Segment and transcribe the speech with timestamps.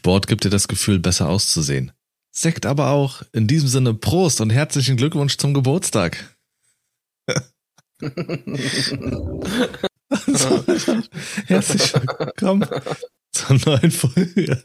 [0.00, 1.92] Sport gibt dir das Gefühl, besser auszusehen.
[2.30, 3.20] Sekt aber auch.
[3.34, 6.38] In diesem Sinne Prost und herzlichen Glückwunsch zum Geburtstag.
[7.28, 7.36] so,
[11.48, 12.66] herzlich willkommen
[13.32, 14.64] zur neuen Folge.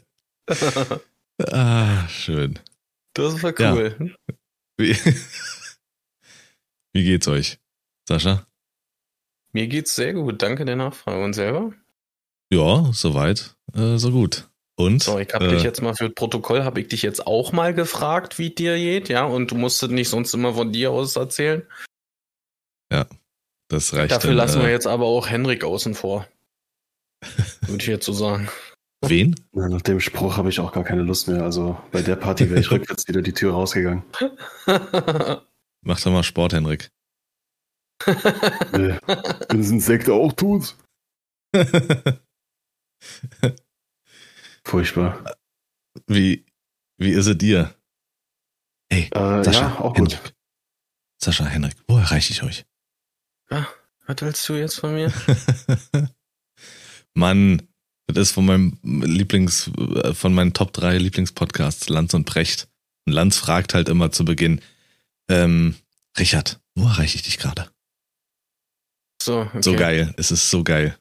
[1.50, 2.58] Ah, schön.
[3.12, 3.94] Das war cool.
[4.00, 4.06] Ja.
[4.78, 4.96] Wie,
[6.94, 7.58] wie geht's euch,
[8.08, 8.46] Sascha?
[9.52, 10.40] Mir geht's sehr gut.
[10.40, 11.22] Danke der Nachfrage.
[11.22, 11.74] Und selber?
[12.50, 14.48] Ja, soweit, äh, so gut.
[14.78, 15.02] Und?
[15.02, 17.52] So, ich habe äh, dich jetzt mal für das Protokoll, habe ich dich jetzt auch
[17.52, 19.24] mal gefragt, wie dir geht, ja?
[19.24, 21.62] Und du musstest nicht sonst immer von dir aus erzählen.
[22.92, 23.06] Ja,
[23.68, 24.12] das reicht.
[24.12, 26.28] Dafür dann, lassen äh, wir jetzt aber auch Henrik außen vor.
[27.62, 28.48] Würde ich jetzt so sagen.
[29.04, 29.34] Wen?
[29.52, 31.42] Na, nach dem Spruch habe ich auch gar keine Lust mehr.
[31.42, 34.04] Also bei der Party wäre ich rückwärts wieder die Tür rausgegangen.
[35.82, 36.90] Mach doch mal Sport, Henrik.
[38.04, 40.76] Wenn es ein Sekt auch tut.
[44.66, 45.36] Furchtbar.
[46.08, 46.44] Wie,
[46.98, 47.72] wie ist es dir?
[48.90, 50.20] Hey, äh, Sascha, ja, auch Henrik.
[50.20, 50.34] gut.
[51.22, 52.66] Sascha, Henrik, wo erreiche ich euch?
[53.48, 53.66] Ah,
[54.08, 55.12] was willst du jetzt von mir?
[57.14, 57.62] Mann,
[58.08, 59.70] das ist von meinem Lieblings,
[60.14, 62.68] von meinen Top 3 Lieblingspodcasts, Lanz und Precht.
[63.06, 64.60] Und Lanz fragt halt immer zu Beginn,
[65.28, 65.76] ähm,
[66.18, 67.70] Richard, wo erreiche ich dich gerade?
[69.22, 69.62] So, okay.
[69.62, 70.12] so geil.
[70.16, 70.98] Es ist so geil.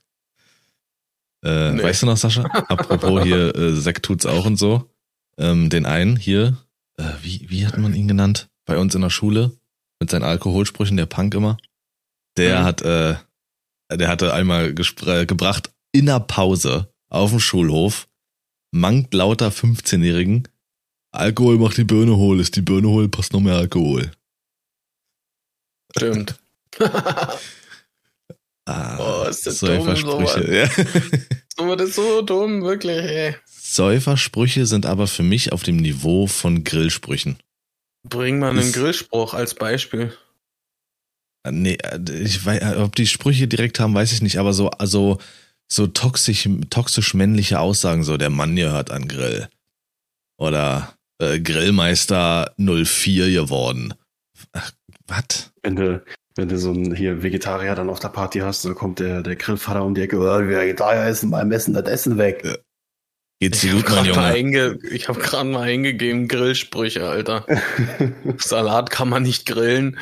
[1.46, 1.84] Äh, nee.
[1.84, 2.44] Weißt du noch, Sascha?
[2.44, 4.90] Apropos hier, äh, Zack tut's auch und so.
[5.38, 6.58] Ähm, den einen hier,
[6.98, 8.50] äh, wie, wie hat man ihn genannt?
[8.66, 9.52] Bei uns in der Schule,
[10.00, 11.58] mit seinen Alkoholsprüchen, der Punk immer.
[12.38, 12.64] Der mhm.
[12.64, 13.16] hat, äh,
[13.92, 18.08] der hatte einmal gebracht in der Pause auf dem Schulhof,
[18.72, 20.48] mangt lauter 15-Jährigen,
[21.12, 24.12] Alkohol macht die Birne hohl, ist die Birne hohl, passt noch mehr Alkohol.
[25.96, 26.38] Stimmt.
[28.66, 30.68] Ah, oh, ist das Säufersprüche.
[31.58, 31.76] Dumm, ja.
[31.76, 33.36] das ist so dumm, wirklich, ey.
[33.46, 37.38] Säufersprüche sind aber für mich auf dem Niveau von Grillsprüchen.
[38.08, 40.16] Bring mal einen Grillspruch als Beispiel.
[41.44, 44.72] Ah, nee, äh, ich weiß, ob die Sprüche direkt haben, weiß ich nicht, aber so,
[44.72, 45.20] also,
[45.72, 49.48] so toxisch, toxisch männliche Aussagen, so der Mann gehört an Grill.
[50.38, 53.94] Oder äh, Grillmeister 04 geworden.
[54.54, 54.72] Ach,
[55.08, 55.52] was?
[55.62, 56.04] Wenn du,
[56.36, 59.36] wenn du so einen hier Vegetarier dann auf der Party hast, dann kommt der, der
[59.36, 62.44] Grillvater um die Ecke, oh, Vegetarier essen beim Essen das Essen weg.
[62.44, 62.56] Ja.
[63.40, 64.80] Geht's dir gut, mein Junge?
[64.92, 67.46] Ich habe gerade mal eingegeben, Grillsprüche, Alter.
[68.38, 70.00] Salat kann man nicht grillen.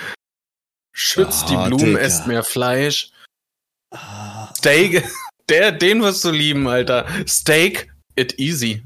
[0.91, 3.11] Schützt oh, die Blumen, esst mehr Fleisch.
[3.91, 4.53] Ah.
[4.55, 5.03] Steak,
[5.49, 7.07] der, den wirst du lieben, Alter.
[7.27, 8.83] Steak, it easy.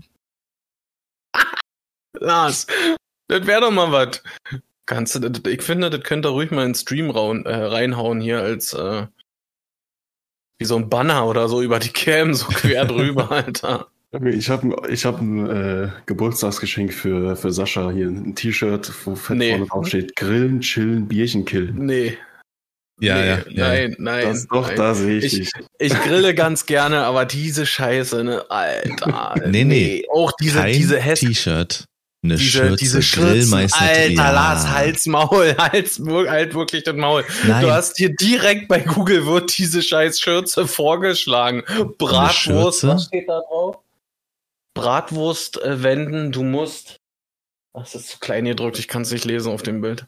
[2.19, 2.68] Lars,
[3.28, 4.24] das wäre doch mal was.
[4.88, 8.74] Kannst du, ich finde, das könnte ruhig mal in Stream raun, äh, reinhauen hier als
[8.74, 9.06] äh,
[10.59, 13.88] wie so ein Banner oder so über die Cam, so quer drüber, Alter.
[14.24, 19.38] Ich habe ich hab ein äh, Geburtstagsgeschenk für, für Sascha hier, ein T-Shirt, wo fett
[19.38, 19.50] nee.
[19.52, 21.86] vorne drauf steht, Grillen, Chillen, Bierchen killen.
[21.86, 22.18] Nee.
[23.02, 23.68] Ja, nee, ja, ja.
[23.68, 24.24] Nein, nein.
[24.24, 24.78] Das, doch, nein.
[24.78, 25.52] da sehe ich, ich dich.
[25.80, 29.36] Ich grille ganz gerne, aber diese Scheiße, ne, Alter.
[29.42, 29.66] nee, nee.
[29.66, 30.06] nee.
[30.09, 31.86] Auch diese, Kein diese T-Shirt.
[32.24, 37.24] Eine diese, Schürze, diese Grillmeister Alter, Lars, Hals, Maul, Hals, halt wirklich das Maul.
[37.46, 37.64] Nein.
[37.64, 41.64] Du hast hier direkt bei Google wird diese scheiß Schürze vorgeschlagen.
[41.98, 43.78] Bratwurst, was steht da drauf?
[44.74, 47.00] Bratwurst äh, wenden, du musst.
[47.74, 50.08] Ach, das ist zu klein gedrückt, ich kann es nicht lesen auf dem Bild.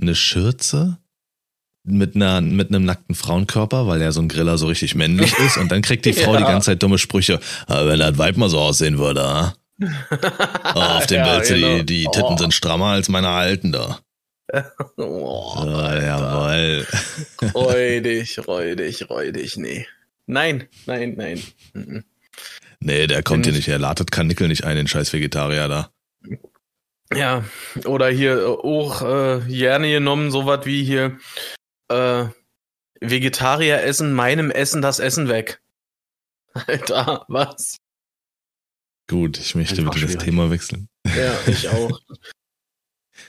[0.00, 0.98] Eine Schürze?
[1.82, 5.56] Mit, einer, mit einem nackten Frauenkörper, weil ja so ein Griller so richtig männlich ist.
[5.56, 6.40] Und dann kriegt die Frau ja.
[6.40, 7.40] die ganze Zeit dumme Sprüche.
[7.66, 9.54] Aber wenn das Weib mal so aussehen würde?
[9.80, 11.78] Oh, auf dem ja, Bild genau.
[11.78, 12.36] die, die Titten oh.
[12.36, 14.00] sind strammer als meine alten da.
[14.96, 16.86] oh, oh, jawoll.
[17.54, 19.86] Räudig, räudig, räudig, nee.
[20.26, 21.42] Nein, nein, nein.
[21.72, 22.04] Mhm.
[22.80, 25.90] Nee, der kommt hier nicht, er ladet Kanickel nicht ein, den scheiß Vegetarier da.
[27.12, 27.44] Ja,
[27.84, 31.18] oder hier auch äh, gerne genommen, sowas wie hier
[31.88, 32.26] äh,
[33.00, 35.60] Vegetarier essen meinem Essen das Essen weg.
[36.54, 37.78] Alter, was?
[39.10, 40.88] Gut, ich möchte bitte das Thema wechseln.
[41.04, 42.00] Ja, ich auch.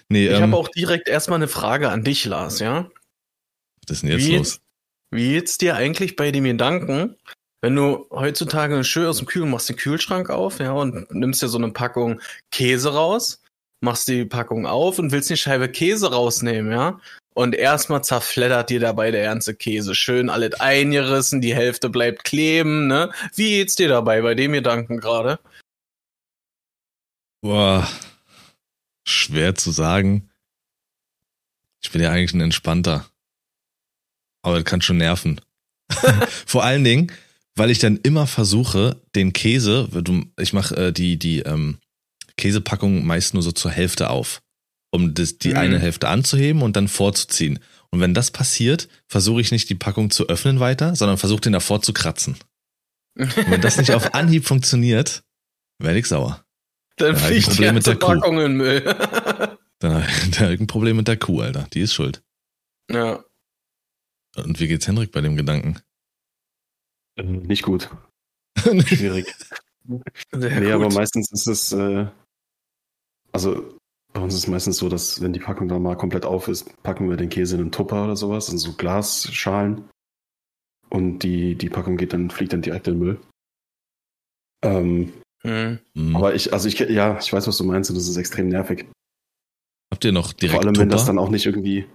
[0.09, 2.87] nee, ich ähm, habe auch direkt erstmal eine Frage an dich, Lars, ja?
[3.87, 4.59] Was ist denn jetzt wie, los?
[5.09, 7.15] Wie geht's dir eigentlich bei dem Gedanken,
[7.61, 11.47] wenn du heutzutage Schön aus dem Kühl machst den Kühlschrank auf, ja, und nimmst dir
[11.47, 13.41] so eine Packung Käse raus,
[13.83, 16.99] machst die Packung auf und willst eine Scheibe Käse rausnehmen, ja?
[17.33, 19.95] Und erstmal zerfleddert dir dabei der ganze Käse.
[19.95, 23.11] Schön alles eingerissen, die Hälfte bleibt kleben, ne?
[23.33, 25.39] Wie geht's dir dabei bei dem Gedanken gerade?
[27.41, 27.87] Boah,
[29.03, 30.29] schwer zu sagen.
[31.81, 33.05] Ich bin ja eigentlich ein entspannter.
[34.43, 35.41] Aber das kann schon nerven.
[36.45, 37.11] Vor allen Dingen,
[37.55, 39.89] weil ich dann immer versuche, den Käse,
[40.39, 41.79] ich mache äh, die, die ähm,
[42.37, 44.41] Käsepackung meist nur so zur Hälfte auf,
[44.91, 45.57] um das, die mhm.
[45.57, 47.59] eine Hälfte anzuheben und dann vorzuziehen.
[47.89, 51.53] Und wenn das passiert, versuche ich nicht die Packung zu öffnen weiter, sondern versuche den
[51.53, 52.37] davor zu kratzen.
[53.17, 55.23] Und wenn das nicht auf Anhieb funktioniert,
[55.77, 56.45] werde ich sauer.
[57.01, 58.81] Dann, dann fliegt die ganze Packung in Müll.
[59.79, 61.67] dann habe ich ein Problem mit der Kuh, Alter.
[61.73, 62.23] Die ist schuld.
[62.89, 63.23] Ja.
[64.35, 65.79] Und wie geht's Henrik bei dem Gedanken?
[67.17, 67.89] Äh, nicht gut.
[68.57, 69.33] Schwierig.
[70.31, 70.73] Sehr nee, gut.
[70.73, 72.05] aber meistens ist es, äh,
[73.31, 73.79] also
[74.13, 76.81] bei uns ist es meistens so, dass wenn die Packung dann mal komplett auf ist,
[76.83, 79.89] packen wir den Käse in einen Tupper oder sowas, in so Glasschalen.
[80.89, 83.21] Und die, die Packung geht dann, fliegt dann direkt in den Müll.
[84.63, 85.13] Ähm,
[85.43, 86.15] mhm.
[86.15, 88.87] Aber ich, also ich, ja, ich weiß, was du meinst und das ist extrem nervig.
[89.91, 90.83] Habt ihr noch direkt Vor allem, Tupper?
[90.83, 91.85] wenn das dann auch nicht irgendwie,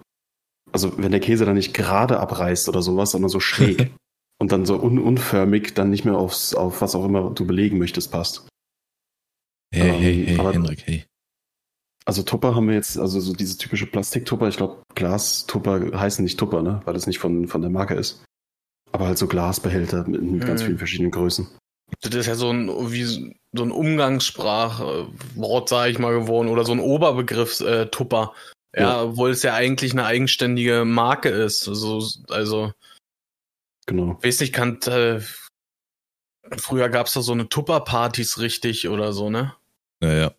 [0.73, 3.93] also wenn der Käse dann nicht gerade abreißt oder sowas, sondern so schräg
[4.39, 7.79] und dann so un unförmig dann nicht mehr aufs, auf was auch immer du belegen
[7.79, 8.49] möchtest, passt.
[9.75, 11.05] Hey, ähm, hey, hey, aber, Henrik, hey.
[12.05, 16.39] Also Tupper haben wir jetzt, also so diese typische Plastiktupper, ich glaube Glas-Tupper heißen nicht
[16.39, 16.81] Tupper, ne?
[16.85, 18.23] Weil es nicht von, von der Marke ist.
[18.93, 20.67] Aber halt so Glasbehälter mit, mit ganz mhm.
[20.67, 21.49] vielen verschiedenen Größen.
[22.01, 26.73] Das ist ja so ein, wie so ein Umgangssprachwort, sage ich mal, geworden, oder so
[26.73, 28.33] ein Oberbegriff, äh, Tupper.
[28.75, 31.67] Ja, ja, obwohl es ja eigentlich eine eigenständige Marke ist.
[31.67, 32.73] Also, also
[33.87, 34.19] genau.
[34.23, 35.21] Weiß nicht, kann, äh,
[36.59, 39.55] früher gab es da so eine Tupper-Partys richtig oder so, ne?
[40.03, 40.35] Ja, ja.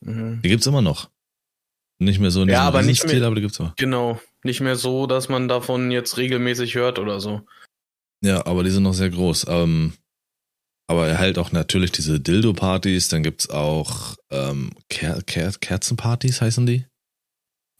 [0.00, 0.40] Mhm.
[0.42, 1.10] Die gibt's immer noch.
[1.98, 3.74] Nicht mehr so in ja, aber nicht mehr, aber die gibt's auch.
[3.76, 4.20] Genau.
[4.42, 7.40] Nicht mehr so, dass man davon jetzt regelmäßig hört oder so.
[8.22, 9.46] Ja, aber die sind noch sehr groß.
[9.48, 9.94] Ähm,
[10.86, 16.66] aber er halt auch natürlich diese Dildo-Partys, dann gibt's auch ähm, Ker Ker Kerzenpartys heißen
[16.66, 16.86] die.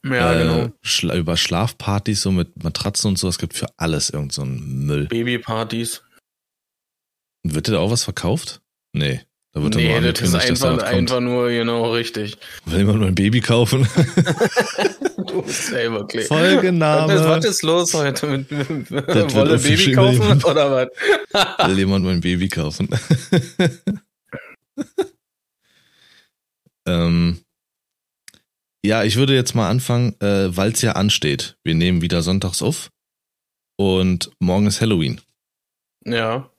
[0.04, 0.72] Ja, äh, genau.
[0.82, 5.06] Schla über Schlafpartys, so mit Matratzen und so, es gibt für alles irgend so Müll.
[5.06, 6.02] Babypartys.
[7.44, 8.60] Wird dir da auch was verkauft?
[8.92, 9.20] Nee.
[9.56, 12.36] Da wird nee, das ist einfach, einfach nur, genau, richtig.
[12.66, 13.88] Will jemand nur ein Baby kaufen?
[15.16, 16.24] du bist selber klar.
[16.24, 17.24] Folgename.
[17.24, 21.68] Was ist los heute mit, Wolle Baby kaufen jemand, oder was?
[21.68, 22.90] Will jemand mein Baby kaufen?
[26.86, 27.40] ähm,
[28.84, 31.56] ja, ich würde jetzt mal anfangen, äh, weil es ja ansteht.
[31.64, 32.90] Wir nehmen wieder sonntags auf
[33.78, 35.18] und morgen ist Halloween.
[36.04, 36.50] Ja.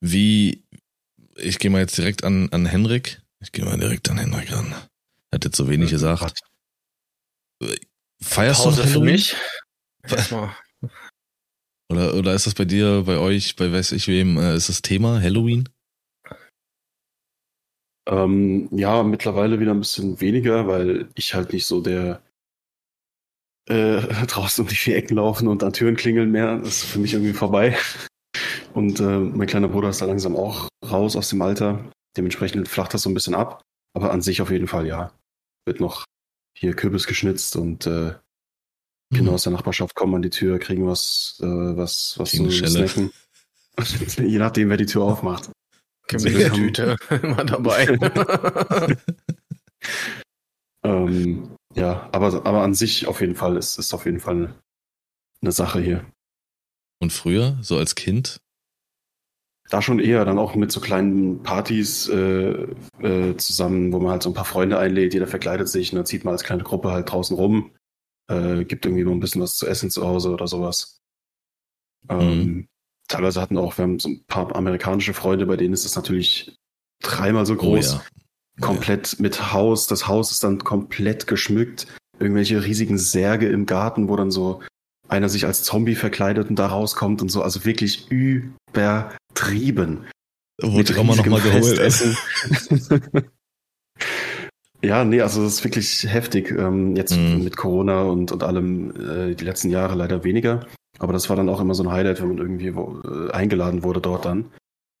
[0.00, 0.64] Wie,
[1.36, 3.20] ich gehe mal jetzt direkt an, an Henrik.
[3.40, 4.74] Ich gehe mal direkt an Henrik ran.
[5.32, 6.40] Hat jetzt so wenig gesagt.
[8.22, 9.36] Feierst Pause du für mich?
[10.02, 10.54] Erstmal.
[11.90, 14.80] Oder, oder ist das bei dir, bei euch, bei weiß ich wem, äh, ist das
[14.80, 15.68] Thema Halloween?
[18.08, 22.22] Ähm, ja, mittlerweile wieder ein bisschen weniger, weil ich halt nicht so der
[23.68, 26.58] äh, draußen um die vier Ecken laufen und an Türen klingeln mehr.
[26.58, 27.76] Das ist für mich irgendwie vorbei.
[28.74, 31.90] Und äh, mein kleiner Bruder ist da langsam auch raus aus dem Alter.
[32.16, 33.62] Dementsprechend flacht das so ein bisschen ab.
[33.94, 35.12] Aber an sich auf jeden Fall ja.
[35.66, 36.04] Wird noch
[36.56, 38.14] hier Kürbis geschnitzt und äh,
[39.12, 39.34] Kinder mhm.
[39.34, 43.12] aus der Nachbarschaft kommen an die Tür, kriegen was, äh, was, was zu snacken.
[44.18, 45.50] Je nachdem, wer die Tür aufmacht.
[46.06, 47.98] Gemüsetüte immer dabei.
[50.84, 54.54] ähm, ja, aber, aber an sich auf jeden Fall ist es auf jeden Fall
[55.40, 56.04] eine Sache hier.
[57.00, 58.40] Und früher, so als Kind,
[59.70, 62.66] da schon eher dann auch mit so kleinen Partys äh,
[63.00, 66.06] äh, zusammen, wo man halt so ein paar Freunde einlädt, jeder verkleidet sich und dann
[66.06, 67.70] zieht man als kleine Gruppe halt draußen rum,
[68.28, 70.98] äh, gibt irgendwie noch ein bisschen was zu essen zu Hause oder sowas.
[72.08, 72.68] Ähm, mhm.
[73.08, 76.56] teilweise hatten auch, wir haben so ein paar amerikanische Freunde, bei denen ist es natürlich
[77.02, 77.94] dreimal so oh groß.
[77.94, 78.02] Oh ja.
[78.60, 79.22] Komplett ja.
[79.22, 79.86] mit Haus.
[79.86, 81.86] Das Haus ist dann komplett geschmückt.
[82.18, 84.60] Irgendwelche riesigen Särge im Garten, wo dann so
[85.08, 87.42] einer sich als Zombie verkleidet und da rauskommt und so.
[87.42, 88.06] Also wirklich
[89.40, 90.06] übertrieben.
[90.62, 91.80] Wurde auch mal nochmal geholt.
[94.82, 96.50] ja, nee, also das ist wirklich heftig.
[96.50, 97.44] Ähm, jetzt mhm.
[97.44, 100.66] mit Corona und, und allem äh, die letzten Jahre leider weniger.
[100.98, 103.82] Aber das war dann auch immer so ein Highlight, wenn man irgendwie wo, äh, eingeladen
[103.82, 104.52] wurde dort dann.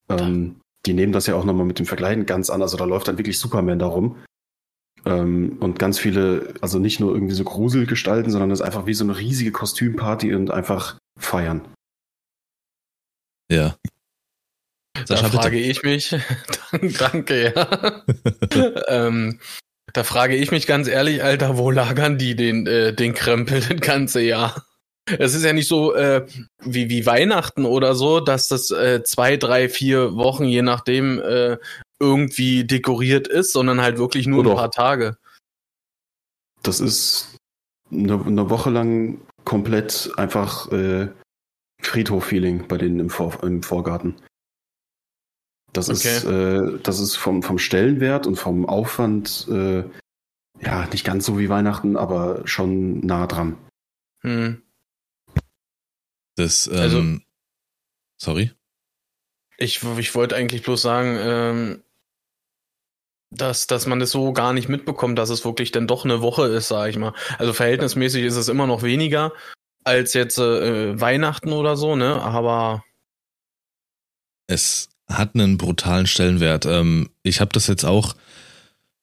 [0.08, 2.62] Ähm, die nehmen das ja auch nochmal mit dem Verkleiden ganz an.
[2.62, 4.16] Also da läuft dann wirklich Superman da rum.
[5.04, 8.94] Ähm, und ganz viele, also nicht nur irgendwie so Gruselgestalten, sondern das ist einfach wie
[8.94, 11.68] so eine riesige Kostümparty und einfach feiern.
[13.50, 13.76] Ja.
[14.94, 15.70] Da Sascha, frage bitte.
[15.70, 16.16] ich mich,
[16.98, 18.02] danke, ja.
[18.88, 19.40] ähm,
[19.92, 23.80] da frage ich mich ganz ehrlich, Alter, wo lagern die den, äh, den Krempel das
[23.80, 24.66] ganze Jahr?
[25.18, 26.26] Es ist ja nicht so äh,
[26.62, 31.56] wie, wie Weihnachten oder so, dass das äh, zwei, drei, vier Wochen, je nachdem, äh,
[32.00, 35.16] irgendwie dekoriert ist, sondern halt wirklich nur Oder ein paar Tage.
[36.62, 37.36] Das ist
[37.90, 41.08] eine, eine Woche lang komplett einfach äh,
[41.82, 44.14] Friedhof-Feeling bei denen im, Vor im Vorgarten.
[45.72, 46.16] Das okay.
[46.16, 49.84] ist, äh, das ist vom, vom Stellenwert und vom Aufwand äh,
[50.60, 53.56] ja nicht ganz so wie Weihnachten, aber schon nah dran.
[54.22, 54.62] Hm.
[56.36, 57.02] Das, ähm, also,
[58.16, 58.50] sorry.
[59.58, 61.82] Ich, ich wollte eigentlich bloß sagen, ähm,
[63.30, 66.46] dass, dass man das so gar nicht mitbekommt, dass es wirklich dann doch eine Woche
[66.46, 67.14] ist, sag ich mal.
[67.38, 69.32] Also verhältnismäßig ist es immer noch weniger
[69.84, 72.20] als jetzt äh, Weihnachten oder so, ne?
[72.20, 72.84] Aber
[74.46, 76.66] es hat einen brutalen Stellenwert.
[76.66, 78.16] Ähm, ich habe das jetzt auch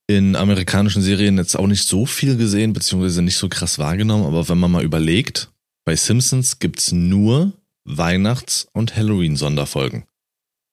[0.07, 4.47] in amerikanischen Serien jetzt auch nicht so viel gesehen, beziehungsweise nicht so krass wahrgenommen, aber
[4.47, 5.51] wenn man mal überlegt,
[5.85, 10.05] bei Simpsons gibt's nur Weihnachts- und Halloween-Sonderfolgen.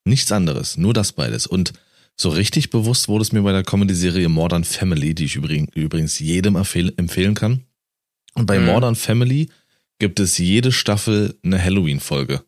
[0.04, 1.46] Nichts anderes, nur das beides.
[1.46, 1.72] Und
[2.16, 6.56] so richtig bewusst wurde es mir bei der Comedy-Serie Modern Family, die ich übrigens jedem
[6.56, 7.64] empfehlen kann.
[8.34, 8.66] Und bei mhm.
[8.66, 9.48] Modern Family
[9.98, 12.44] gibt es jede Staffel eine Halloween-Folge.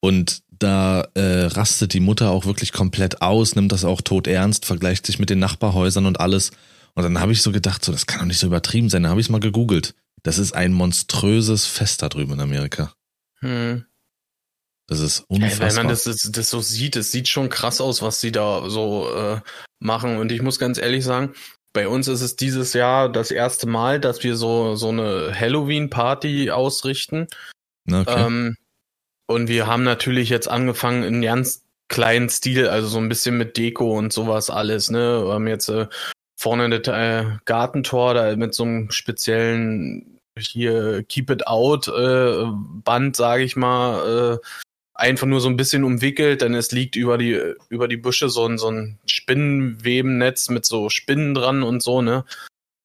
[0.00, 4.66] Und da äh, rastet die Mutter auch wirklich komplett aus, nimmt das auch tot ernst,
[4.66, 6.50] vergleicht sich mit den Nachbarhäusern und alles.
[6.94, 9.04] Und dann habe ich so gedacht, so das kann doch nicht so übertrieben sein.
[9.04, 9.94] Da habe ich es mal gegoogelt.
[10.22, 12.92] Das ist ein monströses Fest da drüben in Amerika.
[13.40, 13.84] Hm.
[14.88, 15.68] Das ist unfassbar.
[15.68, 18.68] Wenn man das, das, das so sieht, es sieht schon krass aus, was sie da
[18.68, 19.40] so äh,
[19.78, 20.16] machen.
[20.16, 21.34] Und ich muss ganz ehrlich sagen,
[21.72, 26.50] bei uns ist es dieses Jahr das erste Mal, dass wir so, so eine Halloween-Party
[26.50, 27.26] ausrichten.
[27.86, 28.26] Okay.
[28.26, 28.56] Ähm,
[29.28, 33.56] und wir haben natürlich jetzt angefangen in ganz kleinen Stil, also so ein bisschen mit
[33.56, 34.90] Deko und sowas alles.
[34.90, 35.24] Ne?
[35.24, 35.86] Wir haben jetzt äh,
[36.36, 42.44] vorne das äh, Gartentor da mit so einem speziellen hier Keep It Out äh,
[42.84, 44.46] Band, sage ich mal, äh,
[44.94, 48.46] einfach nur so ein bisschen umwickelt, denn es liegt über die, über die Büsche so
[48.46, 52.24] ein, so ein Spinnenwebennetz mit so Spinnen dran und so, ne?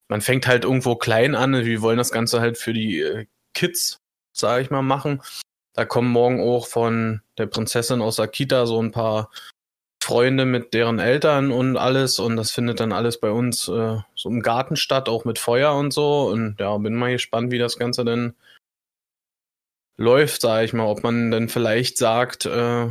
[0.09, 3.97] Man fängt halt irgendwo klein an, wir wollen das Ganze halt für die äh, Kids,
[4.35, 5.21] sag ich mal, machen.
[5.73, 9.31] Da kommen morgen auch von der Prinzessin aus Akita so ein paar
[10.03, 14.29] Freunde mit deren Eltern und alles und das findet dann alles bei uns äh, so
[14.29, 17.77] im Garten statt, auch mit Feuer und so und ja, bin mal gespannt, wie das
[17.77, 18.35] Ganze denn
[19.97, 22.89] läuft, sage ich mal, ob man dann vielleicht sagt, äh,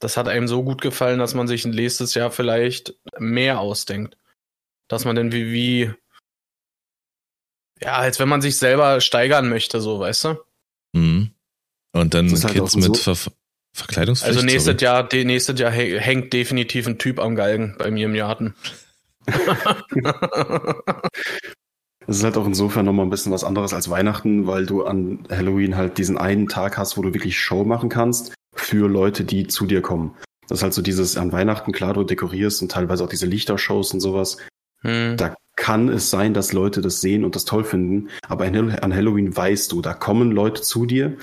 [0.00, 4.16] das hat einem so gut gefallen, dass man sich nächstes Jahr vielleicht mehr ausdenkt.
[4.88, 5.94] Dass man dann wie, wie,
[7.80, 10.44] ja, als wenn man sich selber steigern möchte, so, weißt du?
[10.92, 11.33] Mhm.
[11.94, 13.32] Und dann halt Kids mit so Ver
[13.72, 14.36] Verkleidungspflicht?
[14.36, 18.14] Also nächstes Jahr, de, nächstes Jahr hängt definitiv ein Typ am Galgen bei mir im
[18.14, 18.54] Garten.
[22.06, 25.26] Es ist halt auch insofern nochmal ein bisschen was anderes als Weihnachten, weil du an
[25.30, 29.46] Halloween halt diesen einen Tag hast, wo du wirklich Show machen kannst für Leute, die
[29.46, 30.14] zu dir kommen.
[30.48, 33.94] Das ist halt so dieses an Weihnachten, klar, du dekorierst und teilweise auch diese Lichtershows
[33.94, 34.36] und sowas.
[34.82, 35.16] Hm.
[35.16, 39.34] Da kann es sein, dass Leute das sehen und das toll finden, aber an Halloween
[39.34, 41.16] weißt du, da kommen Leute zu dir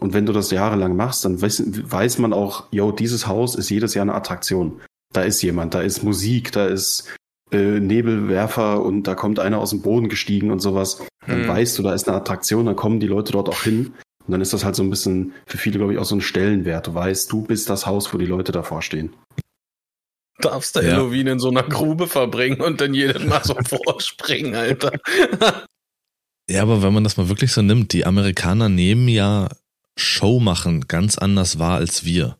[0.00, 3.68] und wenn du das jahrelang machst, dann weiß, weiß man auch, yo, dieses Haus ist
[3.68, 4.80] jedes Jahr eine Attraktion.
[5.12, 7.06] Da ist jemand, da ist Musik, da ist
[7.52, 11.48] äh, Nebelwerfer und da kommt einer aus dem Boden gestiegen und sowas, dann hm.
[11.48, 13.92] weißt du, da ist eine Attraktion, dann kommen die Leute dort auch hin.
[14.26, 16.20] Und dann ist das halt so ein bisschen für viele, glaube ich, auch so ein
[16.20, 16.86] Stellenwert.
[16.86, 19.12] Du weißt, du bist das Haus, wo die Leute davor stehen.
[20.40, 20.92] Darfst du ja.
[20.92, 23.54] Halloween in so einer Grube verbringen und dann jedes Mal so
[23.84, 24.92] vorspringen, Alter.
[26.48, 29.48] ja, aber wenn man das mal wirklich so nimmt, die Amerikaner nehmen ja
[30.00, 32.36] Show machen ganz anders wahr als wir.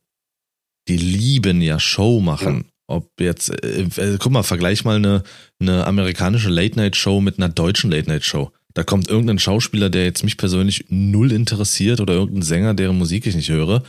[0.88, 2.66] Die lieben ja Show machen.
[2.86, 5.22] Ob jetzt, äh, äh, guck mal, vergleich mal eine,
[5.60, 8.50] eine amerikanische Late-Night-Show mit einer deutschen Late-Night-Show.
[8.74, 13.26] Da kommt irgendein Schauspieler, der jetzt mich persönlich null interessiert oder irgendein Sänger, deren Musik
[13.26, 13.84] ich nicht höre,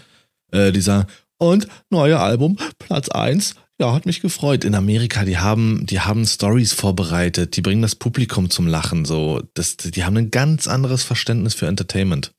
[0.51, 1.08] äh, die sagen,
[1.40, 4.63] und neue Album, Platz eins ja, hat mich gefreut.
[4.63, 9.42] In Amerika, die haben, die haben Stories vorbereitet, die bringen das Publikum zum Lachen, so.
[9.56, 12.32] Das, die haben ein ganz anderes Verständnis für Entertainment.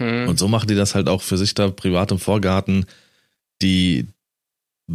[0.00, 0.28] Hm.
[0.28, 2.86] Und so machen die das halt auch für sich da privat im Vorgarten.
[3.62, 4.08] Die,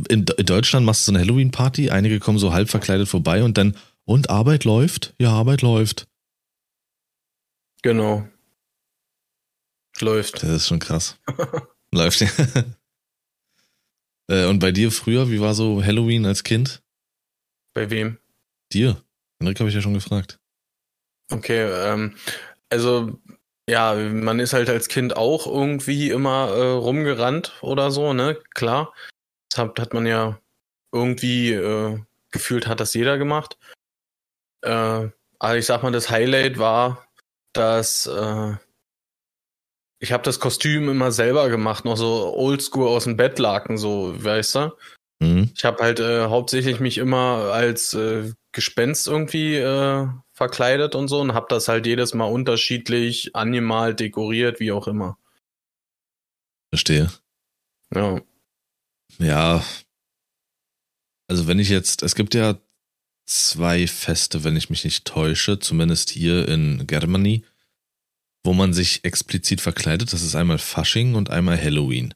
[0.09, 3.57] in, in Deutschland machst du so eine Halloween-Party, einige kommen so halb verkleidet vorbei und
[3.57, 5.13] dann, und Arbeit läuft?
[5.19, 6.07] Ja, Arbeit läuft.
[7.83, 8.27] Genau.
[10.00, 10.41] Läuft.
[10.41, 11.17] Das ist schon krass.
[11.91, 12.27] läuft ja.
[14.27, 16.81] Äh, und bei dir früher, wie war so Halloween als Kind?
[17.75, 18.17] Bei wem?
[18.74, 19.00] Dir.
[19.39, 20.39] Henrik habe ich ja schon gefragt.
[21.31, 22.15] Okay, ähm,
[22.69, 23.19] also
[23.69, 28.38] ja, man ist halt als Kind auch irgendwie immer äh, rumgerannt oder so, ne?
[28.53, 28.93] Klar.
[29.50, 30.39] Das hat, hat man ja
[30.91, 32.00] irgendwie äh,
[32.31, 33.57] gefühlt, hat das jeder gemacht.
[34.62, 37.07] Äh, aber ich sag mal, das Highlight war,
[37.53, 38.55] dass äh,
[40.00, 44.55] ich habe das Kostüm immer selber gemacht, noch so oldschool aus dem Bettlaken, so, weißt
[44.55, 44.77] du?
[45.19, 45.51] Mhm.
[45.55, 51.21] Ich habe halt äh, hauptsächlich mich immer als äh, Gespenst irgendwie äh, verkleidet und so
[51.21, 55.17] und habe das halt jedes Mal unterschiedlich angemalt, dekoriert, wie auch immer.
[56.69, 57.09] Verstehe.
[57.93, 58.21] Ja.
[59.17, 59.65] Ja.
[61.27, 62.59] Also wenn ich jetzt, es gibt ja
[63.25, 67.45] zwei Feste, wenn ich mich nicht täusche, zumindest hier in Germany,
[68.43, 70.11] wo man sich explizit verkleidet.
[70.11, 72.13] Das ist einmal Fasching und einmal Halloween.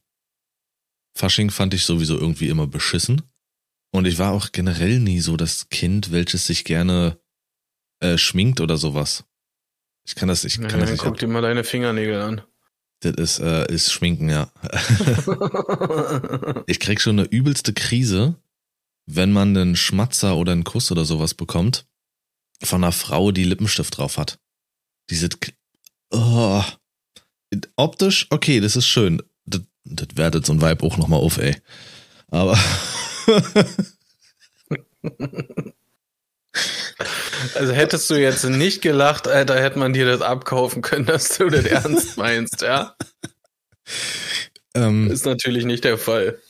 [1.16, 3.24] Fasching fand ich sowieso irgendwie immer beschissen.
[3.92, 7.18] Und ich war auch generell nie so das Kind, welches sich gerne
[8.00, 9.26] äh, schminkt oder sowas.
[10.06, 11.04] Ich kann das, ich kann ja, das nicht.
[11.04, 12.42] Guck dir mal deine Fingernägel an.
[13.02, 14.52] Das ist, äh, ist Schminken, ja.
[16.68, 18.36] ich krieg schon eine übelste Krise,
[19.06, 21.88] wenn man einen Schmatzer oder einen Kuss oder sowas bekommt
[22.62, 24.40] von einer Frau, die Lippenstift drauf hat.
[25.10, 25.30] Diese,
[26.12, 26.64] oh,
[27.78, 29.24] optisch, okay, das ist schön.
[29.46, 31.56] Das, das wertet so ein Weib auch nochmal auf, ey.
[32.28, 32.60] Aber
[37.56, 41.50] Also hättest du jetzt nicht gelacht, Alter, hätte man dir das abkaufen können, dass du
[41.50, 42.96] das ernst meinst, ja?
[44.76, 46.42] ähm, Ist natürlich nicht der Fall.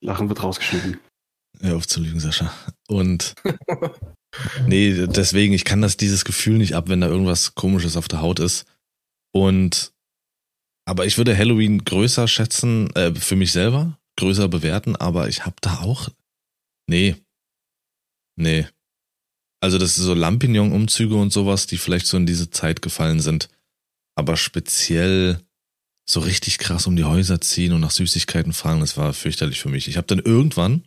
[0.00, 0.98] Lachen wird rausgeschnitten.
[1.60, 2.52] hör auf zu lügen, Sascha.
[2.88, 3.34] Und
[4.66, 8.20] nee, deswegen, ich kann das dieses Gefühl nicht ab, wenn da irgendwas komisches auf der
[8.20, 8.66] Haut ist.
[9.32, 9.92] Und
[10.86, 15.56] aber ich würde Halloween größer schätzen, äh, für mich selber, größer bewerten, aber ich habe
[15.60, 16.08] da auch.
[16.88, 17.16] Nee.
[18.36, 18.66] Nee.
[19.60, 23.48] Also das ist so Lampignon-Umzüge und sowas, die vielleicht so in diese Zeit gefallen sind.
[24.14, 25.40] Aber speziell
[26.08, 29.68] so richtig krass um die Häuser ziehen und nach Süßigkeiten fahren, das war fürchterlich für
[29.68, 29.88] mich.
[29.88, 30.84] Ich habe dann irgendwann,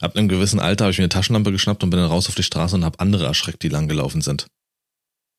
[0.00, 2.34] ab einem gewissen Alter, habe ich mir eine Taschenlampe geschnappt und bin dann raus auf
[2.34, 4.46] die Straße und habe andere erschreckt, die langgelaufen sind.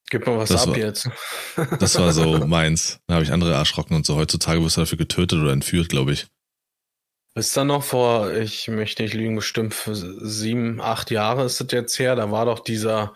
[0.09, 1.07] Gib mal was Das ab war- jetzt.
[1.79, 2.99] Das war so meins.
[3.07, 4.15] Da habe ich andere erschrocken und so.
[4.17, 6.27] Heutzutage wirst du dafür getötet oder entführt, glaube ich.
[7.33, 11.67] Bis dann noch vor, ich möchte nicht lügen, bestimmt für sieben, acht Jahre ist das
[11.71, 12.15] jetzt her.
[12.15, 13.13] Da war doch dieser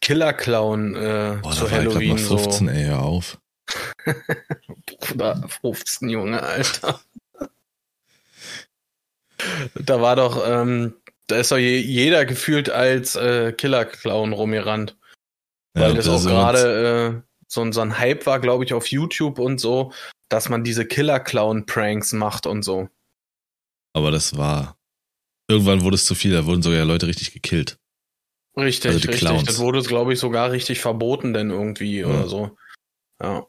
[0.00, 3.38] Killer-Clown äh, Boah, zu da war ich Halloween mal 15, ey, hör auf.
[4.06, 4.12] so.
[5.00, 7.00] Bruder, 15, Junge, Alter.
[9.74, 10.94] da war doch, ähm,
[11.26, 14.96] da ist doch je, jeder gefühlt als äh, Killer-Clown rumgerannt.
[15.74, 18.72] Weil Ja, das das auch ist gerade so, ein- so ein Hype war, glaube ich,
[18.74, 19.92] auf YouTube und so,
[20.28, 22.88] dass man diese Killer-Clown-Pranks macht und so.
[23.94, 24.76] Aber das war.
[25.50, 27.78] Irgendwann wurde es zu viel, da wurden sogar Leute richtig gekillt.
[28.56, 29.26] Richtig, Also die richtig.
[29.28, 29.44] Clowns.
[29.44, 32.06] Das wurde, glaube ich, sogar richtig verboten, denn irgendwie Ja.
[32.06, 32.56] oder so.
[33.22, 33.46] Ja.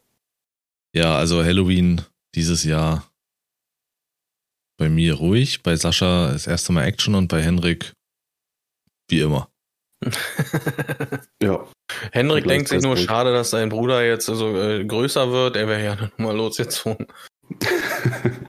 [0.95, 2.01] Ja, also Halloween
[2.35, 3.11] dieses Jahr
[4.77, 7.93] bei mir ruhig, bei Sascha das erste Mal Action und bei Henrik
[9.09, 9.51] wie immer.
[11.43, 11.67] Ja.
[12.11, 15.55] Henrik denkt sich nur, schade, dass sein Bruder jetzt so äh, größer wird.
[15.55, 17.07] Er wäre ja dann mal losgezogen.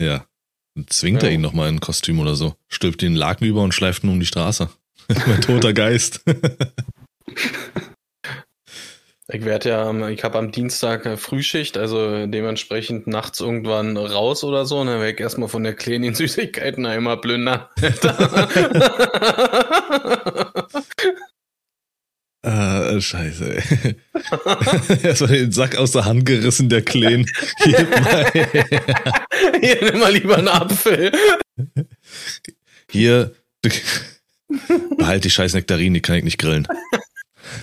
[0.00, 0.26] Ja.
[0.74, 1.34] Dann zwingt er Ja.
[1.36, 2.56] ihn nochmal in ein Kostüm oder so.
[2.68, 4.68] Stülpt ihn einen Laken über und schleift ihn um die Straße.
[5.26, 6.24] mein toter Geist.
[9.28, 14.66] Ich werde ja, ich habe am Dienstag äh, Frühschicht, also dementsprechend nachts irgendwann raus oder
[14.66, 14.80] so.
[14.80, 17.64] Und dann werde ich erstmal von der kleinen Süßigkeiten einmal plündern.
[22.42, 23.96] Äh, scheiße, ey.
[25.02, 27.24] Erstmal den Sack aus der Hand gerissen, der Kleen.
[27.62, 28.30] Hier, mal.
[29.60, 31.12] Hier, nimm mal lieber einen Apfel.
[32.90, 33.32] Hier.
[34.98, 36.66] Behalt die scheiß Nektarinen, die kann ich nicht grillen.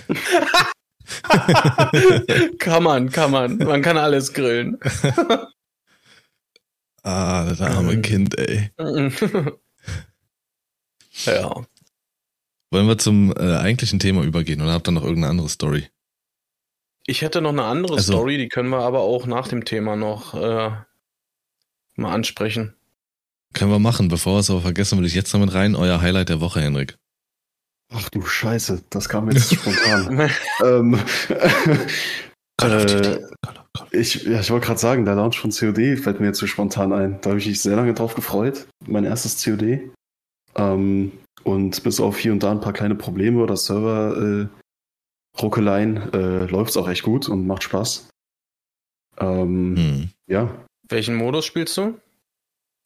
[2.58, 3.58] kann man, kann man.
[3.58, 4.78] Man kann alles grillen.
[7.02, 8.00] Ah, das arme.
[8.00, 8.70] Kind, ey.
[11.26, 11.66] ja.
[12.70, 15.88] Wollen wir zum äh, eigentlichen Thema übergehen oder habt ihr noch irgendeine andere Story?
[17.06, 19.96] Ich hätte noch eine andere Also- Story, die können wir aber auch nach dem Thema
[19.96, 20.70] noch äh,
[21.96, 22.74] mal ansprechen.
[23.52, 24.06] Können wir machen.
[24.08, 25.74] Bevor wir es aber vergessen, will ich jetzt damit rein.
[25.74, 26.96] Euer Highlight der Woche, Henrik.
[27.92, 30.30] Ach du Scheiße, das kam jetzt spontan.
[30.64, 30.96] ähm,
[32.56, 33.08] Call of Duty.
[33.08, 33.20] äh,
[33.90, 36.92] ich ja, ich wollte gerade sagen, der Launch von COD fällt mir jetzt so spontan
[36.92, 37.20] ein.
[37.22, 38.68] Da habe ich mich sehr lange drauf gefreut.
[38.86, 39.90] Mein erstes COD.
[40.54, 41.10] Ähm,
[41.44, 44.48] und bis auf hier und da ein paar kleine Probleme oder Server äh,
[46.12, 48.08] äh, läuft es auch echt gut und macht Spaß.
[49.18, 50.10] Ähm, Hm.
[50.26, 51.98] Ja, Welchen Modus spielst du?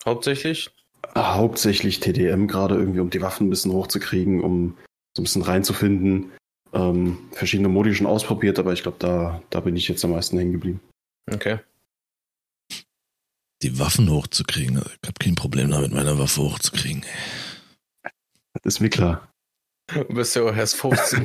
[0.04, 0.70] Hauptsächlich?
[1.16, 4.76] hauptsächlich TDM gerade irgendwie, um die Waffen ein bisschen hochzukriegen, um
[5.16, 6.32] so ein bisschen reinzufinden.
[6.72, 10.38] Ähm, verschiedene Modi schon ausprobiert, aber ich glaube, da, da bin ich jetzt am meisten
[10.38, 10.80] hängen geblieben.
[11.32, 11.58] Okay.
[13.62, 14.78] Die Waffen hochzukriegen.
[14.78, 17.04] Also ich habe kein Problem damit, meine Waffe hochzukriegen.
[18.62, 19.30] Das ist mir klar.
[19.92, 21.24] Du bist ja auch erst 15.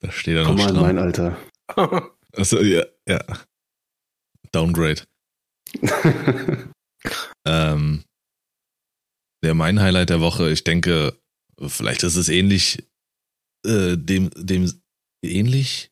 [0.00, 1.36] Da steht er Komm noch mal in mein Alter.
[2.34, 3.20] Also, ja, ja.
[4.52, 5.02] Downgrade.
[7.44, 8.04] Ähm,
[9.42, 10.50] der mein Highlight der Woche.
[10.50, 11.18] Ich denke,
[11.58, 12.88] vielleicht ist es ähnlich
[13.66, 14.72] äh, dem, dem,
[15.24, 15.90] ähnlich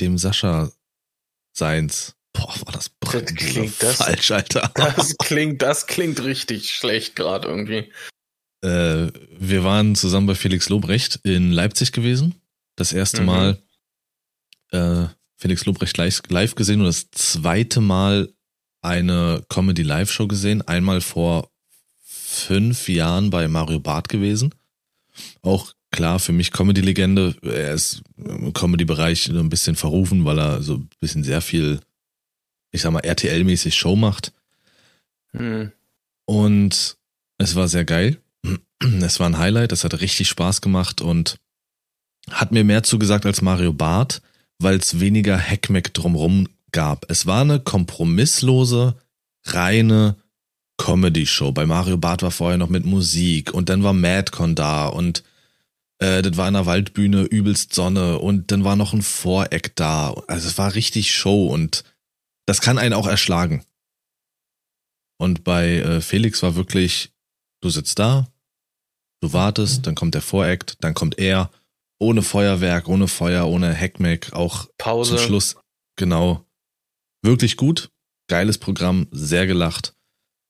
[0.00, 0.70] dem Sascha
[1.56, 2.17] Seins.
[2.38, 4.72] Boah, war das, das klingt das, falsch, Alter.
[4.96, 7.92] Das klingt, das klingt richtig schlecht gerade irgendwie.
[8.62, 12.40] Äh, wir waren zusammen bei Felix Lobrecht in Leipzig gewesen.
[12.76, 13.26] Das erste mhm.
[13.26, 13.62] Mal
[14.70, 18.32] äh, Felix Lobrecht live, gesehen und das zweite Mal
[18.82, 20.62] eine Comedy Live Show gesehen.
[20.62, 21.50] Einmal vor
[22.04, 24.54] fünf Jahren bei Mario Barth gewesen.
[25.42, 27.34] Auch klar, für mich Comedy-Legende.
[27.42, 31.80] Er ist im Comedy-Bereich ein bisschen verrufen, weil er so ein bisschen sehr viel,
[32.70, 34.32] ich sag mal, RTL-mäßig Show macht.
[35.32, 35.72] Hm.
[36.24, 36.96] Und
[37.38, 38.18] es war sehr geil.
[39.02, 41.38] Es war ein Highlight, es hat richtig Spaß gemacht und
[42.30, 44.22] hat mir mehr zugesagt als Mario Barth,
[44.58, 47.10] weil es weniger Hackmeck drumrum gab.
[47.10, 48.96] Es war eine kompromisslose,
[49.46, 50.16] reine
[50.76, 51.52] Comedy-Show.
[51.52, 55.24] Bei Mario Barth war vorher noch mit Musik und dann war Madcon da und
[55.98, 60.14] äh, das war in der Waldbühne übelst Sonne und dann war noch ein Voreck da.
[60.28, 61.84] Also es war richtig Show und
[62.48, 63.64] das kann einen auch erschlagen.
[65.20, 67.12] Und bei äh, Felix war wirklich,
[67.60, 68.28] du sitzt da,
[69.20, 71.50] du wartest, dann kommt der Voreck, dann kommt er,
[72.00, 75.16] ohne Feuerwerk, ohne Feuer, ohne Heckmeck, auch Pause.
[75.16, 75.56] zum Schluss.
[75.96, 76.46] Genau.
[77.22, 77.90] Wirklich gut,
[78.28, 79.94] geiles Programm, sehr gelacht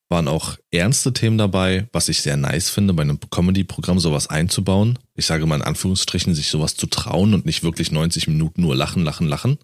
[0.08, 4.98] waren auch ernste Themen dabei, was ich sehr nice finde, bei einem Comedy-Programm sowas einzubauen.
[5.14, 8.74] Ich sage mal in Anführungsstrichen, sich sowas zu trauen und nicht wirklich 90 Minuten nur
[8.74, 9.58] lachen, lachen, lachen.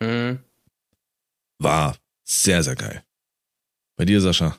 [0.00, 0.40] Mhm.
[1.58, 3.04] War sehr, sehr geil.
[3.96, 4.58] Bei dir, Sascha.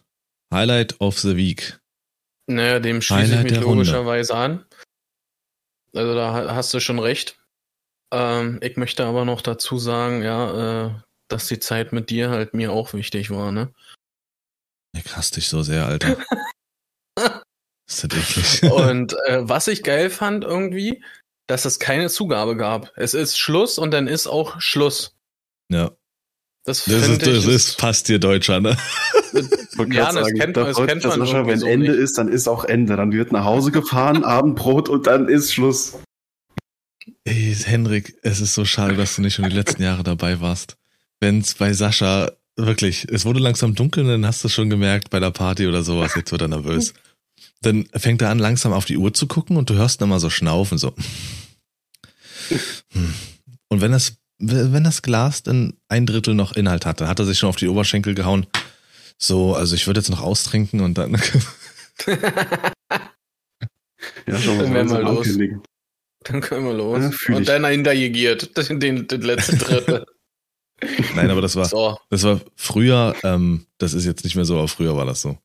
[0.53, 1.79] Highlight of the Week.
[2.47, 4.65] Naja, dem schließe ich mich logischerweise an.
[5.93, 7.39] Also da hast du schon recht.
[8.13, 10.91] Ähm, ich möchte aber noch dazu sagen, ja, äh,
[11.27, 13.73] dass die Zeit mit dir halt mir auch wichtig war, ne?
[14.95, 16.17] Ich hasse dich so sehr, Alter.
[17.87, 18.71] ist das eklig.
[18.71, 21.03] Und äh, was ich geil fand irgendwie,
[21.47, 22.91] dass es keine Zugabe gab.
[22.95, 25.15] Es ist Schluss und dann ist auch Schluss.
[25.69, 25.91] Ja.
[26.67, 28.75] Das, das, ist, das ist passt dir Deutscher, ne?
[29.89, 31.19] ja, das kennt, das kennt man.
[31.21, 31.99] Das wenn so Ende nicht.
[31.99, 32.97] ist, dann ist auch Ende.
[32.97, 35.97] Dann wird nach Hause gefahren, Abendbrot und dann ist Schluss.
[37.23, 40.75] Ey, Henrik, es ist so schade, dass du nicht schon die letzten Jahre dabei warst.
[41.21, 45.11] Wenn es bei Sascha Wirklich, es wurde langsam dunkel und dann hast du schon gemerkt
[45.11, 46.93] bei der Party oder sowas, jetzt wird er nervös.
[47.61, 50.19] Dann fängt er an, langsam auf die Uhr zu gucken und du hörst dann mal
[50.19, 50.95] so schnaufen, so.
[52.93, 53.13] Hm.
[53.67, 57.39] Und wenn das, wenn das Glas dann ein Drittel noch Inhalt hatte, hat er sich
[57.39, 58.45] schon auf die Oberschenkel gehauen.
[59.17, 61.13] So, also ich würde jetzt noch austrinken und dann.
[64.27, 65.27] ja, schon dann werden wir los.
[66.23, 67.15] Dann können wir los.
[67.27, 70.05] Ja, und dann hintergegiert, den, den, den letzten Drittel.
[71.15, 71.97] Nein, aber das war, so.
[72.09, 75.37] das war früher, ähm, das ist jetzt nicht mehr so, aber früher war das so.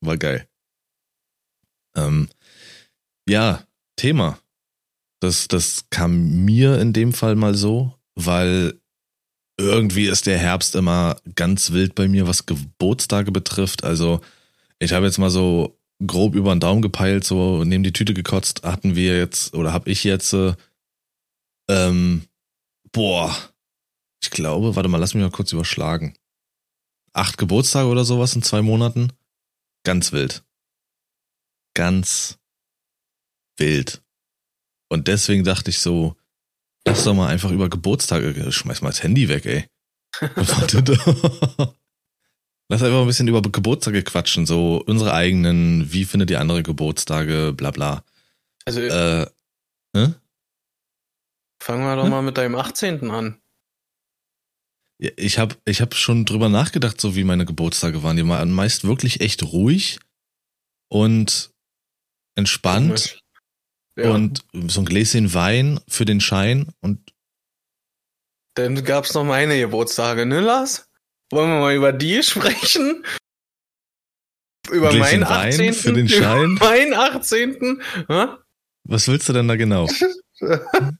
[0.00, 0.48] War geil.
[1.94, 2.28] Ähm,
[3.28, 4.38] ja, Thema.
[5.20, 8.80] Das, das kam mir in dem Fall mal so, weil
[9.58, 13.84] irgendwie ist der Herbst immer ganz wild bei mir, was Geburtstage betrifft.
[13.84, 14.20] Also,
[14.78, 18.62] ich habe jetzt mal so grob über den Daumen gepeilt, so neben die Tüte gekotzt,
[18.64, 20.54] hatten wir jetzt, oder habe ich jetzt, äh,
[21.68, 22.24] ähm,
[22.90, 23.36] boah,
[24.22, 26.14] ich glaube, warte mal, lass mich mal kurz überschlagen.
[27.12, 29.12] Acht Geburtstage oder sowas in zwei Monaten.
[29.84, 30.44] Ganz wild.
[31.74, 32.38] Ganz
[33.58, 34.02] wild.
[34.88, 36.16] Und deswegen dachte ich so,
[36.86, 39.66] lass doch mal einfach über Geburtstage, schmeiß mal das Handy weg, ey.
[40.20, 40.52] lass
[42.82, 47.70] einfach ein bisschen über Geburtstage quatschen, so unsere eigenen, wie findet ihr andere Geburtstage, bla
[47.70, 48.04] bla.
[48.64, 49.26] Also, äh,
[49.94, 50.20] ne?
[51.62, 52.10] Fangen wir doch hm?
[52.10, 53.10] mal mit deinem 18.
[53.10, 53.38] an.
[54.98, 58.16] Ich habe ich hab schon drüber nachgedacht, so wie meine Geburtstage waren.
[58.16, 59.98] Die waren meist wirklich echt ruhig
[60.88, 61.50] und
[62.36, 63.21] entspannt.
[63.96, 64.10] Ja.
[64.10, 67.12] Und so ein Gläschen Wein für den Schein und
[68.54, 70.90] dann gab's noch meine Geburtstage, ne, Lars?
[71.30, 73.04] Wollen wir mal über die sprechen?
[74.70, 75.72] Über meinen 18.
[75.72, 76.54] für den Schein?
[76.54, 77.82] Meinen 18.
[78.08, 78.38] Ha?
[78.84, 79.88] Was willst du denn da genau?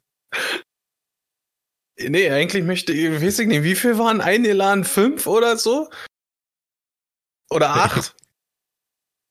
[1.99, 4.83] Nee, eigentlich möchte ich, weiß ich nicht, wie viel waren eingeladen?
[4.85, 5.91] Fünf oder so?
[7.51, 8.17] Oder acht?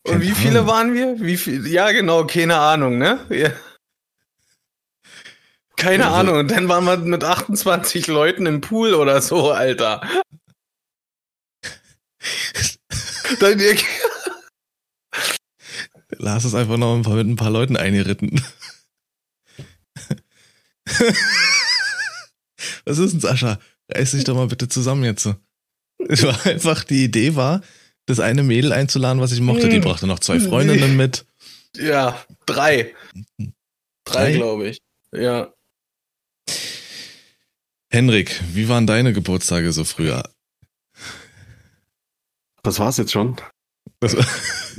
[0.07, 1.19] Und wie viele waren wir?
[1.19, 1.67] Wie viel?
[1.67, 3.19] Ja, genau, keine Ahnung, ne?
[3.29, 3.51] Ja.
[5.77, 6.37] Keine also, Ahnung.
[6.39, 10.01] Und dann waren wir mit 28 Leuten im Pool oder so, Alter.
[13.39, 13.59] dann,
[16.17, 18.43] Lars ist einfach noch ein paar, mit ein paar Leuten eingeritten.
[22.85, 23.59] Was ist denn, Sascha?
[23.89, 25.27] Reiß dich doch mal bitte zusammen jetzt.
[26.07, 27.61] Es war einfach, die Idee war,
[28.11, 29.69] das eine Mädel einzuladen, was ich mochte.
[29.69, 29.83] Die Hm.
[29.83, 31.25] brachte noch zwei Freundinnen mit.
[31.77, 32.93] Ja, drei.
[33.39, 33.53] Drei,
[34.03, 34.33] Drei?
[34.33, 34.79] glaube ich.
[35.13, 35.53] Ja.
[37.89, 40.29] Henrik, wie waren deine Geburtstage so früher?
[42.63, 43.37] Das war's jetzt schon.
[44.01, 44.13] Das,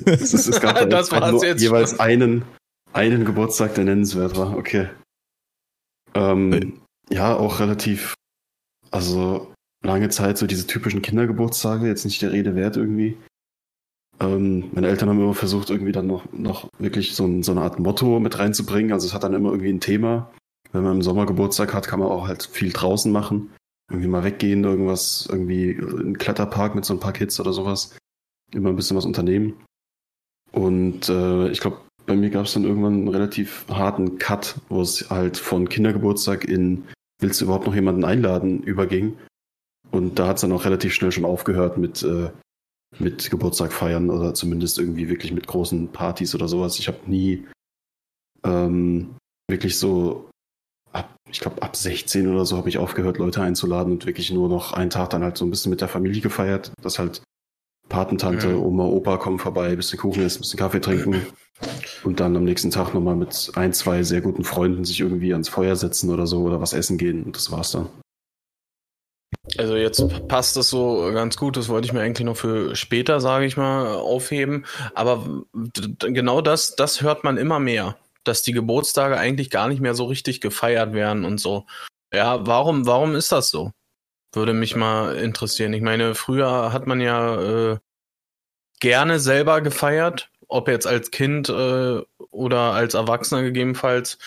[0.05, 2.01] Es, ist, es gab dann Das jetzt war's nur jetzt jeweils schon.
[2.01, 2.45] einen,
[2.93, 4.55] einen Geburtstag, der nennenswert war.
[4.57, 4.89] Okay.
[6.15, 8.15] Ähm, ja, auch relativ,
[8.91, 9.52] also
[9.83, 13.17] lange Zeit so diese typischen Kindergeburtstage, jetzt nicht der Rede wert irgendwie.
[14.21, 17.63] Ähm, meine Eltern haben immer versucht, irgendwie dann noch, noch wirklich so, ein, so eine
[17.63, 18.93] Art Motto mit reinzubringen.
[18.93, 20.31] Also es hat dann immer irgendwie ein Thema.
[20.73, 23.51] Wenn man im Sommer Geburtstag hat, kann man auch halt viel draußen machen.
[23.91, 27.97] Irgendwie mal weggehen, irgendwas, irgendwie einen Kletterpark mit so ein paar Kids oder sowas.
[28.55, 29.55] Immer ein bisschen was unternehmen.
[30.53, 34.81] Und äh, ich glaube, bei mir gab es dann irgendwann einen relativ harten Cut, wo
[34.81, 36.85] es halt von Kindergeburtstag in
[37.23, 39.17] willst du überhaupt noch jemanden einladen überging.
[39.93, 42.31] Und da hat es dann auch relativ schnell schon aufgehört mit, äh,
[42.99, 46.79] mit Geburtstag feiern oder zumindest irgendwie wirklich mit großen Partys oder sowas.
[46.79, 47.47] Ich habe nie
[48.45, 49.15] ähm,
[49.49, 50.31] wirklich so,
[50.93, 54.49] ab, ich glaube ab 16 oder so habe ich aufgehört, Leute einzuladen und wirklich nur
[54.49, 57.23] noch einen Tag dann halt so ein bisschen mit der Familie gefeiert, dass halt
[57.89, 58.63] Patentante, Mhm.
[58.63, 61.27] Oma, Opa kommen vorbei, bisschen Kuchen essen, bisschen Kaffee trinken
[62.05, 65.51] und dann am nächsten Tag nochmal mit ein, zwei sehr guten Freunden sich irgendwie ans
[65.51, 67.89] Feuer setzen oder so oder was essen gehen und das war's dann.
[69.59, 71.57] Also jetzt passt das so ganz gut.
[71.57, 74.67] Das wollte ich mir eigentlich noch für später, sage ich mal, aufheben.
[74.95, 75.45] Aber
[75.99, 80.05] genau das, das hört man immer mehr, dass die Geburtstage eigentlich gar nicht mehr so
[80.05, 81.67] richtig gefeiert werden und so.
[82.13, 83.73] Ja, warum, warum ist das so?
[84.33, 85.73] Würde mich mal interessieren.
[85.75, 87.79] Ich meine, früher hat man ja äh,
[88.81, 94.19] gerne selber gefeiert, ob jetzt als Kind äh, oder als Erwachsener gegebenenfalls.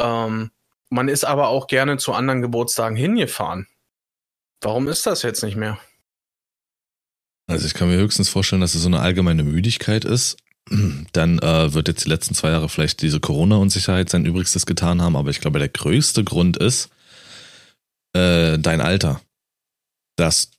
[0.00, 0.50] Ähm,
[0.90, 3.66] man ist aber auch gerne zu anderen Geburtstagen hingefahren.
[4.60, 5.78] Warum ist das jetzt nicht mehr?
[7.48, 10.36] Also ich kann mir höchstens vorstellen, dass es so eine allgemeine Müdigkeit ist.
[11.12, 15.16] Dann äh, wird jetzt die letzten zwei Jahre vielleicht diese Corona-Unsicherheit sein Übrigstes getan haben,
[15.16, 16.90] aber ich glaube, der größte Grund ist
[18.14, 19.20] äh, dein Alter.
[20.16, 20.50] Dass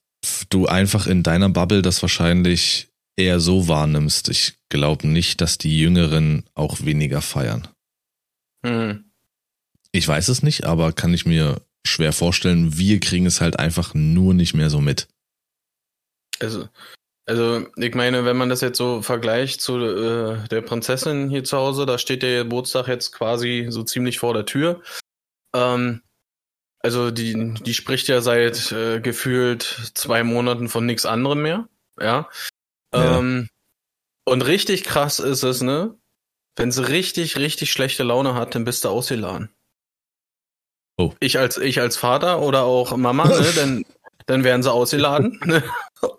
[0.50, 4.30] du einfach in deiner Bubble das wahrscheinlich eher so wahrnimmst.
[4.30, 7.68] Ich glaube nicht, dass die Jüngeren auch weniger feiern.
[8.66, 9.12] Hm.
[9.92, 12.78] Ich weiß es nicht, aber kann ich mir schwer vorstellen.
[12.78, 15.08] Wir kriegen es halt einfach nur nicht mehr so mit.
[16.40, 16.70] Also,
[17.26, 21.58] also ich meine, wenn man das jetzt so vergleicht zu äh, der Prinzessin hier zu
[21.58, 24.82] Hause, da steht der Geburtstag jetzt quasi so ziemlich vor der Tür.
[25.56, 26.02] Ähm,
[26.82, 31.68] also die, die spricht ja seit äh, gefühlt zwei Monaten von nichts anderem mehr.
[32.00, 32.30] Ja.
[32.94, 33.20] Ja.
[33.20, 33.50] Ähm,
[34.26, 35.96] und richtig krass ist es, ne?
[36.56, 39.50] Wenn sie richtig, richtig schlechte Laune hat, dann bist du ausgeladen.
[41.00, 41.14] Oh.
[41.22, 43.48] Ich als, ich als Vater oder auch Mama, ne?
[43.56, 43.86] Dann,
[44.26, 45.40] dann werden sie ausgeladen.
[45.46, 45.64] ne?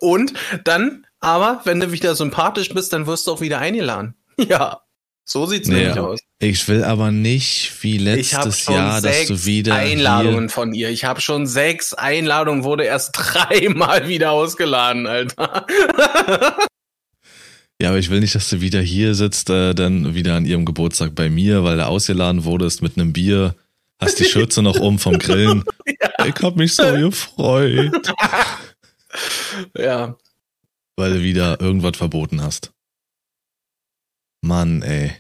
[0.01, 0.33] Und
[0.65, 4.15] dann, aber wenn du wieder sympathisch bist, dann wirst du auch wieder eingeladen.
[4.49, 4.81] Ja.
[5.27, 6.19] So sieht's Nee, nämlich aus.
[6.41, 10.89] Ich will aber nicht wie letztes Jahr, dass du wieder Einladungen von ihr.
[10.89, 15.67] Ich habe schon sechs Einladungen, wurde erst dreimal wieder ausgeladen, Alter.
[17.81, 20.65] Ja, aber ich will nicht, dass du wieder hier sitzt, äh, dann wieder an ihrem
[20.65, 23.55] Geburtstag bei mir, weil du ausgeladen wurdest mit einem Bier,
[24.01, 25.65] hast die Schürze noch um vom Grillen.
[26.27, 28.13] Ich hab mich so gefreut,
[29.77, 30.17] ja.
[30.97, 32.73] weil du wieder irgendwas verboten hast.
[34.43, 35.13] Mann, ey.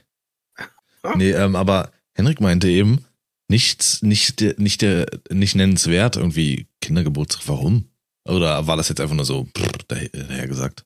[1.17, 3.05] Nee, ähm, aber Henrik meinte eben,
[3.49, 7.43] nichts, nicht, der- nicht der, nicht nennenswert irgendwie Kindergeburtstag.
[7.49, 7.87] Warum?
[8.29, 9.49] Oder war das jetzt einfach nur so
[9.89, 10.85] daher, daher gesagt?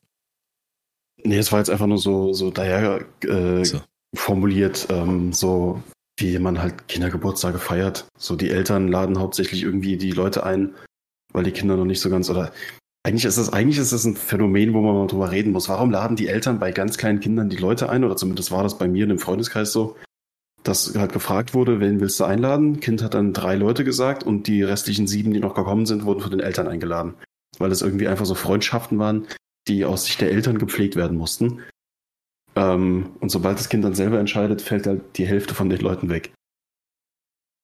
[1.25, 3.83] Nee, es war jetzt einfach nur so, so daher äh, So.
[4.15, 5.83] formuliert, ähm, so
[6.19, 8.07] wie man halt Kindergeburtstage feiert.
[8.19, 10.75] So die Eltern laden hauptsächlich irgendwie die Leute ein,
[11.33, 12.53] weil die Kinder noch nicht so ganz oder
[13.03, 15.69] eigentlich ist das eigentlich ist das ein Phänomen, wo man mal drüber reden muss.
[15.69, 18.03] Warum laden die Eltern bei ganz kleinen Kindern die Leute ein?
[18.03, 19.97] Oder zumindest war das bei mir in dem Freundeskreis so,
[20.63, 22.81] dass halt gefragt wurde, wen willst du einladen?
[22.81, 26.21] Kind hat dann drei Leute gesagt und die restlichen sieben, die noch gekommen sind, wurden
[26.21, 27.15] von den Eltern eingeladen.
[27.59, 29.27] Weil es irgendwie einfach so Freundschaften waren,
[29.69, 31.61] die aus Sicht der Eltern gepflegt werden mussten.
[32.57, 36.09] Ähm, und sobald das Kind dann selber entscheidet, fällt halt die Hälfte von den Leuten
[36.09, 36.33] weg.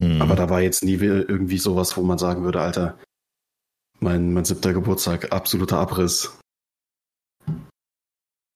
[0.02, 0.20] Hm.
[0.20, 2.98] Aber da war jetzt nie irgendwie sowas, wo man sagen würde, Alter,
[4.00, 6.38] mein, mein siebter Geburtstag, absoluter Abriss.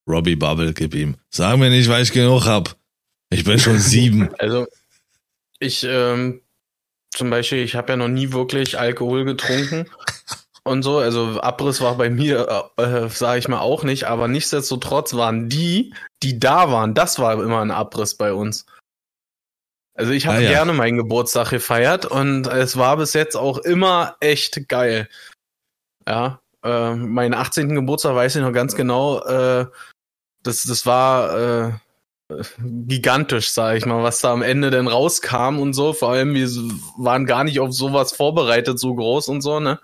[0.08, 1.16] Robbie Bubble, gib ihm.
[1.30, 2.76] Sag mir nicht, weil ich genug hab.
[3.30, 4.34] Ich bin schon sieben.
[4.38, 4.66] Also,
[5.60, 6.42] ich, ähm,
[7.10, 9.88] zum Beispiel, ich habe ja noch nie wirklich Alkohol getrunken
[10.64, 10.98] und so.
[10.98, 14.04] Also Abriss war bei mir, äh, äh, sage ich mal, auch nicht.
[14.04, 18.66] Aber nichtsdestotrotz waren die, die da waren, das war immer ein Abriss bei uns.
[19.96, 20.50] Also ich habe Ah, ja.
[20.50, 25.08] gerne meinen Geburtstag gefeiert und es war bis jetzt auch immer echt geil.
[26.08, 27.74] Ja, äh, meinen 18.
[27.74, 29.66] Geburtstag weiß ich noch ganz genau, äh,
[30.42, 31.72] das, das war äh,
[32.58, 35.92] gigantisch, sage ich mal, was da am Ende denn rauskam und so.
[35.92, 36.48] Vor allem, wir
[36.98, 39.78] waren gar nicht auf sowas vorbereitet, so groß und so, ne?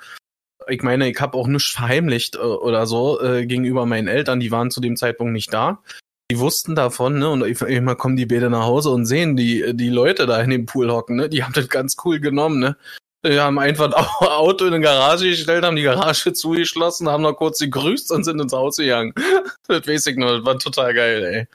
[0.70, 4.50] Ich meine, ich habe auch nichts verheimlicht äh, oder so äh, gegenüber meinen Eltern, die
[4.50, 5.83] waren zu dem Zeitpunkt nicht da.
[6.30, 7.28] Die wussten davon, ne?
[7.28, 10.66] Und immer kommen die Bäder nach Hause und sehen die, die Leute da in dem
[10.66, 11.28] Pool hocken, ne?
[11.28, 12.76] Die haben das ganz cool genommen, ne?
[13.22, 13.94] Wir haben einfach ein
[14.28, 18.40] Auto in eine Garage gestellt, haben die Garage zugeschlossen, haben noch kurz gegrüßt und sind
[18.40, 19.12] ins Haus gegangen.
[19.66, 21.46] Das weiß ich nur, das war total geil, ey.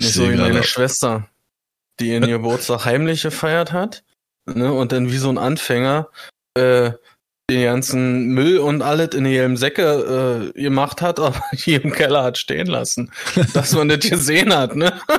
[0.00, 1.28] Nicht so wie meine Schwester,
[1.98, 4.02] die ihren Geburtstag heimlich gefeiert hat,
[4.46, 6.08] ne, und dann wie so ein Anfänger,
[6.54, 6.92] äh,
[7.50, 12.22] den ganzen Müll und alles in ihrem Säcke äh, gemacht hat, aber hier im Keller
[12.22, 13.10] hat stehen lassen.
[13.52, 15.00] dass man das gesehen hat, ne?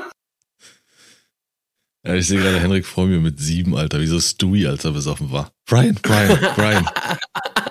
[2.03, 4.91] Ja, ich sehe gerade Henrik vor mir mit sieben, Alter, wie so Stewie, als er
[4.91, 5.51] besoffen war.
[5.67, 6.89] Brian, Brian, Brian,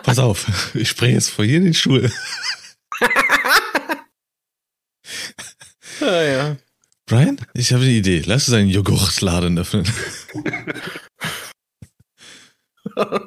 [0.05, 2.13] pass auf, ich springe jetzt vor hier in den Stuhl.
[6.01, 6.57] ja, ja.
[7.07, 8.23] Brian, ich habe eine Idee.
[8.25, 9.85] Lass uns einen Joghurtladen öffnen.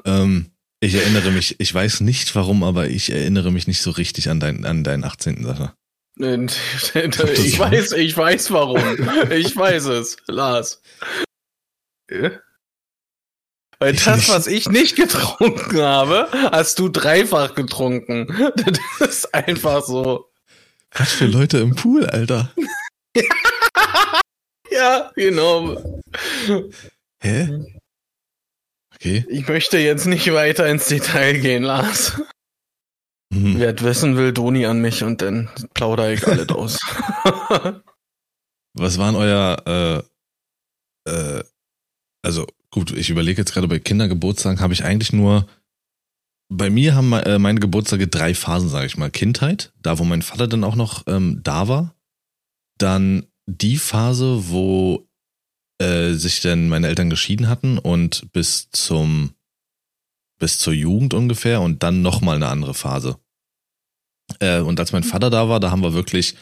[0.06, 0.53] ähm,
[0.84, 4.41] ich erinnere mich, ich weiß nicht warum, aber ich erinnere mich nicht so richtig an,
[4.41, 5.43] dein, an deinen 18.
[5.43, 5.74] Sache.
[6.19, 8.80] Ich weiß, ich weiß warum.
[9.32, 10.82] Ich weiß es, Lars.
[12.08, 18.28] Weil das, was ich nicht getrunken habe, hast du dreifach getrunken.
[19.00, 20.30] Das ist einfach so.
[20.91, 22.54] Was für Leute im Pool, Alter.
[24.69, 26.02] ja, genau.
[27.22, 27.82] Hä?
[29.04, 29.26] Okay.
[29.28, 32.22] Ich möchte jetzt nicht weiter ins Detail gehen, Lars.
[33.34, 33.60] Mhm.
[33.60, 36.80] Wer wissen will, Doni an mich und dann plaudere ich alles aus.
[38.74, 40.08] Was waren euer,
[41.06, 41.44] äh, äh,
[42.24, 45.48] also gut, ich überlege jetzt gerade bei Kindergeburtstagen, habe ich eigentlich nur,
[46.48, 49.12] bei mir haben äh, meine Geburtstage drei Phasen, sage ich mal.
[49.12, 51.94] Kindheit, da wo mein Vater dann auch noch ähm, da war.
[52.78, 55.10] Dann die Phase, wo
[55.84, 59.32] äh, sich dann meine Eltern geschieden hatten und bis zum
[60.39, 63.17] bis zur Jugend ungefähr und dann nochmal eine andere Phase.
[64.39, 66.36] Äh, und als mein Vater da war, da haben wir wirklich,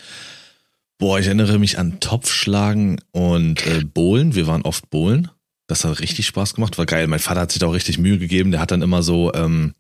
[0.97, 4.33] boah, ich erinnere mich an Topfschlagen und äh, Bohlen.
[4.33, 5.29] Wir waren oft Bohlen.
[5.67, 7.07] Das hat richtig Spaß gemacht, war geil.
[7.07, 8.51] Mein Vater hat sich da auch richtig Mühe gegeben.
[8.51, 9.73] Der hat dann immer so, ähm,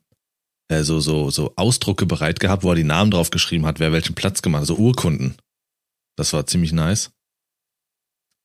[0.67, 3.91] äh, so, so, so Ausdrucke bereit gehabt, wo er die Namen drauf geschrieben hat, wer
[3.91, 5.35] welchen Platz gemacht hat, so Urkunden.
[6.15, 7.11] Das war ziemlich nice.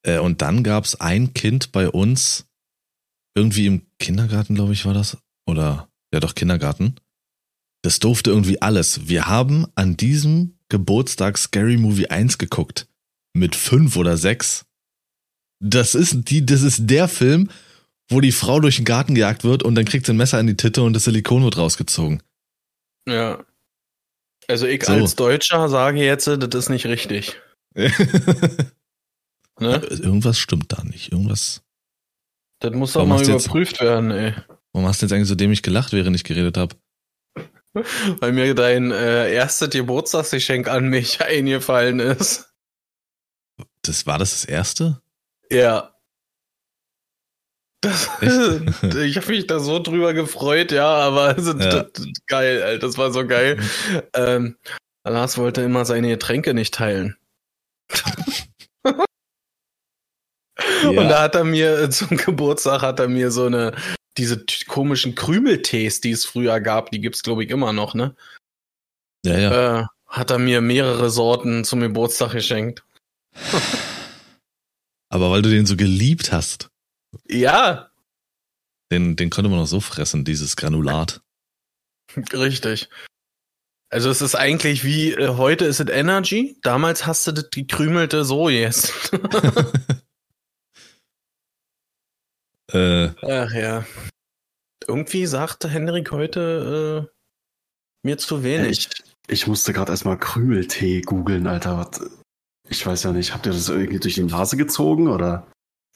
[0.06, 2.46] Äh, und dann gab's ein Kind bei uns,
[3.36, 5.18] irgendwie im Kindergarten, glaube ich, war das.
[5.46, 6.96] Oder, ja doch, Kindergarten.
[7.82, 9.08] Das durfte irgendwie alles.
[9.08, 12.88] Wir haben an diesem Geburtstag Scary Movie 1 geguckt.
[13.34, 14.64] Mit fünf oder sechs.
[15.62, 17.50] Das ist die, das ist der Film,
[18.08, 20.46] wo die Frau durch den Garten gejagt wird und dann kriegt sie ein Messer in
[20.46, 22.22] die Titte und das Silikon wird rausgezogen.
[23.06, 23.44] Ja.
[24.48, 24.92] Also ich so.
[24.92, 27.36] als Deutscher sage jetzt, das ist nicht richtig.
[29.60, 29.76] ne?
[29.76, 31.12] Irgendwas stimmt da nicht.
[31.12, 31.62] Irgendwas.
[32.60, 34.34] Das muss doch mal überprüft jetzt, werden, ey.
[34.72, 36.76] Warum hast du jetzt eigentlich so dämlich gelacht, während ich geredet habe?
[38.20, 42.52] Weil mir dein äh, erstes Geburtstagsgeschenk an mich eingefallen ist.
[43.82, 45.00] Das war das das erste?
[45.50, 45.92] Ja.
[47.82, 48.08] Das,
[48.96, 51.84] ich habe mich da so drüber gefreut, ja, aber also, ja.
[51.84, 53.60] Das, geil, Alter, das war so geil.
[54.12, 54.56] ähm,
[55.04, 57.16] Lars wollte immer seine Getränke nicht teilen.
[60.82, 60.88] ja.
[60.88, 63.74] Und da hat er mir äh, zum Geburtstag hat er mir so eine
[64.16, 68.16] diese komischen Krümeltees, die es früher gab, die gibt's glaube ich immer noch, ne?
[69.24, 69.80] Ja, ja.
[69.80, 72.84] Äh, hat er mir mehrere Sorten zum Geburtstag geschenkt.
[75.08, 76.68] Aber weil du den so geliebt hast.
[77.28, 77.90] Ja.
[78.90, 81.20] Den, den konnte man noch so fressen, dieses Granulat.
[82.32, 82.88] Richtig.
[83.88, 88.24] Also es ist eigentlich wie, äh, heute ist es Energy, damals hast du das gekrümelte
[88.24, 88.92] so jetzt.
[92.72, 93.84] Äh, Ach ja.
[94.86, 97.16] Irgendwie sagte Henrik heute äh,
[98.06, 98.88] mir zu wenig.
[98.88, 101.78] Ich, ich musste gerade erstmal Krümeltee googeln, Alter.
[101.78, 102.10] Was,
[102.68, 105.46] ich weiß ja nicht, habt ihr das irgendwie durch die Nase gezogen oder?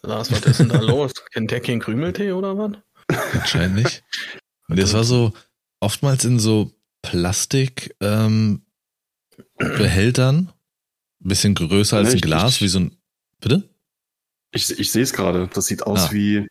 [0.03, 1.13] Lars, was ist denn da los?
[1.33, 2.73] Kennt der keinen Krümeltee oder was?
[3.35, 4.03] Wahrscheinlich.
[4.69, 5.33] Und das war so
[5.81, 6.73] oftmals in so
[7.03, 8.63] Plastik ähm,
[11.19, 12.97] bisschen größer als ein Glas, ich, wie so ein.
[13.41, 13.69] Bitte?
[14.53, 15.49] Ich, ich sehe es gerade.
[15.53, 16.13] Das sieht aus ah.
[16.13, 16.47] wie,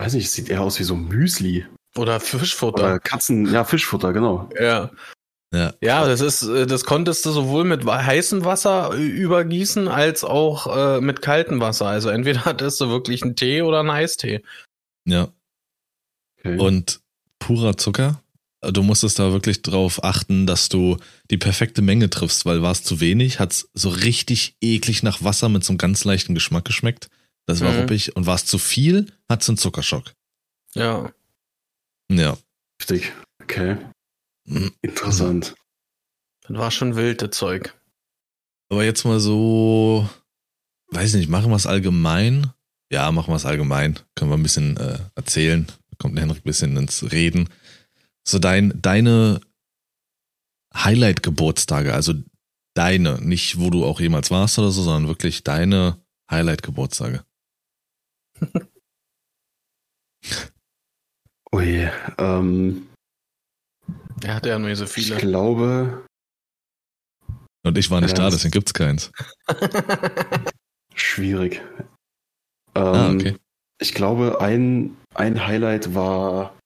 [0.00, 1.66] weiß nicht, sieht eher aus wie so Müsli.
[1.96, 2.84] Oder Fischfutter.
[2.84, 4.48] Oder Katzen, ja, Fischfutter, genau.
[4.58, 4.90] Ja.
[5.52, 5.74] Ja.
[5.80, 11.00] ja, das ist, äh, das konntest du sowohl mit heißem Wasser übergießen als auch äh,
[11.00, 11.88] mit kaltem Wasser.
[11.88, 14.42] Also entweder hattest du wirklich einen Tee oder einen Eistee.
[15.06, 15.28] Ja.
[16.38, 16.56] Okay.
[16.56, 17.00] Und
[17.40, 18.22] purer Zucker
[18.62, 20.98] du musstest da wirklich drauf achten, dass du
[21.30, 25.48] die perfekte Menge triffst, weil war es zu wenig, hat's so richtig eklig nach Wasser
[25.48, 27.08] mit so einem ganz leichten Geschmack geschmeckt.
[27.46, 27.80] Das war Mhm.
[27.80, 28.14] ruppig.
[28.16, 30.12] Und war es zu viel, hat's einen Zuckerschock.
[30.74, 31.12] Ja.
[32.10, 32.36] Ja.
[32.80, 33.12] Heftig.
[33.42, 33.76] Okay.
[34.46, 34.72] Mhm.
[34.82, 35.54] Interessant.
[36.42, 37.74] Das war schon wild, das Zeug.
[38.68, 40.08] Aber jetzt mal so,
[40.88, 42.52] weiß nicht, machen wir es allgemein?
[42.92, 43.98] Ja, machen wir es allgemein.
[44.16, 45.66] Können wir ein bisschen äh, erzählen.
[45.98, 47.48] Kommt Henrik ein bisschen ins Reden.
[48.26, 49.40] So dein, deine
[50.74, 52.14] Highlight-Geburtstage, also
[52.74, 55.98] deine, nicht wo du auch jemals warst oder so, sondern wirklich deine
[56.30, 57.24] Highlight-Geburtstage.
[61.52, 61.88] Ui,
[62.18, 62.88] ähm,
[64.22, 65.16] Er hatte ja nur so ich viele.
[65.16, 66.04] glaube,
[67.64, 69.10] Und ich war nicht Ja, da, deswegen gibt's keins.
[70.94, 71.60] schwierig.
[72.76, 73.36] Ähm, Ah, okay.
[73.80, 76.56] Ich glaube, ein, ein Highlight war,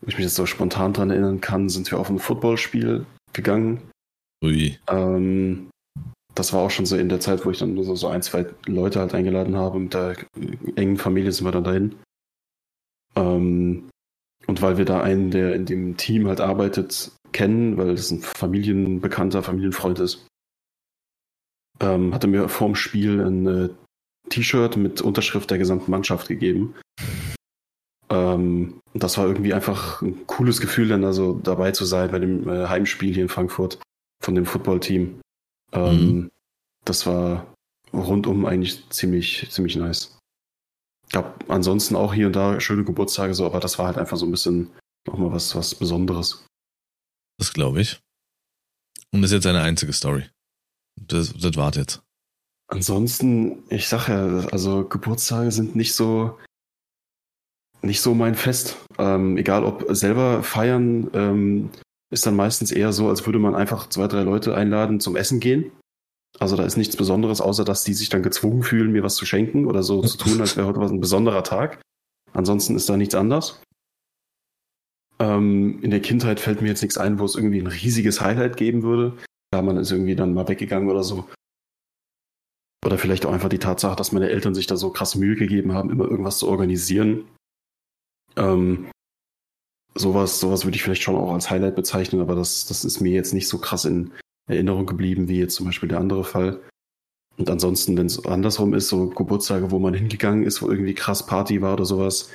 [0.00, 3.88] wo ich mich jetzt so spontan dran erinnern kann, sind wir auf ein Footballspiel gegangen.
[4.44, 4.78] Ui.
[4.88, 5.70] Ähm,
[6.34, 8.22] das war auch schon so in der Zeit, wo ich dann nur so, so ein,
[8.22, 9.78] zwei Leute halt eingeladen habe.
[9.78, 10.16] Mit der
[10.76, 11.96] engen Familie sind wir dann dahin.
[13.16, 13.88] Ähm,
[14.46, 18.20] und weil wir da einen, der in dem Team halt arbeitet, kennen, weil das ein
[18.20, 20.26] Familienbekannter, Familienfreund ist,
[21.80, 23.68] ähm, hatte mir vorm Spiel ein äh,
[24.28, 26.74] T-Shirt mit Unterschrift der gesamten Mannschaft gegeben.
[28.08, 32.48] Ähm, das war irgendwie einfach ein cooles Gefühl, dann also dabei zu sein bei dem
[32.48, 33.78] äh, Heimspiel hier in Frankfurt
[34.22, 35.20] von dem Footballteam.
[35.72, 36.30] Ähm,
[36.84, 37.52] Das war
[37.92, 40.18] rundum eigentlich ziemlich, ziemlich nice.
[41.12, 44.26] Gab ansonsten auch hier und da schöne Geburtstage so, aber das war halt einfach so
[44.26, 44.70] ein bisschen
[45.06, 46.46] nochmal was, was Besonderes.
[47.38, 48.00] Das glaube ich.
[49.12, 50.28] Und das ist jetzt eine einzige Story.
[51.00, 52.00] Das, das wart jetzt.
[52.68, 56.38] Ansonsten, ich sag ja, also Geburtstage sind nicht so
[57.82, 58.76] nicht so mein Fest.
[58.98, 61.70] Ähm, egal ob selber feiern, ähm,
[62.10, 65.40] ist dann meistens eher so, als würde man einfach zwei, drei Leute einladen zum Essen
[65.40, 65.72] gehen.
[66.38, 69.26] Also da ist nichts Besonderes, außer dass die sich dann gezwungen fühlen, mir was zu
[69.26, 71.80] schenken oder so zu tun, als wäre heute was ein besonderer Tag.
[72.32, 73.62] Ansonsten ist da nichts anders.
[75.18, 78.56] Ähm, in der Kindheit fällt mir jetzt nichts ein, wo es irgendwie ein riesiges Highlight
[78.56, 79.16] geben würde.
[79.52, 81.28] Ja, man ist irgendwie dann mal weggegangen oder so.
[82.86, 85.74] Oder vielleicht auch einfach die Tatsache, dass meine Eltern sich da so krass Mühe gegeben
[85.74, 87.26] haben, immer irgendwas zu organisieren.
[88.36, 88.86] Ähm,
[89.94, 93.12] sowas, sowas würde ich vielleicht schon auch als Highlight bezeichnen, aber das, das ist mir
[93.12, 94.12] jetzt nicht so krass in
[94.46, 96.60] Erinnerung geblieben, wie jetzt zum Beispiel der andere Fall.
[97.36, 101.24] Und ansonsten, wenn es andersrum ist, so Geburtstage, wo man hingegangen ist, wo irgendwie krass
[101.26, 102.30] Party war oder sowas,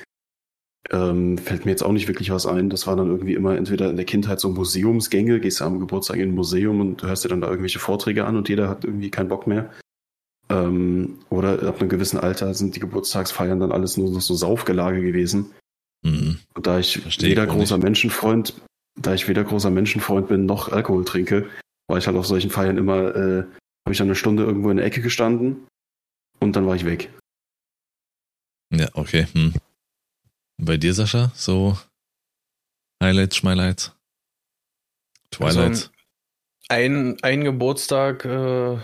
[0.90, 2.70] ähm, fällt mir jetzt auch nicht wirklich was ein.
[2.70, 6.16] Das war dann irgendwie immer entweder in der Kindheit so Museumsgänge, gehst du am Geburtstag
[6.16, 9.10] in ein Museum und hörst dir dann da irgendwelche Vorträge an und jeder hat irgendwie
[9.10, 9.70] keinen Bock mehr.
[10.48, 15.02] Ähm, oder ab einem gewissen Alter sind die Geburtstagsfeiern dann alles nur noch so Saufgelage
[15.02, 15.52] gewesen.
[16.02, 16.38] Mhm.
[16.54, 17.84] Und da ich Verstehe ich weder auch großer nicht.
[17.84, 18.54] Menschenfreund,
[19.00, 21.48] da ich weder großer Menschenfreund bin noch Alkohol trinke,
[21.88, 24.76] war ich halt auf solchen Feiern immer, äh, habe ich dann eine Stunde irgendwo in
[24.76, 25.66] der Ecke gestanden
[26.40, 27.10] und dann war ich weg.
[28.72, 29.26] Ja, okay.
[29.32, 29.54] Hm.
[30.58, 31.78] Bei dir, Sascha, so
[33.02, 33.94] Highlights, Schmeighlights,
[35.30, 35.82] Twilights.
[35.82, 35.90] Also,
[36.68, 38.78] ein, ein Geburtstag äh,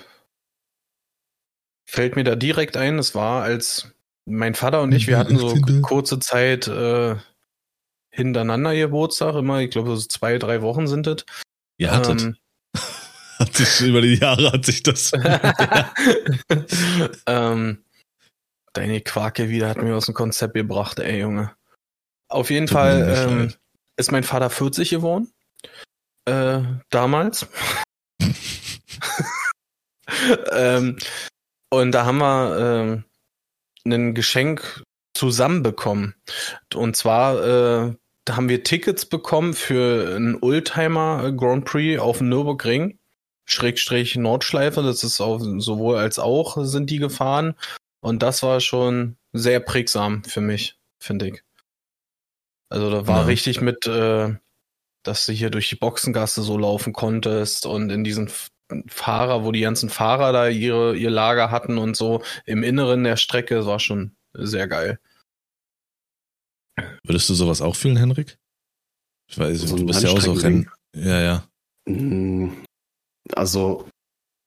[1.89, 2.99] fällt mir da direkt ein.
[2.99, 3.93] Es war, als
[4.25, 7.17] mein Vater und ich, wir hatten so kurze Zeit äh,
[8.11, 11.25] hintereinander Geburtstag, immer, ich glaube, so zwei, drei Wochen sind es.
[11.79, 12.23] Ihr hattet.
[12.23, 12.37] Ähm,
[13.39, 15.13] hat sich über die Jahre hat sich das.
[17.27, 17.85] ähm,
[18.73, 21.55] deine Quake wieder hat mir aus dem Konzept gebracht, ey Junge.
[22.29, 23.55] Auf jeden Tut Fall ähm,
[23.97, 25.33] ist mein Vater 40 geworden.
[26.25, 27.47] Äh, damals.
[30.53, 30.97] ähm,
[31.71, 33.05] und da haben wir ähm,
[33.85, 34.83] ein Geschenk
[35.15, 36.15] zusammenbekommen.
[36.75, 42.29] Und zwar äh, da haben wir Tickets bekommen für einen Oldtimer Grand Prix auf dem
[42.29, 42.99] Nürburgring.
[43.45, 47.55] Schrägstrich Nordschleife, das ist auch sowohl als auch sind die gefahren.
[48.01, 51.43] Und das war schon sehr prägsam für mich, finde ich.
[52.69, 53.27] Also da war Ja.
[53.27, 54.35] richtig mit, äh,
[55.03, 58.31] dass du hier durch die Boxengasse so laufen konntest und in diesen
[58.89, 63.17] Fahrer, wo die ganzen Fahrer da ihre, ihr Lager hatten und so im Inneren der
[63.17, 64.99] Strecke, das war schon sehr geil.
[67.05, 68.39] Würdest du sowas auch fühlen, Henrik?
[69.31, 70.71] Ich weiß, So du bist ja auch so Rennen.
[70.95, 71.45] Ja, ja.
[71.87, 72.51] Mm,
[73.35, 73.89] Also,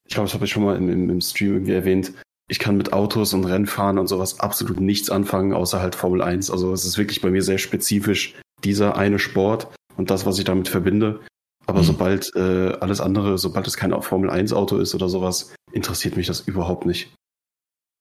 [0.07, 2.13] ich glaube, das habe ich schon mal im, im, im Stream irgendwie erwähnt.
[2.47, 6.51] Ich kann mit Autos und Rennfahren und sowas absolut nichts anfangen, außer halt Formel 1.
[6.51, 10.45] Also es ist wirklich bei mir sehr spezifisch dieser eine Sport und das, was ich
[10.45, 11.21] damit verbinde.
[11.67, 11.85] Aber Mhm.
[11.85, 16.27] sobald äh, alles andere, sobald es kein Formel 1 Auto ist oder sowas, interessiert mich
[16.27, 17.13] das überhaupt nicht.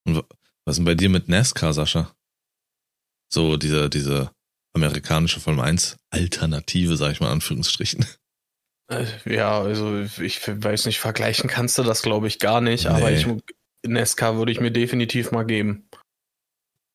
[0.06, 0.22] Was
[0.66, 2.12] ist denn bei dir mit NASCAR, Sascha?
[3.32, 4.30] So diese, diese
[4.76, 8.04] amerikanische Formel 1 Alternative, sag ich mal in Anführungsstrichen.
[8.90, 13.10] Äh, Ja, also ich weiß nicht, vergleichen kannst du das, glaube ich, gar nicht, aber
[13.10, 13.16] Nee.
[13.16, 13.26] ich
[13.86, 15.88] Nesca würde ich mir definitiv mal geben.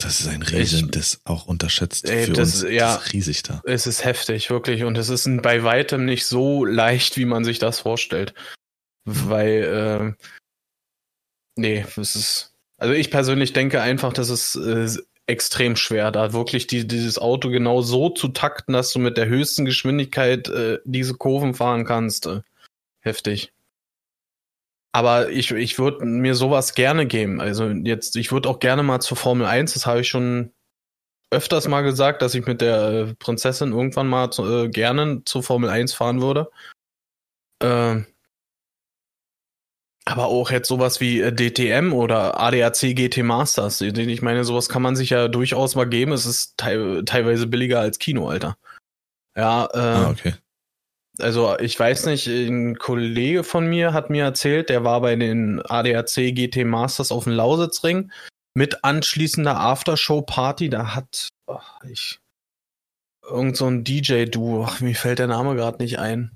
[0.02, 2.72] Das ist ein Riesen, Ich- das auch unterschätzt Ey, für das- uns.
[2.72, 2.96] ja.
[2.96, 3.62] Das ist riesig da.
[3.66, 7.44] Es ist heftig, wirklich, und es ist ein- bei weitem nicht so leicht, wie man
[7.44, 8.34] sich das vorstellt.
[9.06, 10.26] Weil, äh,
[11.58, 14.88] nee, es ist, also ich persönlich denke einfach, das ist äh,
[15.28, 19.28] extrem schwer, da wirklich die, dieses Auto genau so zu takten, dass du mit der
[19.28, 22.26] höchsten Geschwindigkeit äh, diese Kurven fahren kannst.
[22.26, 22.42] Äh,
[23.02, 23.52] heftig.
[24.92, 27.42] Aber ich, ich würde mir sowas gerne geben.
[27.42, 30.52] Also jetzt, ich würde auch gerne mal zur Formel 1, das habe ich schon
[31.32, 35.44] öfters mal gesagt, dass ich mit der äh, Prinzessin irgendwann mal zu, äh, gerne zur
[35.44, 36.50] Formel 1 fahren würde.
[37.62, 38.08] Ähm,
[40.06, 43.82] aber auch jetzt sowas wie äh, DTM oder ADAC GT Masters.
[43.82, 46.14] Ich meine, sowas kann man sich ja durchaus mal geben.
[46.14, 48.58] Es ist teil teilweise billiger als Kino, Alter.
[49.38, 50.34] Ja, äh, Ah, okay.
[51.22, 55.62] Also ich weiß nicht, ein Kollege von mir hat mir erzählt, der war bei den
[55.62, 58.12] ADAC GT Masters auf dem Lausitzring
[58.54, 60.70] mit anschließender Aftershow-Party.
[60.70, 62.20] Da hat ach, ich
[63.24, 66.32] irgend so ein DJ-Duo, mir fällt der Name gerade nicht ein.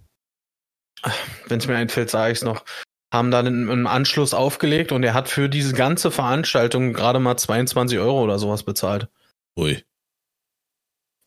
[1.48, 2.64] Wenn es mir einfällt, sage ich es noch.
[3.14, 8.00] Haben dann im, Anschluss aufgelegt und er hat für diese ganze Veranstaltung gerade mal 22
[8.00, 9.08] Euro oder sowas bezahlt.
[9.58, 9.84] Ui.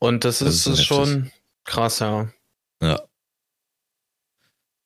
[0.00, 1.30] Und das, Das ist ist schon
[1.64, 2.28] krass, ja.
[2.82, 3.02] Ja.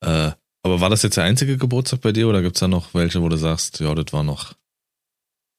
[0.00, 0.32] Äh,
[0.62, 3.28] aber war das jetzt der einzige Geburtstag bei dir oder gibt's da noch welche, wo
[3.28, 4.54] du sagst, ja, das war noch.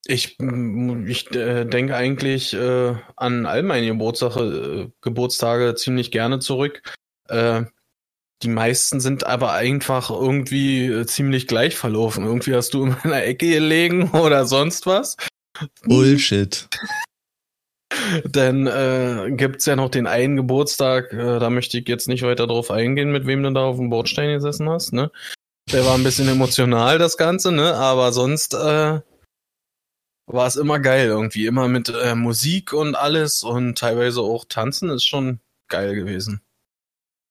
[0.06, 6.40] Ich, mm, ich äh, denke eigentlich äh, an all meine Geburtstage, äh, Geburtstage ziemlich gerne
[6.40, 6.82] zurück.
[7.30, 7.64] Äh,
[8.44, 12.26] die meisten sind aber einfach irgendwie äh, ziemlich gleich verlaufen.
[12.26, 15.18] Irgendwie hast du in meiner Ecke gelegen oder sonst was.
[15.84, 16.68] Bullshit.
[18.26, 22.48] Dann äh, gibt's ja noch den einen Geburtstag, äh, da möchte ich jetzt nicht weiter
[22.48, 25.12] drauf eingehen, mit wem du da auf dem Bordstein gesessen hast, ne?
[25.72, 27.76] Der war ein bisschen emotional, das Ganze, ne?
[27.76, 29.00] Aber sonst äh,
[30.28, 31.46] war es immer geil irgendwie.
[31.46, 35.40] Immer mit äh, Musik und alles und teilweise auch tanzen ist schon
[35.70, 36.42] geil gewesen.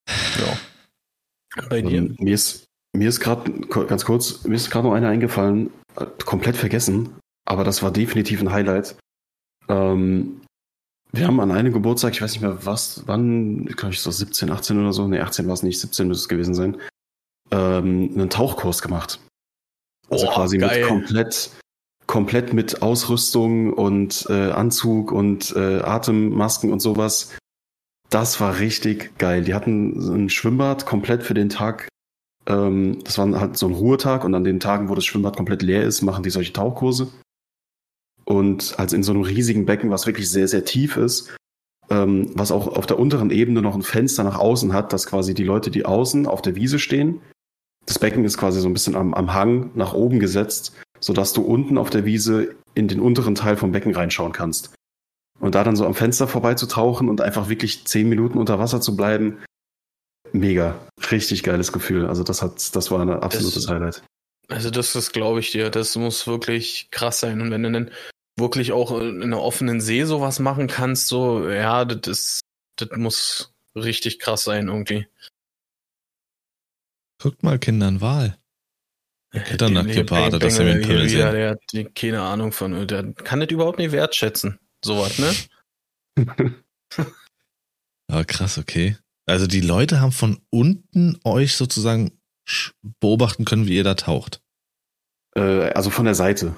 [0.08, 1.66] Ja.
[1.68, 1.98] Bei dir?
[1.98, 6.06] Ähm, mir ist, mir ist gerade, ganz kurz, mir ist gerade noch einer eingefallen, äh,
[6.24, 8.96] komplett vergessen, aber das war definitiv ein Highlight.
[9.68, 10.39] Ähm,
[11.12, 14.50] wir haben an einem Geburtstag, ich weiß nicht mehr was, wann, glaube ich so 17,
[14.50, 16.76] 18 oder so, ne 18 war es nicht, 17 müsste es gewesen sein,
[17.50, 19.20] ähm, einen Tauchkurs gemacht.
[20.08, 20.80] Also Boah, quasi geil.
[20.80, 21.50] mit komplett,
[22.06, 27.32] komplett mit Ausrüstung und äh, Anzug und äh, Atemmasken und sowas.
[28.08, 29.44] Das war richtig geil.
[29.44, 31.88] Die hatten so ein Schwimmbad komplett für den Tag.
[32.46, 35.62] Ähm, das war halt so ein Ruhetag und an den Tagen, wo das Schwimmbad komplett
[35.62, 37.08] leer ist, machen die solche Tauchkurse.
[38.30, 41.34] Und also in so einem riesigen Becken, was wirklich sehr, sehr tief ist,
[41.90, 45.34] ähm, was auch auf der unteren Ebene noch ein Fenster nach außen hat, dass quasi
[45.34, 47.20] die Leute, die außen auf der Wiese stehen,
[47.86, 51.42] das Becken ist quasi so ein bisschen am, am Hang nach oben gesetzt, sodass du
[51.42, 54.74] unten auf der Wiese in den unteren Teil vom Becken reinschauen kannst.
[55.40, 58.94] Und da dann so am Fenster vorbeizutauchen und einfach wirklich zehn Minuten unter Wasser zu
[58.94, 59.38] bleiben,
[60.32, 60.76] mega.
[61.10, 62.06] Richtig geiles Gefühl.
[62.06, 64.02] Also das hat, das war ein absolutes Das- Highlight.
[64.48, 67.40] Also das ist, glaube ich dir, das muss wirklich krass sein.
[67.40, 67.90] Und wenn du dann
[68.40, 72.40] wirklich auch in einer offenen See sowas machen kannst, so, ja, das ist,
[72.76, 75.06] das muss richtig krass sein irgendwie.
[77.22, 78.36] Guckt mal, Kinder, ein Wal.
[79.32, 81.38] Gitternackt-Geparte, dass er mir den Bengel Pimmel hier wieder, sehen.
[81.40, 84.58] der hat die- keine Ahnung von, der kann das überhaupt nicht wertschätzen.
[84.84, 85.32] Sowas, ne?
[88.08, 88.96] Aber krass, okay.
[89.26, 92.18] Also die Leute haben von unten euch sozusagen
[93.00, 94.42] beobachten können, wie ihr da taucht.
[95.36, 96.56] Äh, also von der Seite.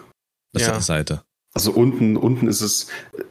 [0.55, 0.72] Das Ja.
[0.72, 1.24] ist die Seite.
[1.55, 2.88] Also unten, unten ist es,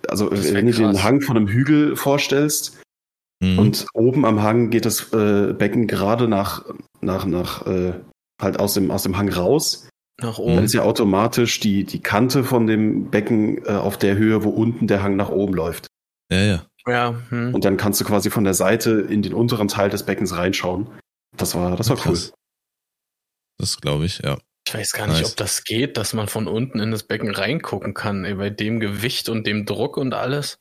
[0.07, 1.03] also wenn du dir den.
[1.03, 2.77] Hang von einem Hügel vorstellst
[3.43, 3.57] Mhm.
[3.57, 6.63] und oben am Hang geht das äh, Becken gerade nach,
[7.01, 7.93] nach, nach, äh,
[8.39, 9.89] halt aus dem, aus dem Hang raus.
[10.21, 10.65] Nach Und dann oben.
[10.65, 14.85] ist ja automatisch die, die Kante von dem Becken äh, auf der Höhe, wo unten
[14.85, 15.87] der Hang nach oben läuft.
[16.31, 16.65] ja, ja.
[16.87, 17.53] Ja, hm.
[17.55, 20.87] Und dann kannst du quasi von der Seite in den unteren Teil des Beckens reinschauen.
[21.37, 22.03] Das war, das war cool.
[22.03, 22.33] Krass.
[23.59, 24.37] Das glaube ich, ja.
[24.73, 25.31] Ich weiß gar nicht, Nice.
[25.31, 28.79] ob das geht, dass man von unten in das Becken reingucken kann, ey, bei dem
[28.79, 30.59] Gewicht und dem Druck und alles.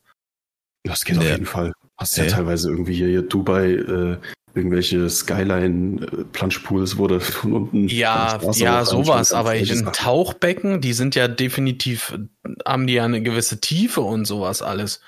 [0.82, 1.30] Das geht auf Ja.
[1.30, 1.72] jeden Fall.
[1.96, 2.30] Hast ja Ja.
[2.30, 4.18] teilweise irgendwie hier, hier Dubai, äh,
[4.54, 7.86] irgendwelche Skyline-Planschpools wurde von unten.
[7.88, 9.92] Ja, ja, sowas, aber in Sachen.
[9.92, 12.18] Tauchbecken, die sind ja definitiv,
[12.66, 15.00] haben die ja eine gewisse Tiefe und sowas alles.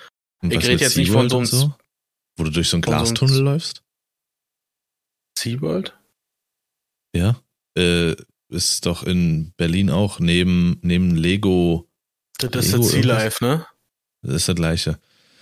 [0.42, 1.74] Und Ich was red mit jetzt nicht von so einem-
[2.36, 3.82] Wo du durch so einen von so Glastunnel läufst?
[5.38, 5.96] SeaWorld?
[7.14, 7.36] Ja.
[7.76, 8.14] Äh,
[8.52, 11.88] ist doch in Berlin auch neben, neben Lego.
[12.38, 13.66] Das ist Lego das Sea Life, ne?
[14.22, 14.98] Das ist das gleiche.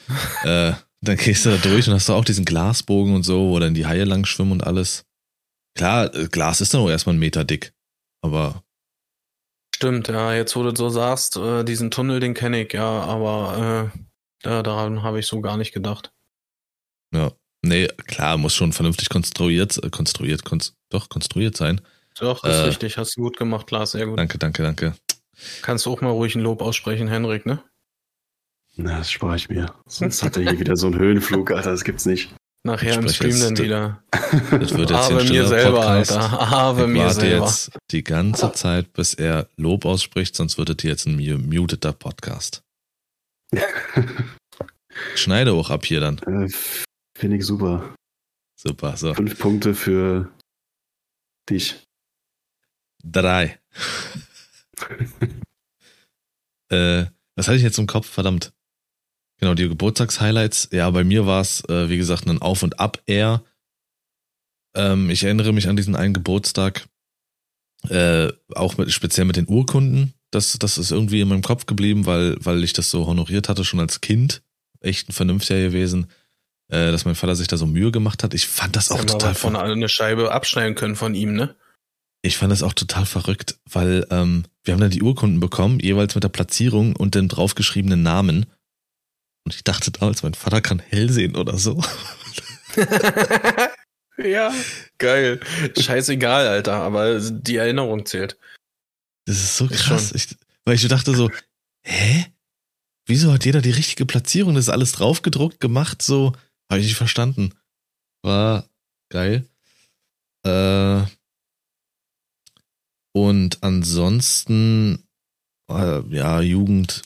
[0.45, 3.59] äh, dann gehst du da durch und hast du auch diesen Glasbogen und so, wo
[3.59, 5.05] dann die Haie lang schwimmen und alles.
[5.75, 7.73] Klar, äh, Glas ist dann auch erstmal einen Meter dick.
[8.23, 8.63] Aber.
[9.75, 13.93] Stimmt, ja, jetzt wo du so sagst, äh, diesen Tunnel, den kenne ich, ja, aber
[13.95, 13.99] äh,
[14.43, 16.13] da, daran habe ich so gar nicht gedacht.
[17.15, 17.33] Ja.
[17.63, 21.81] Nee, klar, muss schon vernünftig konstruiert, äh, konstruiert, konst, doch, konstruiert sein.
[22.21, 22.99] Doch, das ist richtig.
[22.99, 24.19] Hast du gut gemacht, Lars, sehr gut.
[24.19, 24.95] Danke, danke, danke.
[25.63, 27.63] Kannst du auch mal ruhig ein Lob aussprechen, Henrik, ne?
[28.77, 29.75] Na, das spare ich mir.
[29.87, 32.35] Sonst hat er hier wieder so einen Höhenflug, Alter, das gibt's nicht.
[32.63, 34.03] Nachher im Stream jetzt- dann wieder.
[34.51, 36.13] Das wird jetzt Aber ein mir selber, Podcast.
[36.13, 36.41] Alter.
[36.41, 37.47] Aber Ich mir warte selber.
[37.47, 41.93] jetzt die ganze Zeit, bis er Lob ausspricht, sonst wird es jetzt ein mu- muteter
[41.95, 42.63] Podcast.
[45.15, 46.19] Schneide auch ab hier dann.
[46.19, 46.49] Äh,
[47.17, 47.95] Finde ich super.
[48.57, 49.15] Super, so.
[49.15, 50.31] Fünf Punkte für
[51.49, 51.83] dich.
[53.05, 53.59] Drei.
[56.69, 58.09] äh, was hatte ich jetzt im Kopf?
[58.09, 58.53] Verdammt.
[59.39, 60.69] Genau, die Geburtstagshighlights.
[60.73, 63.43] Ja, bei mir war es, äh, wie gesagt, ein Auf und Ab eher.
[64.75, 66.87] Ähm, ich erinnere mich an diesen einen Geburtstag,
[67.89, 70.13] äh, auch mit, speziell mit den Urkunden.
[70.31, 73.65] Das, das ist irgendwie in meinem Kopf geblieben, weil, weil ich das so honoriert hatte,
[73.65, 74.43] schon als Kind.
[74.81, 76.07] Echt ein Vernünftiger gewesen,
[76.69, 78.35] äh, dass mein Vater sich da so Mühe gemacht hat.
[78.35, 81.57] Ich fand das auch wir total von eine Scheibe abschneiden können von ihm, ne?
[82.23, 86.15] Ich fand das auch total verrückt, weil ähm, wir haben dann die Urkunden bekommen, jeweils
[86.15, 88.47] mit der Platzierung und den draufgeschriebenen Namen.
[89.45, 91.83] Und ich dachte damals, mein Vater kann hell sehen oder so.
[94.19, 94.53] ja,
[94.99, 95.41] geil.
[95.79, 98.37] Scheißegal, Alter, aber die Erinnerung zählt.
[99.25, 100.13] Das ist so krass.
[100.13, 101.31] Ich, weil ich dachte so,
[101.83, 102.27] hä?
[103.07, 104.55] Wieso hat jeder die richtige Platzierung?
[104.55, 106.33] Das ist alles draufgedruckt, gemacht, so.
[106.71, 107.55] Habe ich nicht verstanden.
[108.23, 108.69] War
[109.09, 109.47] geil.
[110.45, 111.03] Äh,
[113.13, 115.07] und ansonsten,
[115.71, 117.03] äh, ja, Jugend,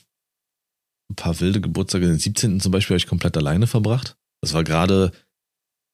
[1.11, 2.07] ein paar wilde Geburtstage.
[2.07, 2.61] Den 17.
[2.61, 4.16] zum Beispiel habe ich komplett alleine verbracht.
[4.42, 5.12] Das war gerade,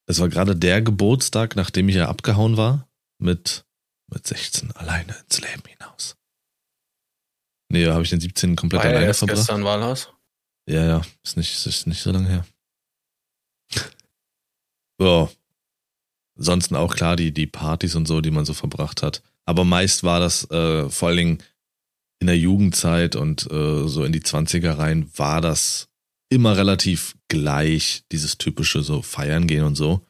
[0.06, 2.88] das war gerade der Geburtstag, nachdem ich ja abgehauen war,
[3.18, 3.64] mit,
[4.12, 6.16] mit 16 alleine ins Leben hinaus.
[7.72, 8.56] Nee, da habe ich den 17.
[8.56, 9.38] komplett War alleine erst verbracht.
[9.38, 10.10] gestern war das.
[10.68, 12.46] Ja, ja, ist nicht, ist nicht so lange her.
[15.00, 15.28] ja.
[16.40, 19.22] Ansonsten auch klar die, die Partys und so, die man so verbracht hat.
[19.44, 21.38] Aber meist war das äh, vor allen Dingen
[22.18, 25.88] in der Jugendzeit und äh, so in die 20er rein war das
[26.30, 30.00] immer relativ gleich, dieses typische so feiern gehen und so.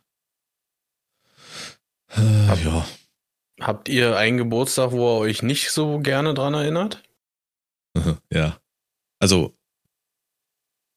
[2.16, 2.86] Äh, ja.
[3.60, 7.02] Habt ihr einen Geburtstag, wo ihr euch nicht so gerne dran erinnert?
[8.32, 8.60] ja.
[9.18, 9.56] Also,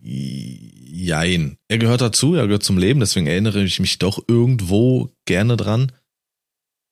[0.05, 1.57] jein.
[1.69, 5.91] Er gehört dazu, er gehört zum Leben, deswegen erinnere ich mich doch irgendwo gerne dran.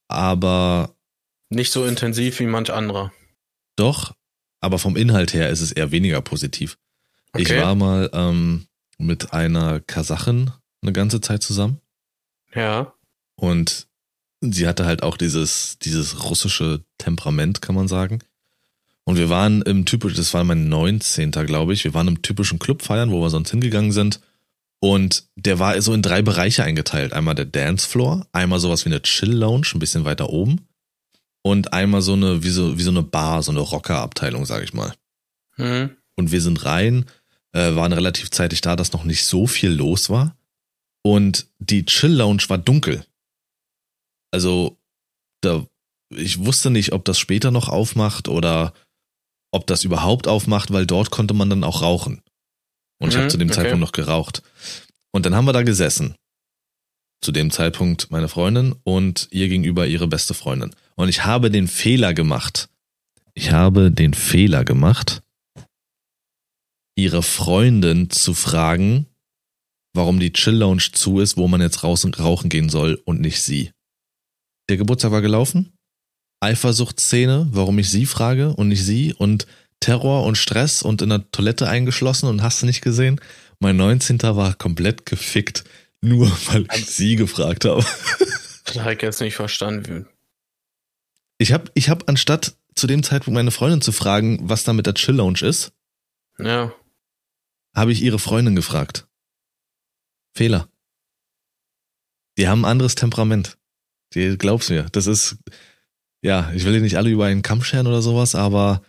[0.07, 0.95] Aber
[1.49, 3.11] Nicht so intensiv wie manch anderer.
[3.75, 4.13] doch,
[4.61, 6.77] aber vom Inhalt her ist es eher weniger positiv.
[7.37, 10.51] Ich war mal ähm, mit einer Kasachin
[10.81, 11.79] eine ganze Zeit zusammen
[12.53, 12.93] Ja.
[13.35, 13.87] und
[14.41, 18.19] sie hatte halt auch dieses, dieses russische Temperament, kann man sagen.
[19.05, 21.31] Und wir waren im typischen, das war mein 19.
[21.31, 24.19] glaube ich, wir waren im typischen Club feiern, wo wir sonst hingegangen sind.
[24.79, 27.13] Und der war so in drei Bereiche eingeteilt.
[27.13, 30.67] Einmal der Dancefloor, einmal sowas wie eine Chill-Lounge, ein bisschen weiter oben.
[31.43, 34.73] Und einmal so eine, wie so, wie so eine Bar, so eine Rocker-Abteilung, sag ich
[34.73, 34.93] mal.
[35.55, 35.95] Hm.
[36.15, 37.05] Und wir sind rein,
[37.53, 40.35] äh, waren relativ zeitig da, dass noch nicht so viel los war.
[41.03, 43.05] Und die Chill-Lounge war dunkel.
[44.31, 44.77] Also,
[45.41, 45.65] da,
[46.09, 48.73] ich wusste nicht, ob das später noch aufmacht oder
[49.51, 52.21] ob das überhaupt aufmacht, weil dort konnte man dann auch rauchen.
[52.99, 53.55] Und ich Mhm, habe zu dem okay.
[53.57, 54.43] Zeitpunkt noch geraucht.
[55.11, 56.15] Und dann haben wir da gesessen.
[57.23, 60.73] Zu dem Zeitpunkt meine Freundin und ihr gegenüber ihre beste Freundin.
[60.95, 62.69] Und ich habe den Fehler gemacht.
[63.33, 65.21] Ich habe den Fehler gemacht,
[66.95, 69.05] ihre Freundin zu fragen,
[69.93, 73.41] warum die Chill Lounge zu ist, wo man jetzt raus rauchen gehen soll und nicht
[73.41, 73.71] sie.
[74.69, 75.73] Der Geburtstag war gelaufen.
[76.41, 79.47] Eifersuchtsszene, warum ich sie frage und nicht sie und
[79.79, 83.21] Terror und Stress und in der Toilette eingeschlossen und hast du nicht gesehen?
[83.59, 84.21] Mein 19.
[84.21, 85.63] war komplett gefickt,
[86.01, 87.85] nur weil ich sie gefragt habe.
[88.63, 90.07] Das habe ich jetzt nicht verstanden.
[91.39, 94.85] Ich habe ich hab anstatt zu dem Zeitpunkt meine Freundin zu fragen, was da mit
[94.85, 95.73] der Chill Lounge ist,
[96.37, 96.71] Ja.
[97.75, 99.07] habe ich ihre Freundin gefragt.
[100.37, 100.69] Fehler.
[102.37, 103.57] Die haben ein anderes Temperament.
[104.13, 104.83] Die glaubst mir.
[104.91, 105.37] Das ist,
[106.21, 108.81] ja, ich will nicht alle über einen Kamm scheren oder sowas, aber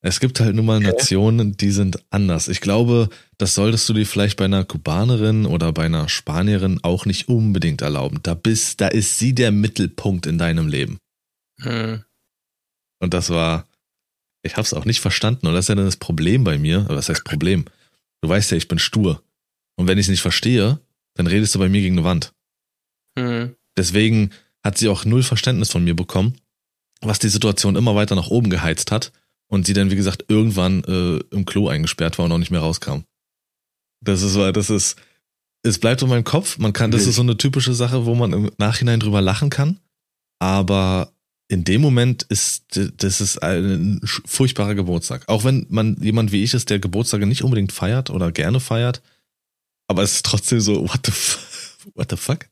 [0.00, 0.80] es gibt halt nun mal.
[0.80, 2.48] Nationen, die sind anders.
[2.48, 7.04] Ich glaube, das solltest du dir vielleicht bei einer Kubanerin oder bei einer Spanierin auch
[7.04, 8.20] nicht unbedingt erlauben.
[8.22, 10.98] Da bist, da ist sie der Mittelpunkt in deinem Leben.
[11.60, 12.04] Hm.
[13.00, 13.66] Und das war,
[14.42, 15.48] ich hab's auch nicht verstanden.
[15.48, 16.80] Und das ist ja dann das Problem bei mir.
[16.80, 17.64] Aber was heißt Problem?
[18.20, 19.22] Du weißt ja, ich bin stur.
[19.76, 20.80] Und wenn ich es nicht verstehe,
[21.14, 22.32] dann redest du bei mir gegen eine Wand.
[23.16, 23.56] Mhm.
[23.76, 24.30] Deswegen
[24.62, 26.34] hat sie auch null Verständnis von mir bekommen,
[27.00, 29.12] was die Situation immer weiter nach oben geheizt hat
[29.48, 32.60] und sie dann, wie gesagt, irgendwann äh, im Klo eingesperrt war und auch nicht mehr
[32.60, 33.04] rauskam.
[34.00, 34.96] Das ist, das ist,
[35.62, 36.58] es bleibt in meinem Kopf.
[36.58, 39.80] Man kann, das ist so eine typische Sache, wo man im Nachhinein drüber lachen kann.
[40.38, 41.12] Aber
[41.48, 45.28] in dem Moment ist, das ist ein furchtbarer Geburtstag.
[45.28, 49.02] Auch wenn man jemand wie ich ist, der Geburtstage nicht unbedingt feiert oder gerne feiert.
[49.88, 51.12] Aber es ist trotzdem so, what the,
[51.94, 52.46] what the fuck?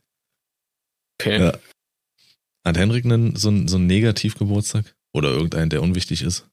[1.20, 1.38] Okay.
[1.38, 1.59] Ja.
[2.67, 4.97] Hat Henrik einen, so, einen, so einen Negativgeburtstag?
[5.14, 6.49] Oder irgendeinen, der unwichtig ist?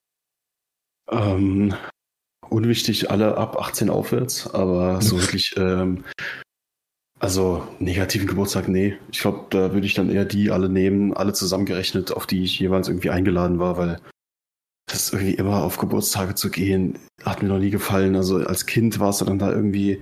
[1.10, 1.74] Ähm,
[2.50, 6.06] unwichtig alle ab 18 aufwärts, aber so wirklich, ähm,
[7.20, 8.96] also negativen Geburtstag, nee.
[9.12, 12.60] Ich glaube, da würde ich dann eher die alle nehmen, alle zusammengerechnet, auf die ich
[12.60, 14.00] jeweils irgendwie eingeladen war, weil
[14.86, 18.16] das irgendwie immer auf Geburtstage zu gehen, hat mir noch nie gefallen.
[18.16, 20.00] Also als Kind warst du dann da irgendwie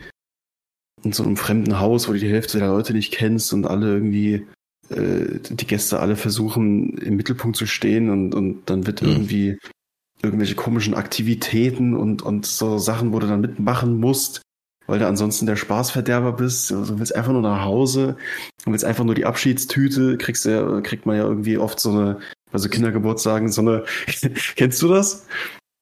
[1.03, 3.93] in so einem fremden Haus, wo du die Hälfte der Leute nicht kennst und alle
[3.93, 4.45] irgendwie
[4.91, 9.09] äh, die Gäste alle versuchen im Mittelpunkt zu stehen und, und dann wird Mhm.
[9.09, 9.57] irgendwie
[10.23, 14.41] irgendwelche komischen Aktivitäten und, und so Sachen, wo du dann mitmachen musst,
[14.87, 16.71] weil du ansonsten der Spaßverderber bist.
[16.71, 18.17] Also du willst einfach nur nach Hause,
[18.63, 22.19] du willst einfach nur die Abschiedstüte, kriegst ja, kriegt man ja irgendwie oft so eine,
[22.51, 23.83] bei so Kindergeburtstagen, so eine,
[24.55, 25.25] kennst du das?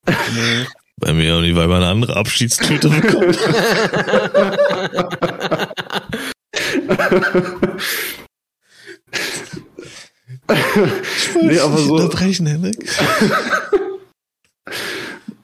[0.07, 0.67] Mhm.
[1.01, 2.89] Bei mir auch nicht, weil man eine andere Abschiedstüte
[10.47, 10.91] bekommt.
[11.41, 12.77] nee, aber so, Unterbrechen, Henrik.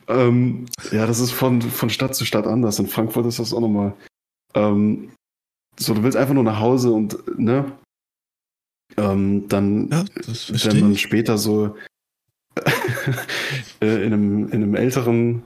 [0.07, 2.79] Ähm, ja, das ist von, von Stadt zu Stadt anders.
[2.79, 3.93] In Frankfurt ist das auch nochmal.
[4.53, 5.11] Ähm,
[5.77, 7.71] so, du willst einfach nur nach Hause und, ne?
[8.97, 10.05] Ähm, dann, Ja,
[10.63, 11.01] wenn man ich.
[11.01, 11.75] später so
[13.81, 15.43] äh, in, einem, in einem älteren,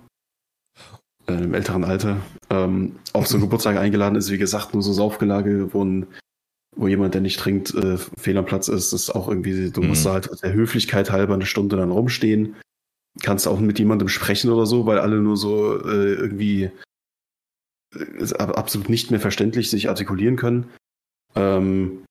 [1.28, 2.18] äh, einem älteren Alter
[2.50, 6.06] ähm, auf so einen Geburtstag eingeladen ist, wie gesagt, nur so Saufgelage, wo, ein,
[6.76, 10.02] wo jemand, der nicht trinkt, äh, fehl am Platz ist, ist auch irgendwie, du musst
[10.04, 10.08] Mhm.
[10.10, 12.56] da halt der Höflichkeit halber eine Stunde dann rumstehen
[13.22, 16.72] kannst auch mit jemandem sprechen oder so, weil alle nur so äh, irgendwie
[17.94, 20.70] äh, ab- absolut nicht mehr verständlich sich artikulieren können.
[21.36, 22.06] Ähm,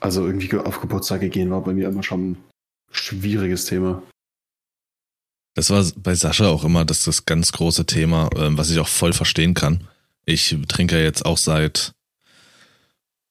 [0.00, 2.44] also irgendwie ge- auf Geburtstage gehen war bei mir immer schon ein
[2.90, 4.02] schwieriges Thema.
[5.56, 8.88] Das war bei Sascha auch immer das, das ganz große Thema, ähm, was ich auch
[8.88, 9.88] voll verstehen kann.
[10.26, 11.92] Ich trinke ja jetzt auch seit,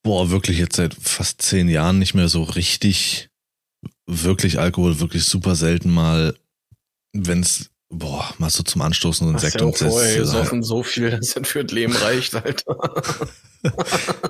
[0.03, 3.29] boah, wirklich jetzt seit fast zehn Jahren nicht mehr so richtig,
[4.05, 6.35] wirklich Alkohol, wirklich super selten mal,
[7.13, 10.83] wenn's, boah, mal so zum Anstoßen und Hast Sekt ja und vorher äh, gesoffen, so
[10.83, 13.03] viel, dass das für das Leben reicht, Alter.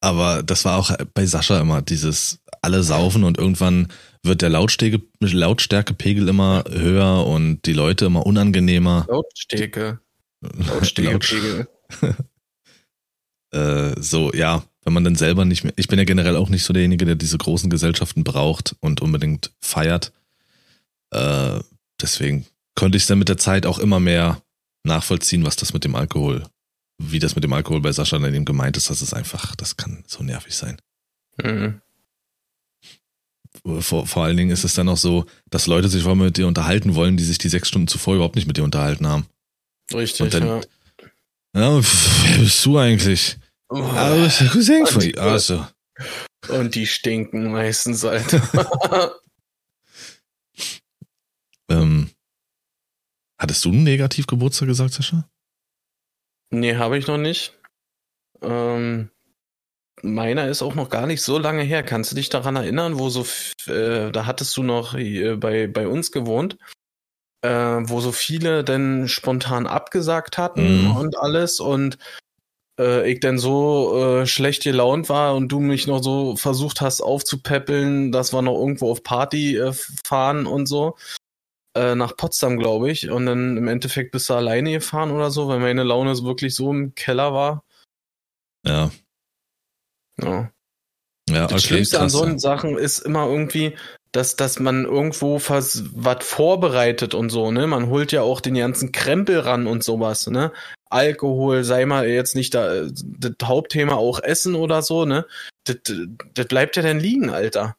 [0.00, 3.88] Aber das war auch bei Sascha immer dieses alle saufen und irgendwann
[4.22, 9.06] wird der Lautstärke, Lautstärkepegel immer höher und die Leute immer unangenehmer.
[9.08, 10.00] Lautstärke.
[10.42, 11.68] Laut- Lautstärkepegel.
[13.52, 16.64] äh, so, ja, wenn man dann selber nicht mehr, ich bin ja generell auch nicht
[16.64, 20.12] so derjenige, der diese großen Gesellschaften braucht und unbedingt feiert.
[21.10, 21.60] Äh,
[22.00, 24.42] deswegen konnte ich es dann mit der Zeit auch immer mehr
[24.84, 26.44] nachvollziehen, was das mit dem Alkohol,
[26.98, 29.76] wie das mit dem Alkohol bei Sascha dann eben gemeint ist, das ist einfach, das
[29.76, 30.76] kann so nervig sein.
[31.42, 31.80] Mhm.
[33.80, 36.46] Vor, vor allen Dingen ist es dann auch so, dass Leute sich vor mit dir
[36.48, 39.26] unterhalten wollen, die sich die sechs Stunden zuvor überhaupt nicht mit dir unterhalten haben.
[39.92, 40.60] Richtig, Und dann- ja.
[41.56, 43.36] Ja, wer bist du eigentlich?
[43.74, 45.18] Du bist der Cousin von ihm.
[45.18, 45.66] Also,
[46.48, 48.40] Und die stinken meistens, Alter.
[51.70, 52.10] ähm,
[53.38, 55.28] hattest du einen Negativgeburtstag gesagt, Sascha?
[56.50, 57.58] nee, habe ich noch nicht.
[58.42, 59.10] Ähm,
[60.02, 61.82] meiner ist auch noch gar nicht so lange her.
[61.82, 63.26] Kannst du dich daran erinnern, wo so,
[63.66, 66.56] äh, da hattest du noch äh, bei, bei uns gewohnt,
[67.42, 70.96] äh, wo so viele dann spontan abgesagt hatten Mhm.
[70.96, 71.98] und alles und
[72.78, 77.00] äh, ich dann so äh, schlecht gelaunt war und du mich noch so versucht hast
[77.00, 79.72] aufzupäppeln, dass wir noch irgendwo auf Party äh,
[80.04, 80.96] fahren und so.
[81.76, 83.10] Äh, nach Potsdam, glaube ich.
[83.10, 86.70] Und dann im Endeffekt bist du alleine gefahren oder so, weil meine Laune wirklich so
[86.70, 87.64] im Keller war.
[88.64, 88.90] Ja,
[90.20, 90.50] Ja.
[91.28, 92.12] ja, Das okay, Schlimmste an krass.
[92.12, 93.76] so Sachen ist immer irgendwie,
[94.12, 97.66] dass, dass man irgendwo was, was vorbereitet und so, ne?
[97.66, 100.52] Man holt ja auch den ganzen Krempel ran und sowas, ne?
[100.94, 105.26] Alkohol, sei mal jetzt nicht da, äh, das Hauptthema auch Essen oder so, ne?
[105.64, 105.76] Das,
[106.34, 107.76] das bleibt ja dann liegen, Alter.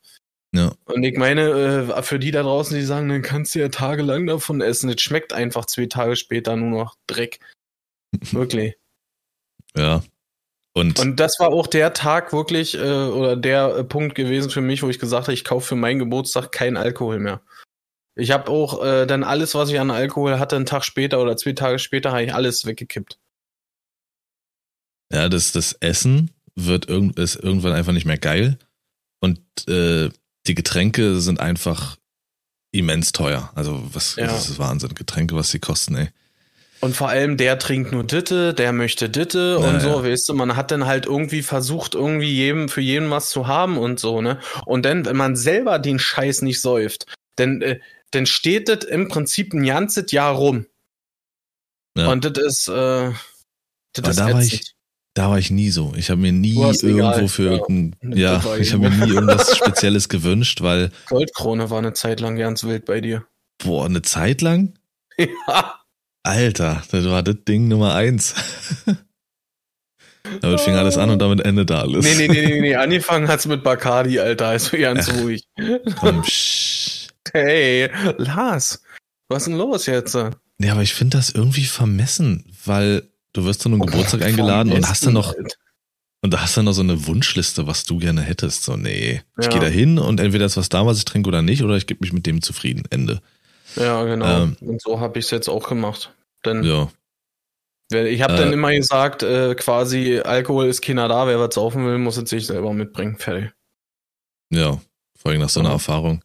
[0.53, 0.73] Ja.
[0.85, 1.41] Und ich meine,
[1.89, 4.89] äh, für die da draußen, die sagen, dann kannst du ja tagelang davon essen.
[4.89, 7.39] Das schmeckt einfach zwei Tage später nur noch Dreck.
[8.31, 8.75] Wirklich.
[9.75, 10.03] Ja.
[10.73, 14.83] Und, Und das war auch der Tag wirklich, äh, oder der Punkt gewesen für mich,
[14.83, 17.41] wo ich gesagt habe, ich kaufe für meinen Geburtstag keinen Alkohol mehr.
[18.15, 21.35] Ich habe auch äh, dann alles, was ich an Alkohol hatte, einen Tag später oder
[21.35, 23.19] zwei Tage später, habe ich alles weggekippt.
[25.11, 28.57] Ja, das, das Essen wird irgend, ist irgendwann einfach nicht mehr geil.
[29.19, 30.09] Und äh,
[30.47, 31.97] die Getränke sind einfach
[32.71, 33.51] immens teuer.
[33.55, 34.27] Also was Ja.
[34.27, 34.95] das ist Wahnsinn.
[34.95, 36.09] Getränke, was sie kosten, ey.
[36.81, 40.03] Und vor allem, der trinkt nur Ditte, der möchte Ditte Ja, und so, ja.
[40.03, 43.77] weißt du, man hat dann halt irgendwie versucht, irgendwie jedem, für jeden was zu haben
[43.77, 44.39] und so, ne?
[44.65, 47.05] Und dann, wenn man selber den Scheiß nicht säuft,
[47.37, 47.79] dann, äh,
[48.11, 50.65] dann steht das im Prinzip ein ganzes Jahr rum.
[51.97, 52.07] Ja.
[52.11, 53.11] Und das ist, äh,
[53.93, 54.73] das da war ich-
[55.13, 55.93] Da war ich nie so.
[55.95, 57.27] Ich habe mir nie irgendwo egal.
[57.29, 57.61] für
[58.03, 58.41] Ja.
[58.43, 62.65] ja, ich habe mir nie irgendwas Spezielles gewünscht, weil, Goldkrone war eine Zeit lang ganz
[62.65, 63.25] wild bei dir.
[63.63, 64.73] boah, eine Zeit lang,
[65.17, 65.79] Ja.
[66.23, 68.33] Alter, das war das Ding Nummer eins.
[70.41, 72.03] damit fing alles an und damit endete alles.
[72.03, 72.75] Nee, nee, nee, nee, nee.
[72.75, 74.47] Angefangen hat's mit Bacardi, Alter.
[74.47, 75.47] Also ganz ruhig.
[75.99, 76.23] Komm.
[77.33, 78.81] Hey, Lars,
[79.29, 80.13] was ist denn los jetzt?
[80.15, 83.03] Ja, aber ich finde das irgendwie vermessen, weil
[83.33, 85.33] du wirst zu einem Geburtstag eingeladen und hast dann noch,
[86.21, 88.63] und da hast dann noch so eine Wunschliste, was du gerne hättest.
[88.63, 89.51] So, nee, ich Ja.
[89.51, 91.87] gehe da hin und entweder ist was da, was ich trinke oder nicht, oder ich
[91.87, 92.83] gebe mich mit dem zufrieden.
[92.89, 93.21] Ende.
[93.75, 94.43] Ja, genau.
[94.43, 94.57] Ähm.
[94.61, 96.13] und so habe ich es jetzt auch gemacht.
[96.45, 96.89] Denn Ja.
[97.91, 98.37] ich habe Äh.
[98.37, 102.29] dann immer gesagt, äh, quasi Alkohol ist keiner da, wer was saufen will, muss es
[102.29, 103.17] sich selber mitbringen.
[103.17, 103.51] Fertig.
[104.51, 104.79] Ja.
[105.17, 105.75] Vor allem nach so einer Ja.
[105.75, 106.23] Erfahrung.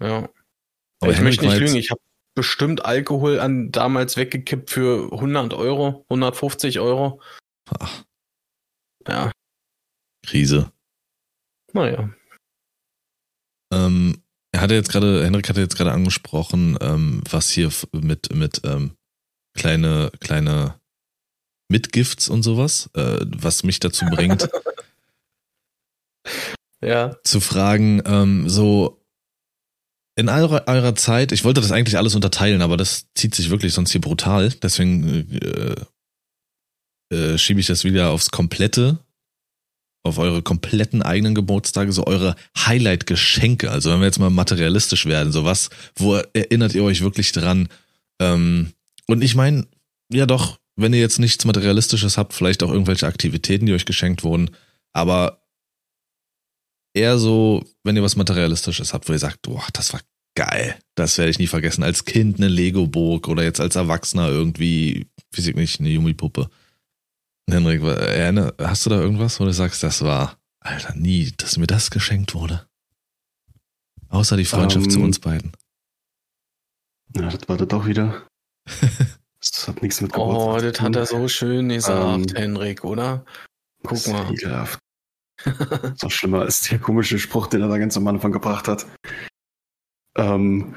[0.00, 0.28] Ja.
[1.00, 2.00] Aber ich Henrik möchte nicht lügen, ich habe
[2.34, 7.20] bestimmt Alkohol an damals weggekippt für 100 Euro, 150 Euro.
[7.78, 8.04] Ach,
[9.08, 9.32] Ja,
[10.26, 10.72] Krise.
[11.72, 12.10] naja.
[13.72, 14.22] Ähm,
[14.52, 18.96] er hatte jetzt gerade, Henrik hatte jetzt gerade angesprochen, ähm, was hier mit, mit ähm,
[19.56, 20.80] kleine, kleine
[21.70, 24.48] Mitgifts und sowas, äh, was mich dazu bringt,
[26.82, 28.99] Ja, zu fragen, ähm, so
[30.16, 33.72] in eurer, eurer Zeit, ich wollte das eigentlich alles unterteilen, aber das zieht sich wirklich
[33.72, 38.98] sonst hier brutal, deswegen äh, äh, schiebe ich das wieder aufs komplette,
[40.02, 43.70] auf eure kompletten eigenen Geburtstage, so eure Highlight-Geschenke.
[43.70, 47.68] Also wenn wir jetzt mal materialistisch werden, so was, wo erinnert ihr euch wirklich dran?
[48.20, 48.72] Ähm,
[49.06, 49.66] und ich meine,
[50.12, 54.24] ja doch, wenn ihr jetzt nichts Materialistisches habt, vielleicht auch irgendwelche Aktivitäten, die euch geschenkt
[54.24, 54.50] wurden,
[54.92, 55.39] aber
[56.94, 60.00] eher so, wenn ihr was Materialistisches habt, wo ihr sagt, boah, das war
[60.34, 61.82] geil, das werde ich nie vergessen.
[61.82, 66.48] Als Kind eine Lego-Burg oder jetzt als Erwachsener irgendwie, weiß ich nicht, eine Yumi-Puppe.
[67.48, 67.82] Henrik,
[68.60, 72.34] hast du da irgendwas, wo du sagst, das war, Alter, nie, dass mir das geschenkt
[72.34, 72.66] wurde?
[74.08, 75.52] Außer die Freundschaft Ähm, zu uns beiden.
[77.16, 78.26] Ja, das war das doch wieder.
[79.42, 82.84] Das hat nichts mit oh, Geburtstag das zu hat er so schön gesagt, Ähm, Henrik,
[82.84, 83.24] oder?
[83.82, 84.30] Das Guck ist mal.
[84.34, 84.78] Ekelhaft.
[85.96, 88.86] So schlimmer als der komische Spruch, den er da ganz am Anfang gebracht hat.
[90.16, 90.74] Ähm,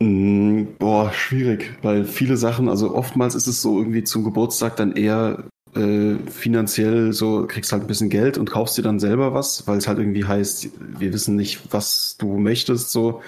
[0.00, 4.92] mh, boah, schwierig, weil viele Sachen, also oftmals ist es so irgendwie zum Geburtstag dann
[4.92, 9.66] eher äh, finanziell so, kriegst halt ein bisschen Geld und kaufst dir dann selber was,
[9.66, 13.22] weil es halt irgendwie heißt, wir wissen nicht, was du möchtest, so.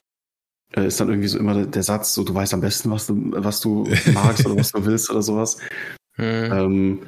[0.73, 3.07] Äh, ist dann irgendwie so immer der, der Satz, so du weißt am besten, was
[3.07, 5.59] du, was du magst oder was du willst oder sowas.
[6.17, 6.53] Hm.
[6.53, 7.01] Ähm,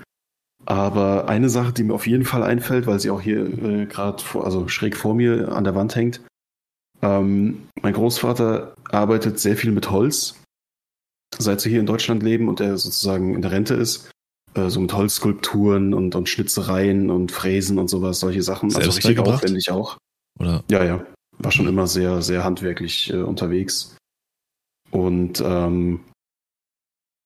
[0.68, 4.22] aber eine Sache, die mir auf jeden Fall einfällt, weil sie auch hier äh, gerade
[4.22, 6.20] vor, also schräg vor mir an der Wand hängt.
[7.00, 10.34] Ähm, mein Großvater arbeitet sehr viel mit Holz,
[11.38, 14.10] seit sie hier in Deutschland leben und er sozusagen in der Rente ist.
[14.52, 18.66] Äh, so mit Holzskulpturen und, und Schnitzereien und Fräsen und sowas, solche Sachen.
[18.66, 19.42] also Selbst richtig beigebracht?
[19.42, 19.96] aufwendig auch.
[20.38, 20.62] Oder?
[20.70, 21.06] Ja, ja.
[21.38, 23.96] War schon immer sehr, sehr handwerklich äh, unterwegs.
[24.90, 26.00] Und ähm,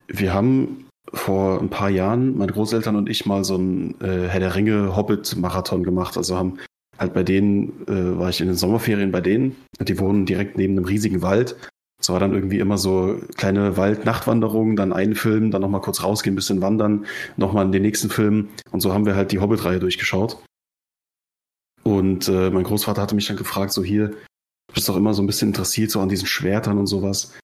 [0.07, 0.82] wir haben
[1.13, 4.97] vor ein paar Jahren, meine Großeltern und ich, mal so einen äh, Herr der Ringe
[4.97, 6.17] Hobbit-Marathon gemacht.
[6.17, 6.59] Also haben
[6.99, 9.57] halt bei denen, äh, war ich in den Sommerferien bei denen.
[9.81, 11.57] Die wohnen direkt neben einem riesigen Wald.
[12.01, 16.33] Es war dann irgendwie immer so kleine Wald-Nachtwanderungen, dann einen Film, dann nochmal kurz rausgehen,
[16.33, 17.07] ein bisschen wandern,
[17.37, 18.49] nochmal in den nächsten Film.
[18.73, 20.43] Und so haben wir halt die Hobbit-Reihe durchgeschaut.
[21.85, 25.23] Und äh, mein Großvater hatte mich dann gefragt, so hier, du bist doch immer so
[25.23, 27.35] ein bisschen interessiert so an diesen Schwertern und sowas.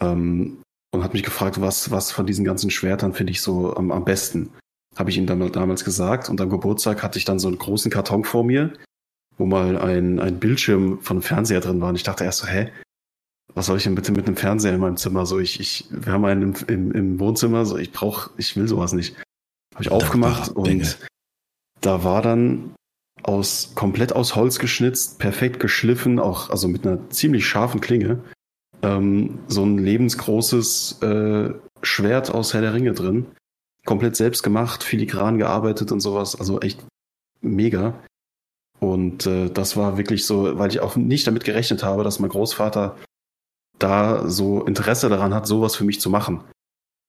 [0.00, 0.58] Ähm,
[0.94, 4.04] und hat mich gefragt, was, was von diesen ganzen Schwertern finde ich so am, am
[4.04, 4.50] besten.
[4.96, 6.28] Habe ich ihm dann damals gesagt.
[6.28, 8.72] Und am Geburtstag hatte ich dann so einen großen Karton vor mir,
[9.36, 11.88] wo mal ein, ein Bildschirm von einem Fernseher drin war.
[11.88, 12.70] Und ich dachte erst so, hä?
[13.54, 15.26] Was soll ich denn bitte mit einem Fernseher in meinem Zimmer?
[15.26, 18.68] So, ich, ich, wir haben einen im, im, im Wohnzimmer, so ich brauch, ich will
[18.68, 19.16] sowas nicht.
[19.74, 20.84] Habe ich aufgemacht Dinge.
[20.84, 20.98] und
[21.80, 22.74] da war dann
[23.22, 28.22] aus komplett aus Holz geschnitzt, perfekt geschliffen, auch also mit einer ziemlich scharfen Klinge,
[28.84, 33.26] ähm, so ein lebensgroßes äh, Schwert aus Herr der Ringe drin,
[33.84, 36.84] komplett selbst gemacht, filigran gearbeitet und sowas, also echt
[37.40, 37.94] mega.
[38.80, 42.30] Und äh, das war wirklich so, weil ich auch nicht damit gerechnet habe, dass mein
[42.30, 42.96] Großvater
[43.78, 46.44] da so Interesse daran hat, sowas für mich zu machen.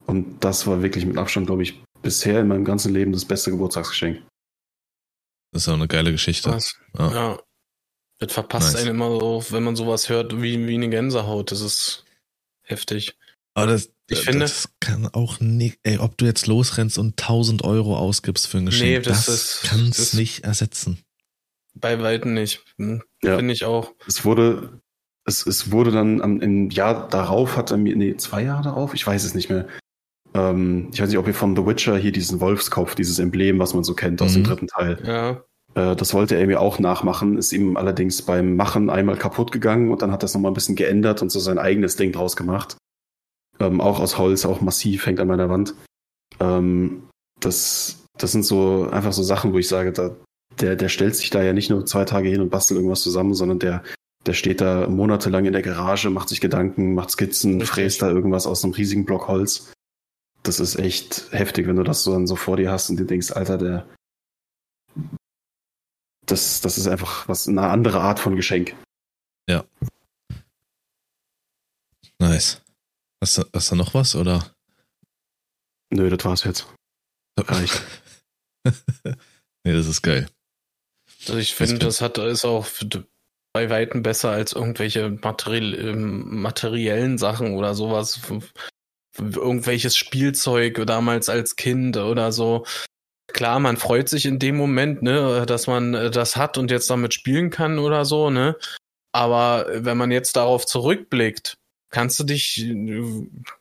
[0.06, 3.52] Und das war wirklich mit Abstand, glaube ich, bisher in meinem ganzen Leben das beste
[3.52, 4.22] Geburtstagsgeschenk.
[5.52, 6.58] Das ist auch eine geile Geschichte.
[6.98, 7.12] Ja.
[7.12, 7.40] ja.
[8.26, 8.82] Das verpasst nice.
[8.82, 11.52] einen immer so, wenn man sowas hört, wie, wie eine Gänsehaut.
[11.52, 12.06] Das ist
[12.64, 13.18] heftig.
[13.54, 17.64] Aber das, ich finde, das kann auch nicht, ey, ob du jetzt losrennst und 1000
[17.64, 21.00] Euro ausgibst für ein Geschenk, nee, das, das kann es nicht ersetzen.
[21.74, 22.64] Bei Weitem nicht.
[22.78, 23.38] Hm, ja.
[23.38, 23.92] Finde ich auch.
[24.08, 24.82] Es wurde,
[25.26, 28.94] es, es wurde dann am, im Jahr darauf, hat er mir, nee, zwei Jahre darauf,
[28.94, 29.68] ich weiß es nicht mehr.
[30.34, 33.74] Ähm, ich weiß nicht, ob ihr von The Witcher hier diesen Wolfskopf, dieses Emblem, was
[33.74, 34.36] man so kennt aus mhm.
[34.36, 35.04] dem dritten Teil.
[35.06, 35.44] Ja.
[35.76, 39.92] Äh, das wollte er mir auch nachmachen, ist ihm allerdings beim Machen einmal kaputt gegangen
[39.92, 42.36] und dann hat er es nochmal ein bisschen geändert und so sein eigenes Ding draus
[42.36, 42.78] gemacht.
[43.60, 45.76] Ähm, auch aus Holz, auch massiv, hängt an meiner Wand.
[46.40, 47.04] Ähm,
[47.40, 50.16] das, das sind so einfach so Sachen, wo ich sage, da,
[50.60, 53.34] der, der stellt sich da ja nicht nur zwei Tage hin und bastelt irgendwas zusammen,
[53.34, 53.84] sondern der,
[54.26, 57.70] der steht da monatelang in der Garage, macht sich Gedanken, macht Skizzen, Richtig.
[57.70, 59.72] fräst da irgendwas aus einem riesigen Block Holz.
[60.44, 63.06] Das ist echt heftig, wenn du das so dann so vor dir hast und dir
[63.06, 63.86] denkst, Alter, der,
[66.26, 68.76] das, das ist einfach was, eine andere Art von Geschenk.
[69.50, 69.66] Ja.
[72.20, 72.62] Nice.
[73.22, 74.56] Hast du, hast du noch was, oder?
[75.92, 76.68] Nö, das war's jetzt.
[77.38, 77.82] Reicht.
[79.64, 80.28] nee, das ist geil.
[81.28, 82.68] Also ich finde, das hat ist auch
[83.54, 88.20] bei Weitem besser als irgendwelche materiell, ähm, materiellen Sachen oder sowas.
[89.18, 92.66] Irgendwelches Spielzeug damals als Kind oder so.
[93.36, 96.90] Klar, man freut sich in dem Moment, ne, dass man äh, das hat und jetzt
[96.90, 98.56] damit spielen kann oder so, ne.
[99.12, 101.58] Aber wenn man jetzt darauf zurückblickt,
[101.90, 102.66] kannst du dich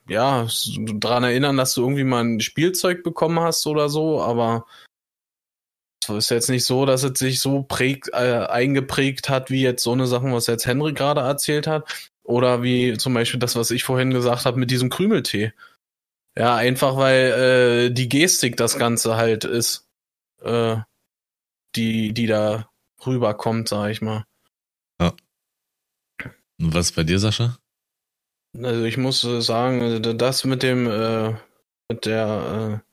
[0.09, 0.47] ja
[0.77, 4.65] daran erinnern, dass du irgendwie mal ein Spielzeug bekommen hast oder so, aber
[6.03, 9.83] es ist jetzt nicht so, dass es sich so prägt, äh, eingeprägt hat, wie jetzt
[9.83, 12.13] so eine Sache, was jetzt Henry gerade erzählt hat.
[12.23, 15.53] Oder wie zum Beispiel das, was ich vorhin gesagt habe mit diesem Krümeltee.
[16.37, 19.89] Ja, einfach weil äh, die Gestik das Ganze halt ist,
[20.41, 20.77] äh,
[21.77, 22.69] die, die da
[23.07, 24.25] rüberkommt, sag ich mal.
[25.01, 25.15] Ja.
[26.59, 27.59] Und was bei dir, Sascha?
[28.57, 31.35] Also ich muss äh, sagen, äh, das mit dem, äh,
[31.89, 32.91] mit der, äh,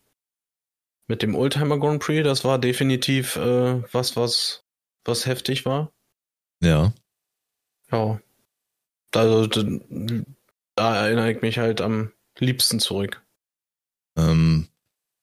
[1.07, 4.63] mit dem Oldtimer Grand Prix, das war definitiv äh, was, was,
[5.03, 5.91] was heftig war.
[6.61, 6.93] Ja.
[7.91, 8.19] Ja.
[9.13, 13.20] Also da erinnere ich mich halt am liebsten zurück.
[14.17, 14.67] Ähm,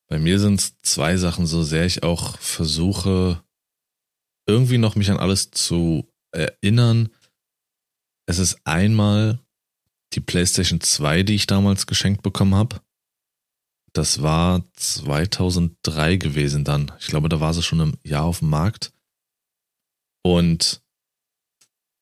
[0.08, 3.42] bei mir sind es zwei Sachen, so sehr ich auch versuche,
[4.46, 7.10] irgendwie noch mich an alles zu erinnern.
[8.26, 9.38] Es ist einmal
[10.14, 12.80] die PlayStation 2, die ich damals geschenkt bekommen habe.
[13.92, 16.92] Das war 2003 gewesen dann.
[17.00, 18.92] Ich glaube, da war sie schon im Jahr auf dem Markt.
[20.22, 20.82] Und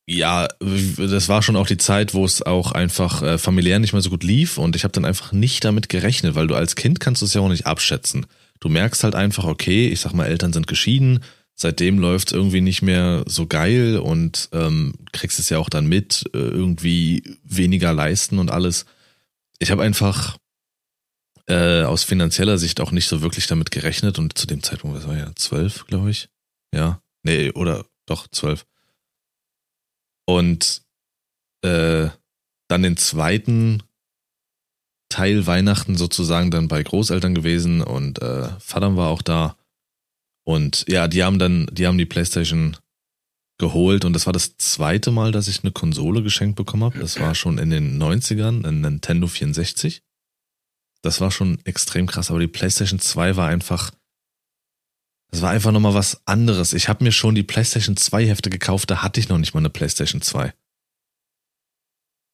[0.07, 4.03] ja, das war schon auch die Zeit, wo es auch einfach äh, familiär nicht mehr
[4.03, 7.01] so gut lief und ich habe dann einfach nicht damit gerechnet, weil du als Kind
[7.01, 8.27] kannst du es ja auch nicht abschätzen.
[8.61, 11.25] Du merkst halt einfach, okay, ich sag mal, Eltern sind geschieden,
[11.57, 16.25] seitdem läuft irgendwie nicht mehr so geil und ähm, kriegst es ja auch dann mit,
[16.33, 18.87] äh, irgendwie weniger leisten und alles.
[19.59, 20.37] Ich habe einfach
[21.49, 25.09] äh, aus finanzieller Sicht auch nicht so wirklich damit gerechnet und zu dem Zeitpunkt, das
[25.09, 26.29] war ja zwölf, glaube ich.
[26.73, 28.67] Ja, nee, oder doch zwölf.
[30.27, 30.83] Und
[31.63, 32.09] äh,
[32.69, 33.83] dann den zweiten
[35.09, 39.57] Teil Weihnachten sozusagen dann bei Großeltern gewesen und äh, Vater war auch da.
[40.45, 42.77] Und ja, die haben dann, die haben die Playstation
[43.59, 46.99] geholt und das war das zweite Mal, dass ich eine Konsole geschenkt bekommen habe.
[46.99, 50.03] Das war schon in den 90ern, ein Nintendo 64.
[51.03, 53.93] Das war schon extrem krass, aber die PlayStation 2 war einfach,
[55.31, 56.73] das war einfach nochmal was anderes.
[56.73, 59.61] Ich habe mir schon die PlayStation 2 Hefte gekauft, da hatte ich noch nicht mal
[59.61, 60.53] eine PlayStation 2.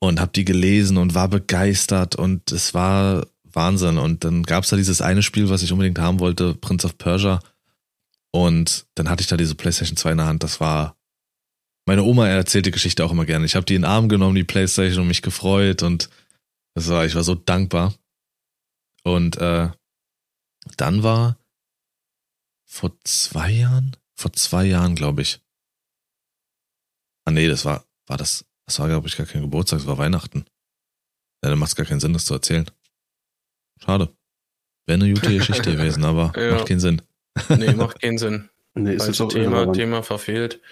[0.00, 3.98] Und habe die gelesen und war begeistert und es war Wahnsinn.
[3.98, 7.40] Und dann gab's da dieses eine Spiel, was ich unbedingt haben wollte, Prince of Persia.
[8.32, 10.42] Und dann hatte ich da diese PlayStation 2 in der Hand.
[10.42, 10.96] Das war.
[11.84, 13.44] Meine Oma erzählt die Geschichte auch immer gerne.
[13.44, 16.08] Ich habe die in den Arm genommen, die PlayStation, und mich gefreut und
[16.74, 17.92] das war, ich war so dankbar.
[19.02, 19.68] Und äh,
[20.76, 21.36] dann war
[22.72, 23.96] vor zwei Jahren?
[24.16, 25.40] Vor zwei Jahren, glaube ich.
[27.26, 29.98] Ah nee, das war, war das, das war, glaube ich, gar kein Geburtstag, das war
[29.98, 30.46] Weihnachten.
[31.44, 32.68] Ja, dann macht es gar keinen Sinn, das zu erzählen.
[33.84, 34.16] Schade.
[34.86, 36.54] Wäre eine gute Geschichte gewesen, aber ja.
[36.54, 37.02] macht keinen Sinn.
[37.50, 38.48] nee, macht keinen Sinn.
[38.74, 40.62] Nee, ist Falsche Thema, Thema verfehlt.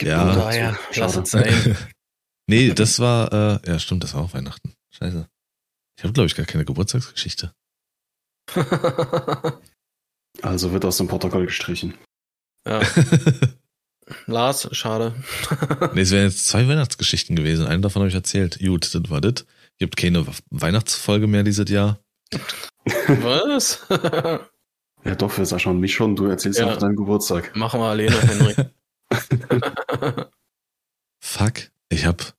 [0.00, 1.76] Ja, daher, lass es sein.
[2.46, 4.72] nee, das war, äh, ja stimmt, das war auch Weihnachten.
[4.92, 5.28] Scheiße.
[5.98, 7.54] Ich habe, glaube ich, gar keine Geburtstagsgeschichte.
[10.40, 11.94] Also wird aus dem Protokoll gestrichen.
[12.66, 12.80] Ja.
[14.26, 15.14] Lars, schade.
[15.94, 17.66] nee, es wären jetzt zwei Weihnachtsgeschichten gewesen.
[17.66, 18.58] Eine davon habe ich erzählt.
[18.58, 19.46] Gut, das war das.
[19.78, 21.98] Gibt keine Weihnachtsfolge mehr dieses Jahr.
[23.08, 23.86] Was?
[25.04, 26.14] Ja, doch, für Sascha und mich schon.
[26.14, 26.72] Du erzählst ja, Ja.
[26.74, 27.56] auf deinen Geburtstag.
[27.56, 28.54] Machen wir alleine, Henry.
[31.20, 32.34] Fuck, ich hab.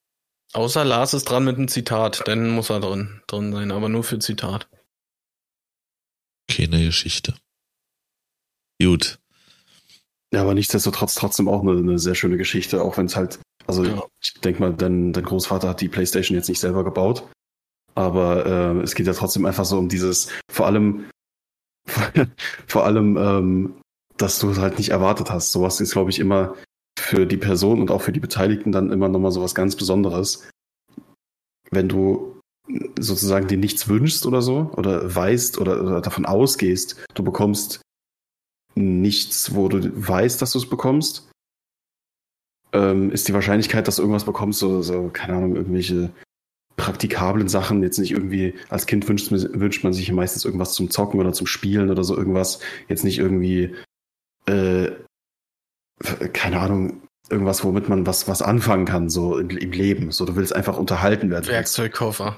[0.53, 4.05] Außer Lars ist dran mit einem Zitat, dann muss er drin, drin sein, aber nur
[4.05, 4.69] für Zitat.
[6.49, 7.33] Keine Geschichte.
[8.81, 9.19] Gut.
[10.33, 13.83] Ja, aber nichtsdestotrotz trotzdem auch eine, eine sehr schöne Geschichte, auch wenn es halt, also
[13.83, 14.03] Ja.
[14.21, 17.27] ich denke mal, dein, dein Großvater hat die Playstation jetzt nicht selber gebaut,
[17.95, 21.05] aber äh, es geht ja trotzdem einfach so um dieses, vor allem,
[22.67, 23.73] vor allem, ähm,
[24.17, 25.51] dass du es halt nicht erwartet hast.
[25.51, 26.55] Sowas ist, glaube ich, immer
[26.99, 30.47] für die Person und auch für die Beteiligten dann immer nochmal so was ganz Besonderes.
[31.71, 32.39] Wenn du
[32.99, 37.81] sozusagen dir nichts wünschst oder so, oder weißt oder, oder davon ausgehst, du bekommst
[38.75, 41.29] nichts, wo du weißt, dass du es bekommst,
[42.73, 46.11] ähm, ist die Wahrscheinlichkeit, dass du irgendwas bekommst, so, so, keine Ahnung, irgendwelche
[46.75, 50.89] praktikablen Sachen, jetzt nicht irgendwie, als Kind wünscht, man- wünscht man sich meistens irgendwas zum
[50.89, 53.75] Zocken oder zum Spielen oder so irgendwas, jetzt nicht irgendwie,
[54.47, 54.91] äh,
[56.33, 60.11] keine Ahnung, irgendwas, womit man was, was anfangen kann, so im, im Leben.
[60.11, 61.47] So, du willst einfach unterhalten werden.
[61.47, 62.35] Werkzeugkoffer.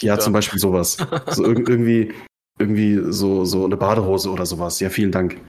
[0.00, 0.98] Ja, zum Beispiel sowas.
[1.30, 2.12] So irg irgendwie,
[2.58, 4.80] irgendwie so, so eine Badehose oder sowas.
[4.80, 5.40] Ja, vielen Dank.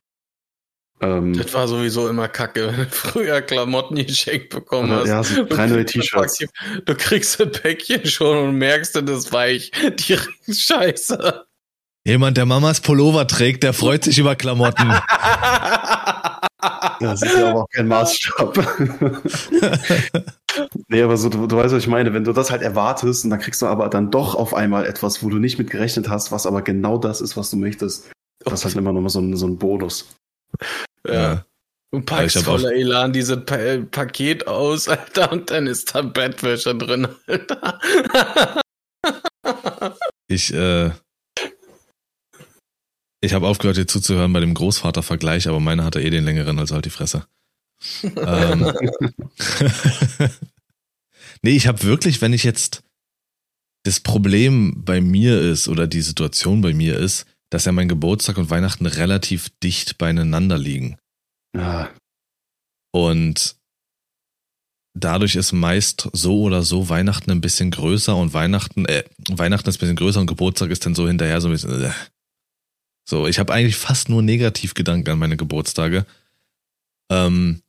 [1.01, 5.07] Ähm, Das war sowieso immer kacke, wenn du früher Klamotten geschenkt bekommen hast.
[5.07, 6.45] ja, so drei neue T-Shirts.
[6.85, 9.71] Du kriegst ein Päckchen schon und merkst, das ist weich.
[10.09, 11.45] Direkt scheiße.
[12.05, 14.93] Jemand, der Mamas Pullover trägt, der freut sich über Klamotten.
[17.01, 18.57] Das ist ja aber auch kein Maßstab.
[20.87, 22.13] nee, aber so, du, du weißt, was ich meine.
[22.13, 25.21] Wenn du das halt erwartest und dann kriegst du aber dann doch auf einmal etwas,
[25.21, 28.09] wo du nicht mit gerechnet hast, was aber genau das ist, was du möchtest.
[28.39, 30.07] Das ist halt immer nochmal so ein, so ein Bonus.
[31.07, 31.45] Ja.
[31.91, 35.95] Du ich packst hab voller Elan dieses pa äh, Paket aus, Alter, und dann ist
[35.95, 37.79] da Bettwäsche drin, Alter.
[40.29, 40.91] Ich, äh,
[43.21, 46.75] ich habe aufgehört, dir zuzuhören bei dem Großvater-Vergleich, aber meine hatte eh den längeren, also
[46.75, 47.25] halt die Fresse.
[48.03, 48.73] ähm,
[51.41, 52.83] nee, ich habe wirklich, wenn ich jetzt
[53.83, 58.37] das Problem bei mir ist oder die Situation bei mir ist, dass ja mein Geburtstag
[58.37, 60.97] und Weihnachten relativ dicht beieinander liegen.
[61.55, 61.89] Ja,
[62.91, 63.55] Und
[64.93, 69.77] dadurch ist meist so oder so Weihnachten ein bisschen größer und Weihnachten, äh, Weihnachten ist
[69.77, 71.83] ein bisschen größer und Geburtstag ist dann so hinterher so ein bisschen.
[71.83, 71.91] Äh.
[73.07, 76.05] So, ich habe eigentlich fast nur Negativgedanken an meine Geburtstage.
[77.09, 77.61] Ähm,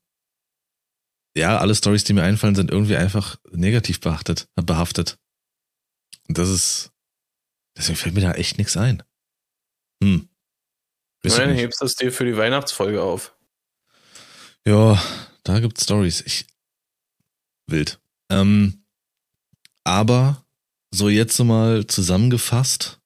[1.37, 5.19] ja, alle Stories, die mir einfallen, sind irgendwie einfach negativ behaftet, behaftet.
[6.27, 6.91] Und das ist,
[7.77, 9.03] deswegen fällt mir da echt nichts ein.
[10.03, 10.29] Hm.
[11.25, 13.35] Nein, hebst es dir für die Weihnachtsfolge auf.
[14.67, 15.03] Ja,
[15.45, 16.21] da gibt's Stories.
[16.21, 16.47] Ich
[17.67, 18.01] wild.
[18.31, 18.85] Ähm,
[19.85, 20.45] aber
[20.91, 23.01] so jetzt mal zusammengefasst,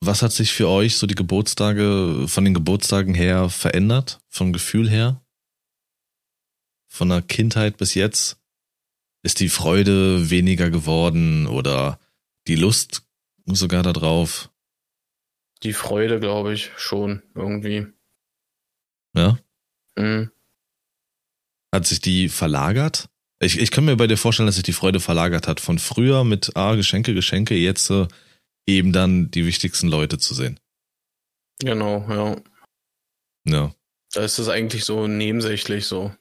[0.00, 4.88] was hat sich für euch so die Geburtstage von den Geburtstagen her verändert, vom Gefühl
[4.90, 5.24] her?
[6.88, 8.38] Von der Kindheit bis jetzt?
[9.22, 11.98] Ist die Freude weniger geworden oder
[12.46, 13.02] die Lust
[13.46, 14.50] sogar darauf?
[15.64, 17.86] Die Freude, glaube ich, schon irgendwie.
[19.16, 19.38] Ja?
[19.96, 20.30] Mhm.
[21.74, 23.08] Hat sich die verlagert?
[23.40, 25.60] Ich, ich kann mir bei dir vorstellen, dass sich die Freude verlagert hat.
[25.60, 28.06] Von früher mit ah, Geschenke, Geschenke, jetzt äh,
[28.66, 30.60] eben dann die wichtigsten Leute zu sehen.
[31.60, 32.36] Genau, ja.
[33.46, 33.74] Ja.
[34.12, 36.14] Da ist es eigentlich so nebensächlich so.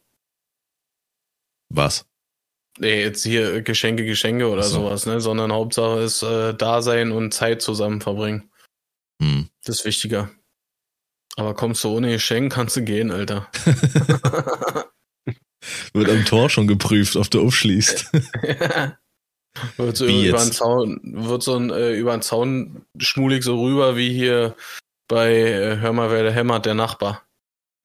[1.70, 2.06] Was?
[2.80, 4.82] Nee, jetzt hier Geschenke, Geschenke oder so.
[4.82, 5.22] sowas, ne?
[5.22, 8.49] Sondern Hauptsache ist äh, Dasein und Zeit zusammen verbringen.
[9.24, 9.50] Hm.
[9.66, 10.30] Das ist wichtiger.
[11.36, 13.50] Aber kommst du ohne Geschenk, kannst du gehen, Alter.
[15.94, 18.12] Wird am Tor schon geprüft, ob du aufschließt.
[19.78, 20.48] wird so Wie über jetzt?
[20.48, 24.56] den Zaun, wird so ein, äh, über den Zaun schmulig so rüber wie hier
[25.08, 27.24] bei äh, Hör mal, wer der hämmert, der Nachbar.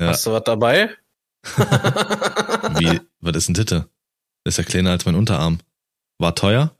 [0.01, 0.09] Ja.
[0.09, 0.97] Hast du was dabei?
[2.79, 3.89] Wie, was ist ein Titte?
[4.45, 5.59] Ist ja kleiner als mein Unterarm.
[6.19, 6.75] War teuer?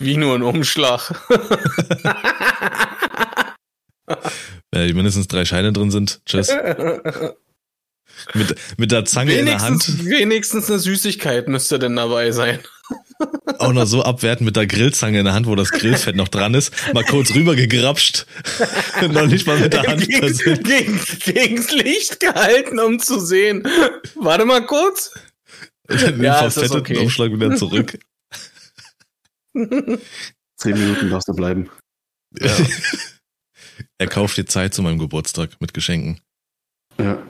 [0.00, 1.12] Wie nur ein Umschlag.
[4.70, 6.22] Wenn mindestens drei Scheine drin sind.
[6.26, 6.50] Tschüss.
[8.34, 9.88] Mit, mit der Zange in der Hand.
[9.88, 12.58] wenigstens, wenigstens eine Süßigkeit müsste denn dabei sein.
[13.58, 16.54] Auch noch so abwerten mit der Grillzange in der Hand, wo das Grillfett noch dran
[16.54, 16.72] ist.
[16.92, 18.26] Mal kurz rüber gegrapscht.
[19.00, 23.66] noch nicht mal mit der Hand gegen, gegen, gegens Licht gehalten, um zu sehen.
[24.16, 25.12] Warte mal kurz.
[25.88, 26.98] Den Ja, ist verfetteten okay.
[26.98, 27.98] Umschlag wieder zurück.
[30.56, 31.70] zehn Minuten darfst du bleiben.
[32.38, 32.56] Ja.
[33.98, 36.20] er kauft dir Zeit zu meinem Geburtstag mit Geschenken.
[36.98, 37.26] Ja.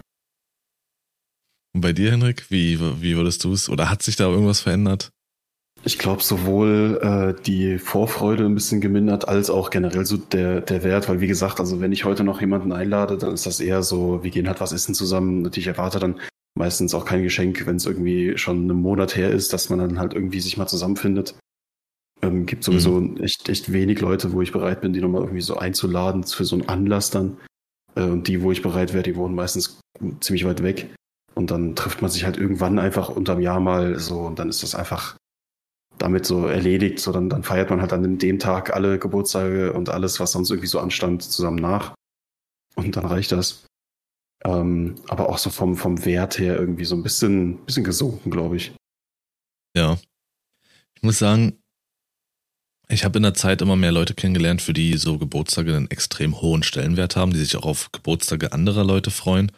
[1.73, 3.69] Und bei dir, Henrik, wie, wie würdest du es?
[3.69, 5.11] Oder hat sich da irgendwas verändert?
[5.83, 10.85] Ich glaube, sowohl äh, die Vorfreude ein bisschen gemindert, als auch generell so der, der
[10.85, 13.83] Wert, weil wie gesagt, also wenn ich heute noch jemanden einlade, dann ist das eher
[13.83, 15.41] so, wir gehen halt was essen zusammen.
[15.43, 16.21] Natürlich erwarte dann
[16.55, 19.99] meistens auch kein Geschenk, wenn es irgendwie schon einen Monat her ist, dass man dann
[19.99, 21.35] halt irgendwie sich mal zusammenfindet.
[22.23, 23.17] Ähm, gibt sowieso mhm.
[23.19, 26.57] echt, echt wenig Leute, wo ich bereit bin, die nochmal irgendwie so einzuladen für so
[26.57, 27.39] einen Anlass dann.
[27.95, 29.81] Äh, und die, wo ich bereit wäre, die wohnen meistens
[30.21, 30.95] ziemlich weit weg.
[31.35, 34.63] Und dann trifft man sich halt irgendwann einfach unterm Jahr mal so und dann ist
[34.63, 35.17] das einfach
[35.97, 36.99] damit so erledigt.
[36.99, 40.51] So, dann, dann feiert man halt an dem Tag alle Geburtstage und alles, was sonst
[40.51, 41.95] irgendwie so anstand, zusammen nach.
[42.75, 43.65] Und dann reicht das.
[44.45, 48.57] Ähm, aber auch so vom, vom Wert her irgendwie so ein bisschen, bisschen gesunken, glaube
[48.57, 48.73] ich.
[49.77, 49.99] Ja.
[50.95, 51.60] Ich muss sagen,
[52.91, 56.41] ich habe in der Zeit immer mehr Leute kennengelernt, für die so Geburtstage einen extrem
[56.41, 59.53] hohen Stellenwert haben, die sich auch auf Geburtstage anderer Leute freuen.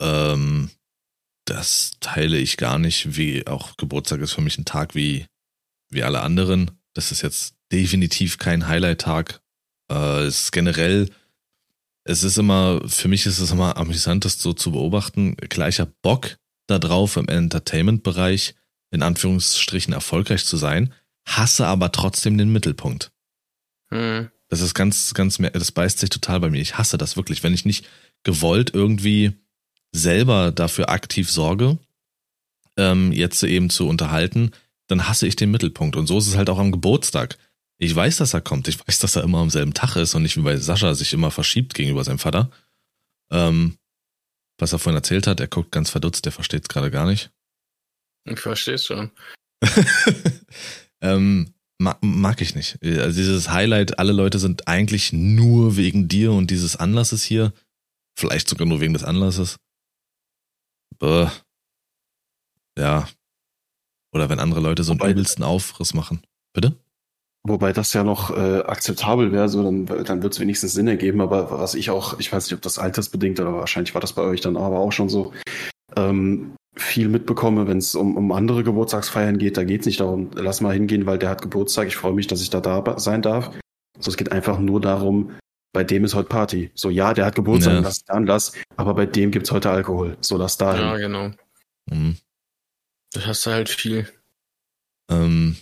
[0.00, 0.70] Ähm,
[1.44, 5.26] das teile ich gar nicht, wie auch Geburtstag ist für mich ein Tag wie,
[5.90, 6.72] wie alle anderen.
[6.94, 9.40] Das ist jetzt definitiv kein Highlight-Tag.
[9.90, 11.08] Äh, es ist generell,
[12.04, 15.36] es ist immer, für mich ist es immer amüsantest so zu beobachten.
[15.40, 18.54] Habe Bock darauf, im Entertainment-Bereich
[18.90, 20.92] in Anführungsstrichen erfolgreich zu sein,
[21.26, 23.12] hasse aber trotzdem den Mittelpunkt.
[23.90, 24.30] Hm.
[24.48, 26.60] Das ist ganz, ganz, das beißt sich total bei mir.
[26.60, 27.86] Ich hasse das wirklich, wenn ich nicht
[28.22, 29.32] gewollt irgendwie
[29.92, 31.78] selber dafür aktiv sorge,
[32.76, 34.52] ähm, jetzt eben zu unterhalten,
[34.88, 35.96] dann hasse ich den Mittelpunkt.
[35.96, 37.38] Und so ist es halt auch am Geburtstag.
[37.78, 38.68] Ich weiß, dass er kommt.
[38.68, 41.12] Ich weiß, dass er immer am selben Tag ist und nicht wie bei Sascha sich
[41.12, 42.50] immer verschiebt gegenüber seinem Vater.
[43.30, 43.78] Ähm,
[44.58, 47.30] was er vorhin erzählt hat, er guckt ganz verdutzt, der versteht es gerade gar nicht.
[48.24, 49.10] Ich verstehe es schon.
[51.02, 52.78] ähm, mag, mag ich nicht.
[52.82, 57.52] Also dieses Highlight, alle Leute sind eigentlich nur wegen dir und dieses Anlasses hier.
[58.18, 59.58] Vielleicht sogar nur wegen des Anlasses
[61.02, 61.26] äh,
[62.78, 63.08] ja.
[64.14, 66.22] Oder wenn andere Leute so einen Wobei, übelsten Aufriss machen.
[66.54, 66.76] Bitte?
[67.44, 71.20] Wobei das ja noch äh, akzeptabel wäre, so dann, dann wird es wenigstens Sinn ergeben.
[71.20, 74.22] Aber was ich auch, ich weiß nicht, ob das altersbedingt oder wahrscheinlich war das bei
[74.22, 75.32] euch dann aber auch schon so,
[75.96, 79.56] ähm, viel mitbekomme, wenn es um, um andere Geburtstagsfeiern geht.
[79.56, 81.88] Da geht es nicht darum, lass mal hingehen, weil der hat Geburtstag.
[81.88, 83.50] Ich freue mich, dass ich da, da sein darf.
[83.98, 85.32] So, es geht einfach nur darum,
[85.72, 86.70] bei dem ist heute Party.
[86.74, 87.80] So, ja, der hat Geburtstag, ja.
[87.80, 90.16] lass da Anlass, aber bei dem gibt's heute Alkohol.
[90.20, 91.30] So, lass da Ja, genau.
[91.90, 92.16] Mhm.
[93.12, 94.08] Das hast du halt viel.
[95.10, 95.56] Ähm,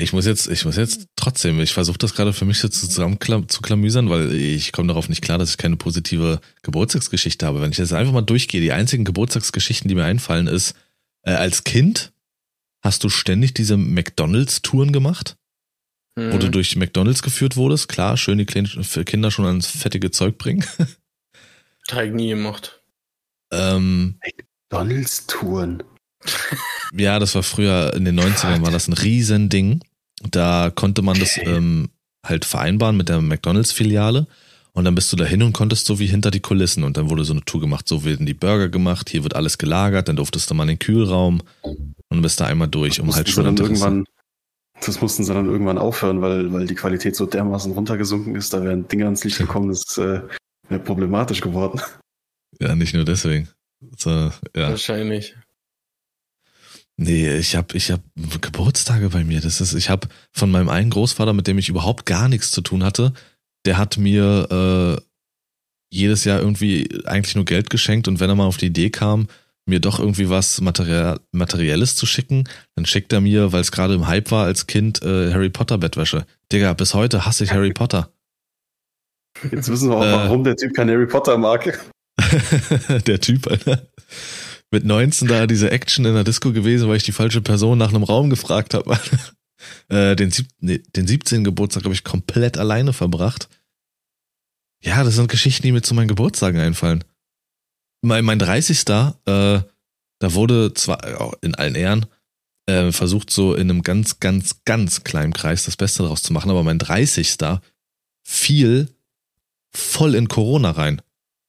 [0.00, 3.18] ich muss jetzt, ich muss jetzt trotzdem, ich versuche das gerade für mich so zusammen
[3.48, 7.60] zu klamüsern, weil ich komme darauf nicht klar, dass ich keine positive Geburtstagsgeschichte habe.
[7.60, 10.74] Wenn ich jetzt einfach mal durchgehe, die einzigen Geburtstagsgeschichten, die mir einfallen, ist,
[11.22, 12.12] äh, als Kind
[12.82, 15.36] hast du ständig diese McDonalds-Touren gemacht?
[16.16, 16.32] Mhm.
[16.32, 16.52] Wo du mhm.
[16.52, 20.64] durch McDonalds geführt wurdest, klar, schön die Kinder schon ans fettige Zeug bringen.
[21.86, 22.82] Teig nie gemacht.
[23.52, 24.18] Ähm,
[24.70, 25.82] McDonalds-Touren.
[26.92, 29.82] ja, das war früher in den 90ern war das ein Riesending.
[30.28, 31.42] Da konnte man okay.
[31.44, 31.90] das ähm,
[32.24, 34.26] halt vereinbaren mit der McDonalds-Filiale.
[34.72, 36.84] Und dann bist du dahin und konntest so wie hinter die Kulissen.
[36.84, 37.88] Und dann wurde so eine Tour gemacht.
[37.88, 40.78] So werden die Burger gemacht, hier wird alles gelagert, dann durftest du mal in den
[40.78, 44.04] Kühlraum und bist da einmal durch, um halt schon dann irgendwann
[44.86, 48.52] das mussten sie dann irgendwann aufhören, weil, weil die Qualität so dermaßen runtergesunken ist.
[48.52, 50.22] Da wären Dinge ans Licht gekommen, das äh,
[50.68, 51.80] wäre problematisch geworden.
[52.58, 53.48] Ja, nicht nur deswegen.
[53.96, 54.70] So, ja.
[54.70, 55.36] Wahrscheinlich.
[57.02, 58.02] Nee, ich habe ich hab
[58.42, 59.40] Geburtstage bei mir.
[59.40, 62.60] Das ist, ich habe von meinem einen Großvater, mit dem ich überhaupt gar nichts zu
[62.60, 63.14] tun hatte,
[63.64, 65.02] der hat mir äh,
[65.90, 69.28] jedes Jahr irgendwie eigentlich nur Geld geschenkt und wenn er mal auf die Idee kam,
[69.66, 72.44] mir doch irgendwie was Material, Materielles zu schicken,
[72.74, 75.78] dann schickt er mir, weil es gerade im Hype war als Kind, äh, Harry Potter
[75.78, 76.26] Bettwäsche.
[76.52, 78.12] Digga, bis heute hasse ich Harry Potter.
[79.50, 81.80] Jetzt wissen wir auch, äh, warum der Typ kein Harry Potter mag.
[83.06, 83.86] der Typ, Alter.
[84.70, 87.90] Mit 19 da diese Action in der Disco gewesen, weil ich die falsche Person nach
[87.90, 88.98] einem Raum gefragt habe.
[89.88, 91.44] äh, den, sieb nee, den 17.
[91.44, 93.48] Geburtstag habe ich komplett alleine verbracht.
[94.82, 97.04] Ja, das sind Geschichten, die mir zu meinen Geburtstagen einfallen
[98.02, 98.80] mein, mein 30.
[98.88, 102.06] Äh, da wurde zwar in allen Ehren
[102.66, 106.50] äh, versucht, so in einem ganz, ganz, ganz kleinen Kreis das Beste daraus zu machen,
[106.50, 107.36] aber mein 30.
[108.22, 108.88] fiel
[109.70, 111.00] voll in Corona rein.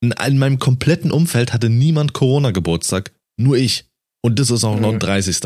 [0.01, 3.85] In, in meinem kompletten Umfeld hatte niemand Corona-Geburtstag, nur ich.
[4.21, 4.81] Und das ist auch mhm.
[4.81, 5.39] noch ein 30.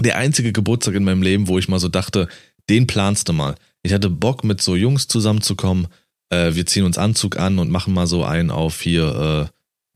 [0.00, 2.28] Der einzige Geburtstag in meinem Leben, wo ich mal so dachte,
[2.68, 3.54] den planst du mal.
[3.82, 5.88] Ich hatte Bock, mit so Jungs zusammenzukommen.
[6.30, 9.52] Äh, wir ziehen uns Anzug an und machen mal so einen auf hier, äh,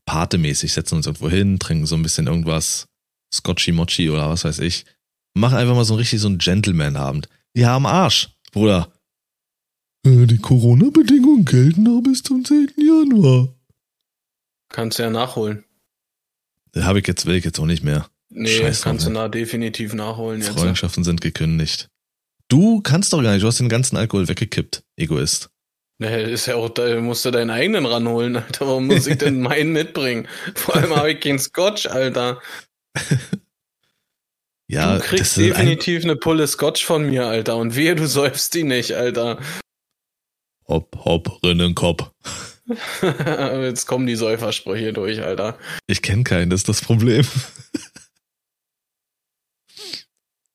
[0.07, 2.87] Pate-mäßig, setzen uns irgendwo hin, trinken so ein bisschen irgendwas,
[3.31, 4.85] Scotchy Mochi oder was weiß ich.
[5.35, 7.27] Machen einfach mal so richtig so ein Gentleman-Abend.
[7.53, 8.91] Ja, am Arsch, Bruder.
[10.05, 12.69] Äh, die Corona-Bedingungen gelten noch bis zum 10.
[12.77, 13.49] Januar.
[14.69, 15.63] Kannst du ja nachholen.
[16.75, 18.07] Habe ich jetzt, will ich jetzt auch nicht mehr.
[18.29, 20.59] Nee, Scheiß kannst du da definitiv nachholen jetzt.
[20.59, 21.89] Freundschaften sind gekündigt.
[22.49, 25.49] Du kannst doch gar nicht, du hast den ganzen Alkohol weggekippt, Egoist.
[25.99, 28.67] Nee, ist ja auch, da musst du deinen eigenen ranholen, Alter.
[28.67, 30.27] Warum muss ich denn meinen mitbringen?
[30.55, 32.41] Vor allem habe ich keinen Scotch, Alter.
[34.69, 37.55] Ja, du kriegst ist ein, definitiv eine Pulle Scotch von mir, Alter.
[37.55, 39.39] Und wehe, du säufst die nicht, Alter.
[40.67, 42.11] Hopp, hopp, Rinnenkopf.
[43.01, 45.57] Jetzt kommen die Säufersprüche durch, Alter.
[45.87, 47.25] Ich kenne keinen, das ist das Problem.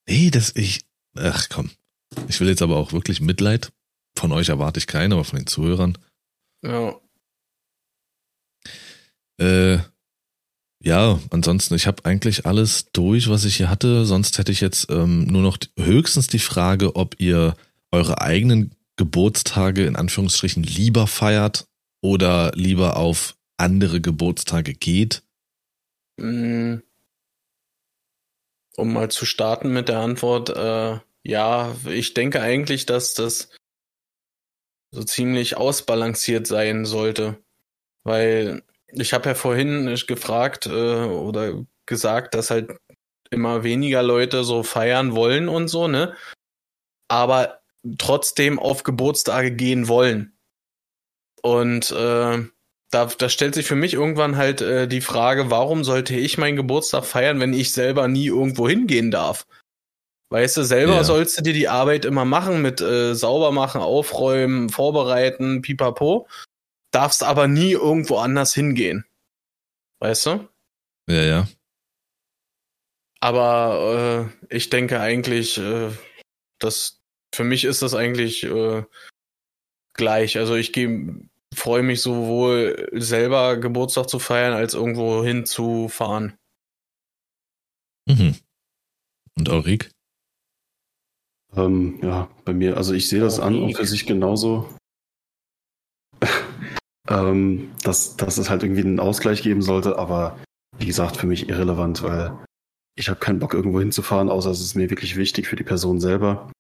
[0.07, 0.81] nee, das ich.
[1.17, 1.71] Ach komm.
[2.29, 3.73] Ich will jetzt aber auch wirklich Mitleid.
[4.19, 5.97] Von euch erwarte ich keinen, aber von den Zuhörern.
[6.63, 7.01] Ja.
[9.39, 9.79] Äh,
[10.85, 14.05] ja, ansonsten, ich habe eigentlich alles durch, was ich hier hatte.
[14.05, 17.57] Sonst hätte ich jetzt ähm, nur noch höchstens die Frage, ob ihr
[17.91, 21.67] eure eigenen Geburtstage in Anführungsstrichen lieber feiert
[22.03, 25.23] oder lieber auf andere Geburtstage geht.
[26.19, 26.79] Mm.
[28.77, 33.51] Um mal zu starten mit der Antwort, äh, ja, ich denke eigentlich, dass das
[34.91, 37.43] so ziemlich ausbalanciert sein sollte.
[38.05, 42.77] Weil ich habe ja vorhin gefragt äh, oder gesagt, dass halt
[43.31, 46.15] immer weniger Leute so feiern wollen und so, ne?
[47.09, 47.63] Aber
[47.99, 50.32] trotzdem auf Geburtstage gehen wollen.
[51.43, 52.45] Und äh,
[52.91, 56.57] da, da stellt sich für mich irgendwann halt äh, die Frage, warum sollte ich meinen
[56.57, 59.47] Geburtstag feiern, wenn ich selber nie irgendwo hingehen darf?
[60.31, 61.05] Weißt du, selber Ja.
[61.05, 66.27] sollst du dir die Arbeit immer machen mit äh, sauber machen, aufräumen, vorbereiten, pipapo.
[66.91, 69.05] Darfst aber nie irgendwo anders hingehen.
[70.01, 70.49] Weißt du?
[71.09, 71.49] Ja, ja.
[73.21, 75.91] Aber äh, ich denke eigentlich, äh,
[76.59, 77.01] dass
[77.35, 78.85] für mich ist das eigentlich äh,
[79.95, 80.39] gleich.
[80.39, 81.15] Also ich gehe,
[81.55, 86.35] freue mich sowohl selber Geburtstag zu feiern, als irgendwo hinzufahren.
[88.09, 88.37] Mhm.
[89.37, 89.91] Und Ulrike?
[91.55, 94.69] Ähm, ja, bei mir, also ich sehe das an und für sich genauso.
[97.09, 100.39] ähm, dass, dass es halt irgendwie einen Ausgleich geben sollte, aber
[100.79, 102.33] wie gesagt, für mich irrelevant, weil
[102.97, 106.01] ich habe keinen Bock, irgendwo hinzufahren, außer es ist mir wirklich wichtig für die Person
[106.01, 106.51] selber.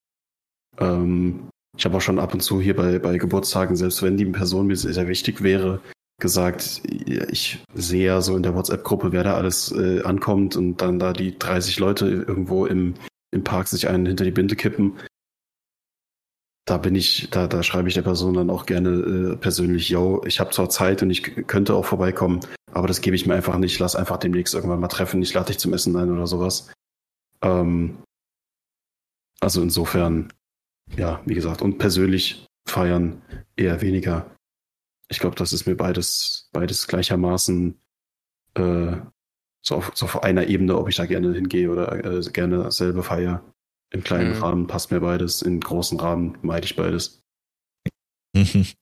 [0.78, 4.26] Ähm, ich habe auch schon ab und zu hier bei, bei Geburtstagen, selbst wenn die
[4.26, 5.80] Person mir sehr wichtig wäre,
[6.20, 10.98] gesagt, ich sehe ja so in der WhatsApp-Gruppe, wer da alles äh, ankommt und dann
[10.98, 12.94] da die 30 Leute irgendwo im,
[13.32, 14.98] im Park sich einen hinter die Binde kippen.
[16.64, 18.90] Da bin ich, da, da schreibe ich der Person dann auch gerne
[19.32, 22.40] äh, persönlich, yo, ich habe zwar Zeit und ich könnte auch vorbeikommen,
[22.72, 23.78] aber das gebe ich mir einfach nicht.
[23.80, 25.22] Lass einfach demnächst irgendwann mal treffen.
[25.22, 26.70] Ich lade dich zum Essen ein oder sowas.
[27.42, 27.98] Ähm,
[29.40, 30.32] also insofern,
[30.96, 33.22] ja, wie gesagt, und persönlich feiern
[33.56, 34.36] eher weniger.
[35.08, 37.78] Ich glaube, das ist mir beides, beides gleichermaßen
[38.54, 38.96] äh,
[39.64, 43.02] so, auf, so auf einer Ebene, ob ich da gerne hingehe oder äh, gerne selber
[43.02, 43.44] feiere.
[43.90, 44.42] Im kleinen Mhm.
[44.42, 47.22] Rahmen passt mir beides, im großen Rahmen meide ich beides.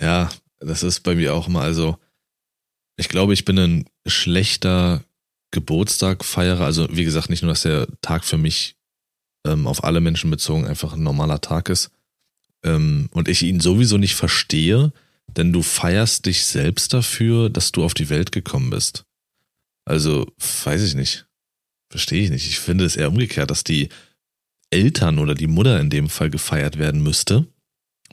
[0.00, 0.30] Ja,
[0.60, 1.98] das ist bei mir auch immer, also
[2.96, 5.04] ich glaube, ich bin ein schlechter
[5.50, 6.64] Geburtstagfeierer.
[6.64, 8.76] Also wie gesagt, nicht nur, dass der Tag für mich
[9.46, 11.90] ähm, auf alle Menschen bezogen einfach ein normaler Tag ist
[12.64, 14.92] ähm, und ich ihn sowieso nicht verstehe,
[15.36, 19.04] denn du feierst dich selbst dafür, dass du auf die Welt gekommen bist.
[19.84, 20.26] Also
[20.64, 21.26] weiß ich nicht.
[21.90, 22.46] Verstehe ich nicht.
[22.46, 23.88] Ich finde es eher umgekehrt, dass die
[24.70, 27.46] Eltern oder die Mutter in dem Fall gefeiert werden müsste,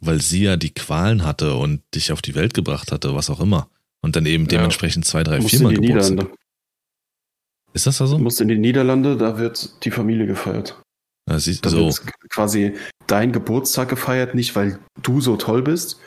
[0.01, 3.39] weil sie ja die Qualen hatte und dich auf die Welt gebracht hatte, was auch
[3.39, 3.69] immer.
[4.01, 4.49] Und dann eben Ja.
[4.49, 6.11] dementsprechend zwei, drei, Du musst in viermal die Geburtstag.
[6.15, 6.37] Niederlande.
[7.73, 10.81] Ist das da Du musst in die Niederlande, da wird die Familie gefeiert.
[11.29, 11.85] Ja, siehst, Da so.
[11.85, 12.73] wird quasi
[13.07, 15.99] dein Geburtstag gefeiert, nicht weil du so toll bist,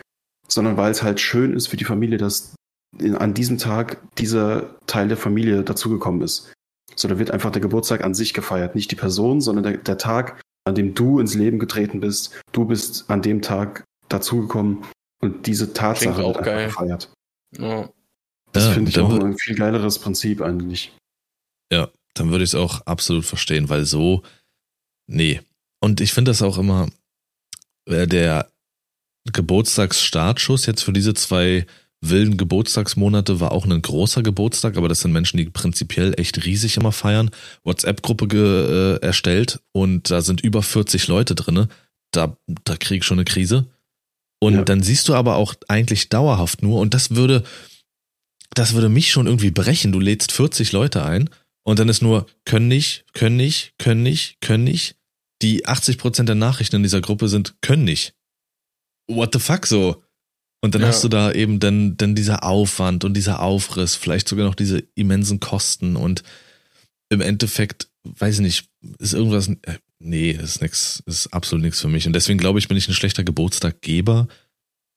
[0.49, 2.55] sondern weil es halt schön ist für die Familie, dass
[2.99, 6.53] in, an diesem Tag dieser Teil der Familie dazugekommen ist.
[6.97, 9.99] So, da wird einfach der Geburtstag an sich gefeiert, nicht die Person, sondern der, der
[9.99, 12.41] Tag, an dem du ins Leben getreten bist.
[12.53, 14.85] Du bist an dem Tag dazugekommen
[15.23, 16.67] und diese Tatsache auch wird einfach geil.
[16.67, 17.13] gefeiert.
[17.57, 17.89] Ja.
[18.53, 20.97] Das Ja, finde ich auch ein viel geileres Prinzip eigentlich.
[21.73, 24.23] Ja, dann würde ich es auch absolut verstehen, weil so,
[25.11, 25.41] nee.
[25.83, 26.89] Und ich finde das auch immer,
[27.87, 28.51] äh, der
[29.33, 31.67] Geburtstagsstartschuss jetzt für diese zwei
[32.03, 36.77] wilden Geburtstagsmonate war auch ein großer Geburtstag, aber das sind Menschen, die prinzipiell echt riesig
[36.79, 37.31] immer feiern.
[37.65, 41.69] WhatsApp-Gruppe äh, erstellt und da sind über 40 Leute drinne.
[42.13, 43.67] Da, da krieg ich schon eine Krise.
[44.41, 44.63] Und Ja.
[44.65, 47.43] dann siehst du aber auch eigentlich dauerhaft nur, und das würde,
[48.55, 49.93] das würde mich schon irgendwie brechen.
[49.93, 51.29] Du lädst 40 Leute ein
[51.65, 54.97] und dann ist nur, können nicht, können nicht, können nicht, können nicht.
[55.43, 58.15] Die 80% der Nachrichten in dieser Gruppe sind, können nicht.
[59.09, 60.03] What the fuck so?
[60.63, 60.89] Und dann Ja.
[60.89, 64.85] hast du da eben dann, dann dieser Aufwand und dieser Aufriss, vielleicht sogar noch diese
[64.95, 66.23] immensen Kosten und
[67.09, 68.69] im Endeffekt, weiß ich nicht,
[68.99, 72.07] ist irgendwas, äh, nee, ist nix, ist absolut nichts für mich.
[72.07, 74.29] Und deswegen glaube ich, bin ich ein schlechter Geburtstaggeber,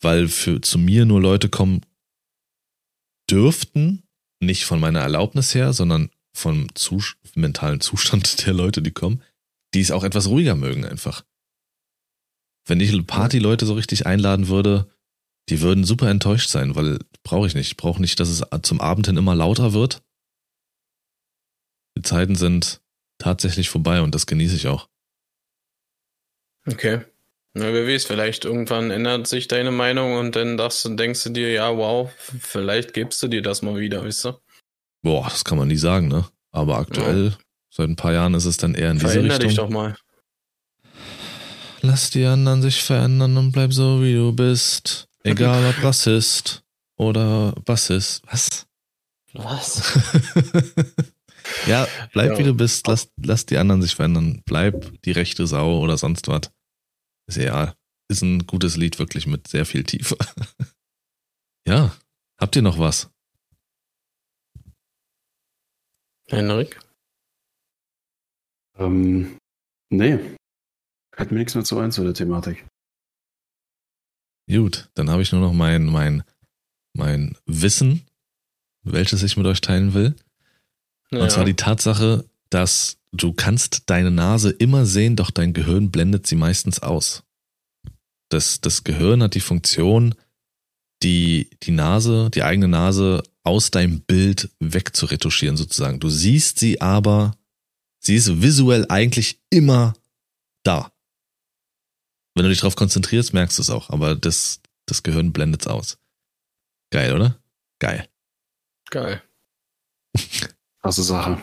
[0.01, 1.81] weil für, zu mir nur Leute kommen
[3.31, 4.03] dürften,
[4.41, 9.21] nicht von meiner Erlaubnis her, sondern vom Zus mentalen Zustand der Leute, die kommen,
[9.73, 11.23] die es auch etwas ruhiger mögen einfach.
[12.65, 14.89] Wenn ich Partyleute so richtig einladen würde,
[15.49, 17.67] die würden super enttäuscht sein, weil brauche ich nicht.
[17.67, 20.01] Ich brauche nicht, dass es zum Abend hin immer lauter wird.
[21.97, 22.81] Die Zeiten sind
[23.17, 24.89] tatsächlich vorbei und das genieße ich auch.
[26.67, 27.01] Okay.
[27.55, 31.51] Na, wer weiß, vielleicht irgendwann ändert sich deine Meinung und dann du- denkst du dir,
[31.51, 34.41] ja, wow, vielleicht gibst du dir das mal wieder, weißt du?
[35.03, 36.25] Boah, das kann man nie sagen, ne?
[36.51, 37.37] Aber aktuell,
[37.75, 39.49] seit ein paar Jahren ist es dann eher in diese Veränder Richtung.
[39.49, 39.95] dich doch mal.
[41.81, 45.09] Lass die anderen sich verändern und bleib so, wie du bist.
[45.23, 46.63] Egal ob Rassist
[46.97, 48.23] oder Bassist.
[48.27, 48.67] Was?
[49.33, 49.99] Was?
[51.67, 52.37] ja, bleib Ja.
[52.37, 52.87] wie du bist.
[52.87, 54.43] Lass, lass die anderen sich verändern.
[54.45, 56.51] Bleib die rechte Sau oder sonst was.
[57.27, 57.73] Ist egal.
[58.09, 60.15] Ist ein gutes Lied, wirklich mit sehr viel Tiefe.
[61.67, 61.93] ja.
[62.39, 63.09] Habt ihr noch was?
[66.29, 66.79] Henrik?
[68.77, 69.37] Ähm,
[69.89, 70.19] nee.
[71.15, 72.65] Fällt mir nichts mehr zu ein zu der Thematik.
[74.49, 76.23] Gut, dann habe ich nur noch mein, mein,
[76.93, 78.05] mein Wissen,
[78.83, 80.15] welches ich mit euch teilen will.
[81.11, 86.25] Und zwar die Tatsache, dass du kannst deine Nase immer sehen, doch dein Gehirn blendet
[86.27, 87.23] sie meistens aus.
[88.29, 90.15] Das, das Gehirn hat die Funktion,
[91.03, 95.99] die, die Nase, die eigene Nase aus deinem Bild wegzuretuschieren sozusagen.
[95.99, 97.35] Du siehst sie aber,
[98.03, 99.93] sie ist visuell eigentlich immer
[100.63, 100.91] da.
[102.35, 105.67] Wenn du dich darauf konzentrierst, merkst du es auch, aber das, das Gehirn blendet es
[105.67, 105.97] aus.
[106.91, 107.39] Geil, oder?
[107.79, 108.07] Geil.
[108.89, 109.21] Geil.
[110.81, 111.41] Krasse Sache.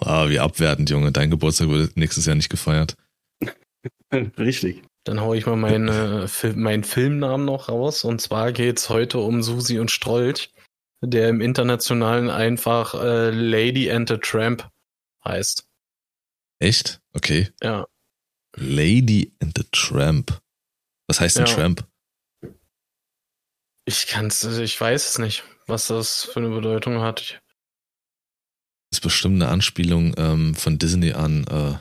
[0.00, 1.12] Ah, wie abwertend, Junge.
[1.12, 2.96] Dein Geburtstag wird nächstes Jahr nicht gefeiert.
[4.12, 4.82] Richtig.
[5.04, 8.04] Dann hau ich mal meinen, äh, Fil meinen Filmnamen noch raus.
[8.04, 10.50] Und zwar geht's heute um Susi und Strolch,
[11.02, 14.70] der im Internationalen einfach äh, Lady and the Tramp
[15.24, 15.66] heißt.
[16.58, 17.00] Echt?
[17.12, 17.50] Okay.
[17.62, 17.86] Ja.
[18.56, 20.40] Lady and the Tramp.
[21.06, 21.54] Was heißt denn Ja.
[21.54, 21.86] Tramp?
[23.84, 27.40] Ich kann's, ich weiß es nicht, was das für eine Bedeutung hat.
[28.90, 31.78] Ist bestimmt eine Anspielung ähm, von Disney an äh,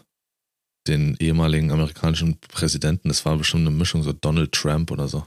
[0.87, 3.07] den ehemaligen amerikanischen Präsidenten.
[3.07, 5.25] Das war bestimmt eine Mischung, so Donald Trump oder so.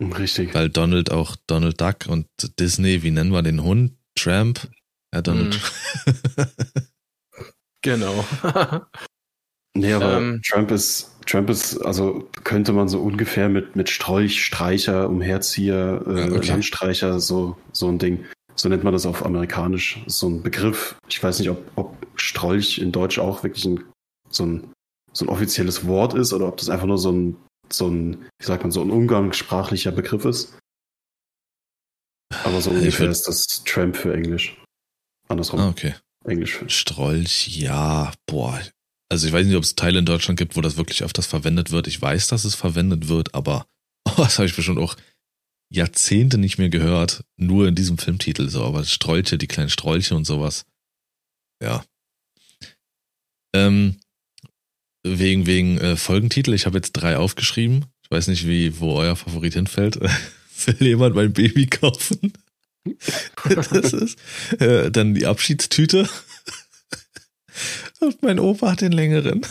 [0.00, 0.54] Richtig.
[0.54, 2.26] Weil Donald auch Donald Duck und
[2.58, 3.92] Disney, wie nennen wir den Hund?
[4.14, 4.68] Tramp?
[5.12, 5.58] Ja, Donald.
[7.84, 8.24] Genau.
[9.76, 10.40] Nee, aber Ähm.
[10.46, 16.30] Trump ist, Trump ist, also könnte man so ungefähr mit, mit Strolch, Streicher, Umherzieher, äh,
[16.30, 16.46] okay.
[16.46, 18.24] Landstreicher, so, so ein Ding.
[18.54, 19.98] So nennt man das auf amerikanisch.
[20.06, 20.94] So ein Begriff.
[21.08, 23.82] Ich weiß nicht, ob, ob Strolch in Deutsch auch wirklich ein,
[24.30, 24.72] so ein,
[25.12, 27.36] so ein offizielles Wort ist oder ob das einfach nur so ein,
[27.76, 30.58] so ein, wie sagt man, so ein umgangssprachlicher Begriff ist.
[32.44, 34.56] Aber so ungefähr ist das Tramp für Englisch.
[35.28, 35.60] Andersrum.
[35.60, 35.94] ah, okay.
[36.24, 36.68] Englisch für.
[36.68, 38.60] Strolch, ja, boah.
[39.08, 41.70] Also ich weiß nicht, ob es Teile in Deutschland gibt, wo das wirklich öfters verwendet
[41.70, 41.86] wird.
[41.86, 43.66] Ich weiß, dass es verwendet wird, aber
[44.08, 44.96] oh, das habe ich bestimmt auch
[45.70, 47.24] Jahrzehnte nicht mehr gehört.
[47.36, 48.64] Nur in diesem Filmtitel so.
[48.64, 50.64] Aber Strolche, die kleinen Strolche und sowas.
[51.62, 51.84] Ja.
[53.54, 54.00] Ähm,
[55.04, 56.52] wegen wegen äh, Folgentitel.
[56.54, 57.84] Ich habe jetzt drei aufgeschrieben.
[58.02, 59.98] Ich weiß nicht, wie wo euer Favorit hinfällt.
[60.66, 62.32] Will jemand mein Baby kaufen?
[63.44, 64.18] das ist
[64.60, 66.08] äh, dann die Abschiedstüte.
[68.00, 69.46] Und mein Opa hat den längeren.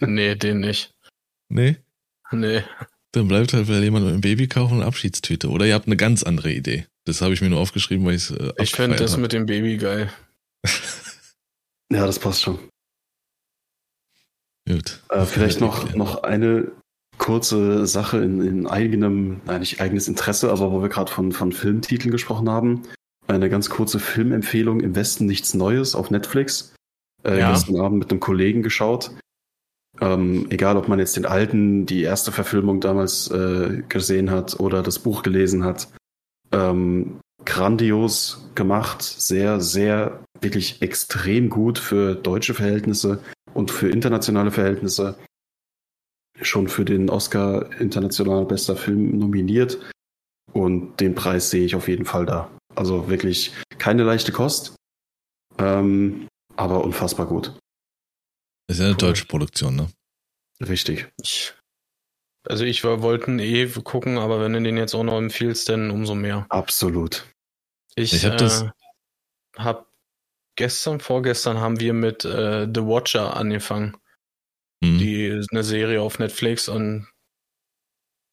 [0.00, 0.90] nee, den nicht.
[1.48, 1.76] Nee,
[2.32, 2.64] Nee.
[3.12, 5.48] dann bleibt halt will jemand ein Baby kaufen und Abschiedstüte.
[5.48, 6.86] Oder ihr habt eine ganz andere Idee.
[7.04, 8.50] Das habe ich mir nur aufgeschrieben, weil äh, Ich finde
[8.96, 9.20] abgefeiert das hab.
[9.20, 10.10] mit dem Baby geil.
[11.92, 12.58] Ja, das passt schon.
[14.68, 15.02] Gut.
[15.10, 16.72] Äh, vielleicht noch, noch eine
[17.18, 21.52] kurze Sache in, in eigenem, nein, nicht eigenes Interesse, aber wo wir gerade von, von
[21.52, 22.82] Filmtiteln gesprochen haben.
[23.28, 26.74] Eine ganz kurze Filmempfehlung im Westen nichts Neues auf Netflix.
[27.24, 27.50] Äh, Ja.
[27.50, 29.12] Gestern Abend mit einem Kollegen geschaut.
[30.00, 34.82] Ähm, egal, ob man jetzt den alten, die erste Verfilmung damals äh, gesehen hat oder
[34.82, 35.88] das Buch gelesen hat.
[36.52, 45.18] Ähm, grandios gemacht, sehr, sehr, wirklich extrem gut für deutsche Verhältnisse und für internationale Verhältnisse
[46.40, 49.78] schon für den Oscar international bester Film nominiert
[50.52, 52.50] und den Preis sehe ich auf jeden Fall da.
[52.74, 54.76] Also wirklich keine leichte Kost,
[55.58, 57.58] ähm, aber unfassbar gut.
[58.68, 58.98] Das ist ja eine Cool.
[58.98, 59.88] deutsche Produktion, ne?
[60.60, 61.08] Richtig.
[61.22, 61.54] Ich
[62.48, 66.14] Also ich wollte eh gucken, aber wenn du den jetzt auch noch empfiehlst, dann umso
[66.14, 66.46] mehr.
[66.48, 67.26] Absolut.
[67.94, 68.64] Ich, ich habe äh, das.
[69.56, 69.88] Hab
[70.56, 73.96] gestern, vorgestern haben wir mit äh, The Watcher angefangen.
[74.82, 74.98] Mhm.
[74.98, 77.08] Die ist eine Serie auf Netflix und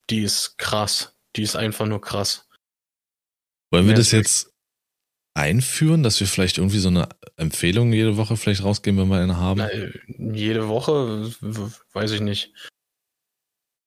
[0.10, 1.16] die ist krass.
[1.36, 2.48] Die ist einfach nur krass.
[3.72, 4.52] Wollen wir das jetzt
[5.34, 9.38] einführen, dass wir vielleicht irgendwie so eine Empfehlung jede Woche vielleicht rausgeben, wenn wir eine
[9.38, 9.60] haben?
[9.60, 9.70] Na,
[10.36, 11.32] jede Woche,
[11.94, 12.54] weiß ich nicht.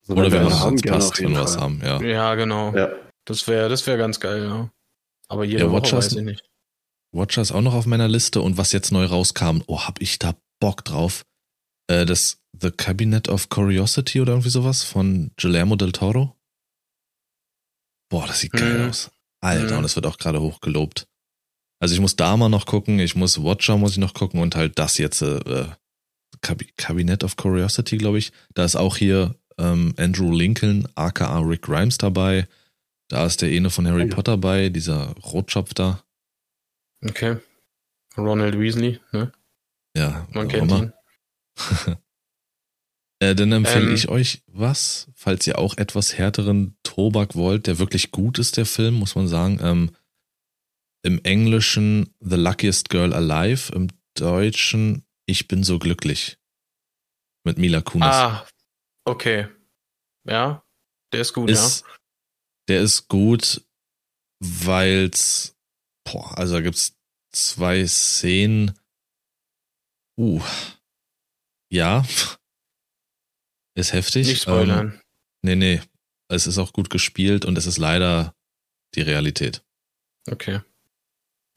[0.02, 2.00] So, Oder wenn es uns passt, wenn wir was haben, ja.
[2.00, 2.74] Ja, genau.
[2.74, 2.92] Ja.
[3.24, 4.70] Das wäre das wär ganz geil, ja.
[5.28, 6.45] Aber jede ja, Woche weiß ich nicht.
[7.16, 10.18] Watcher ist auch noch auf meiner Liste und was jetzt neu rauskam, oh, hab ich
[10.18, 11.24] da Bock drauf.
[11.88, 16.36] Äh, das The Cabinet of Curiosity oder irgendwie sowas von Guillermo del Toro.
[18.08, 18.88] Boah, das sieht geil mhm.
[18.88, 19.10] aus.
[19.40, 19.78] Alter, mhm.
[19.78, 21.06] und es wird auch gerade hochgelobt.
[21.78, 24.56] Also ich muss da mal noch gucken, ich muss Watcher muss ich noch gucken und
[24.56, 25.66] halt das jetzt, äh,
[26.40, 28.32] Cabinet of Curiosity, glaube ich.
[28.54, 32.46] Da ist auch hier ähm, Andrew Lincoln, aka Rick Grimes dabei.
[33.08, 36.02] Da ist der eine von Harry Potter bei, dieser Rotschopf da.
[37.04, 37.38] Okay.
[38.16, 39.32] Ronald Weasley, ne?
[39.96, 40.92] Ja, man kennt ihn.
[43.20, 47.78] äh, dann empfehle ähm, ich euch was, falls ihr auch etwas härteren Tobak wollt, der
[47.78, 49.58] wirklich gut ist, der Film, muss man sagen.
[49.62, 49.96] Ähm,
[51.02, 56.38] Im Englischen The Luckiest Girl Alive, im Deutschen Ich bin so glücklich.
[57.44, 58.08] Mit Mila Kunis.
[58.08, 58.46] Ah,
[59.04, 59.48] okay.
[60.24, 60.64] Ja,
[61.12, 61.94] der ist gut, ist, ja.
[62.68, 63.62] Der ist gut,
[64.40, 65.55] weil's,
[66.06, 66.96] boah, also da gibt's
[67.32, 68.78] zwei Szenen.
[70.18, 70.42] Uh,
[71.70, 72.06] ja,
[73.74, 74.26] ist heftig.
[74.26, 74.92] Nicht spoilern.
[74.92, 75.00] Ähm,
[75.42, 75.82] nee, nee,
[76.28, 78.34] es ist auch gut gespielt und es ist leider
[78.94, 79.62] die Realität.
[80.30, 80.60] Okay.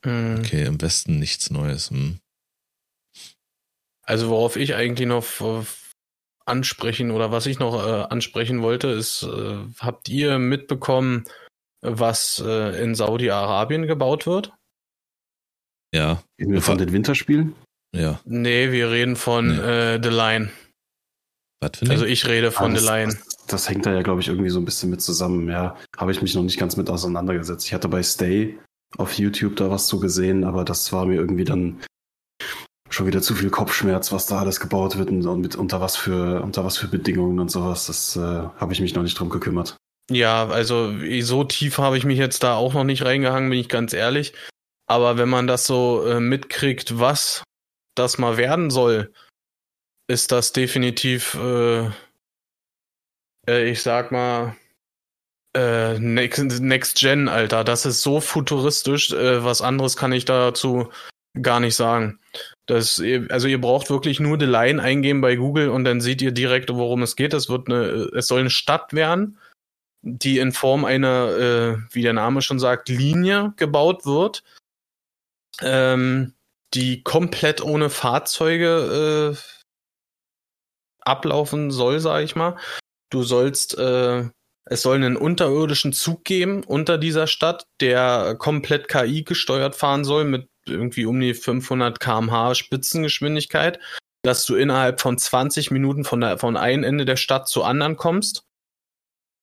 [0.05, 0.39] Mhm.
[0.39, 1.89] Okay, im Westen nichts Neues.
[1.89, 2.19] Hm.
[4.03, 5.23] Also worauf ich eigentlich noch
[6.45, 11.26] ansprechen oder was ich noch äh, ansprechen wollte, ist, äh, habt ihr mitbekommen,
[11.81, 14.53] was äh, in Saudi-Arabien gebaut wird?
[15.93, 16.22] Ja.
[16.39, 17.56] Reden wir von den Winterspielen?
[17.95, 18.19] Ja.
[18.26, 19.61] Nee, wir reden von nee.
[19.61, 20.51] äh, The Line.
[21.61, 23.14] Was für Also ich rede von ah, das, The Line.
[23.14, 25.49] Das, das, hängt da ja, glaube ich, irgendwie so ein bisschen mit zusammen.
[25.49, 27.65] Ja, habe ich mich noch nicht ganz mit auseinandergesetzt.
[27.65, 28.57] Ich hatte bei Stay
[28.97, 31.80] auf YouTube da was zu gesehen, aber das war mir irgendwie dann
[32.89, 36.41] schon wieder zu viel Kopfschmerz, was da alles gebaut wird und mit unter was für
[36.41, 37.88] unter was für Bedingungen und sowas.
[37.88, 39.77] Das äh, habe ich mich noch nicht drum gekümmert.
[40.10, 43.69] Ja, also so tief habe ich mich jetzt da auch noch nicht reingehangen, bin ich
[43.69, 44.34] ganz ehrlich.
[44.88, 47.44] Aber wenn man das so äh, mitkriegt, was
[47.95, 49.14] das mal werden soll,
[50.07, 51.86] ist das definitiv, äh,
[53.48, 54.56] äh, ich sag mal,
[55.56, 57.64] äh, Next, Next Gen, Alter.
[57.64, 59.11] Das ist so futuristisch.
[59.11, 60.90] Äh, was anderes kann ich dazu
[61.40, 62.19] gar nicht sagen.
[62.65, 66.31] Das, also ihr braucht wirklich nur The Line eingeben bei Google und dann seht ihr
[66.31, 67.36] direkt, worum es geht.
[67.36, 69.38] Es wird eine, es soll eine Stadt werden,
[70.01, 74.43] die in Form einer, äh, wie der Name schon sagt, Linie gebaut wird,
[75.61, 76.34] ähm,
[76.73, 79.59] die komplett ohne Fahrzeuge äh,
[81.01, 82.57] ablaufen soll, sage ich mal.
[83.09, 84.30] Du sollst, äh,
[84.65, 90.26] es soll einen unterirdischen Zug geben unter dieser Stadt, der komplett KI gesteuert fahren soll
[90.26, 93.80] mit irgendwie um die 500 kmh Spitzengeschwindigkeit,
[94.21, 97.97] dass du innerhalb von 20 Minuten von, der, von einem Ende der Stadt zu anderen
[97.97, 98.43] kommst.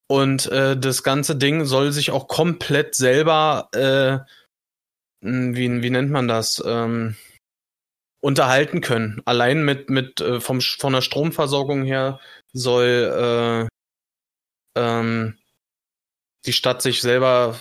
[0.08, 4.18] Und äh, das ganze Ding soll sich auch komplett selber, äh,
[5.24, 7.16] hm, wie, wie nennt man das, ähm,
[8.22, 9.20] unterhalten können.
[9.24, 12.20] Allein mit, mit äh, vom, von der Stromversorgung her
[12.52, 13.68] soll
[14.76, 15.38] äh, ähm,
[16.44, 17.58] die Stadt sich selber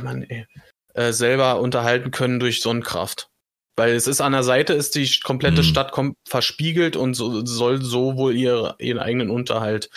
[0.00, 0.46] Mann, ey,
[0.94, 3.28] äh, selber unterhalten können durch Sonnenkraft.
[3.76, 5.66] Weil es ist an der Seite, ist die komplette mhm.
[5.66, 9.90] Stadt kom verspiegelt und so, soll so wohl ihr, ihren eigenen Unterhalt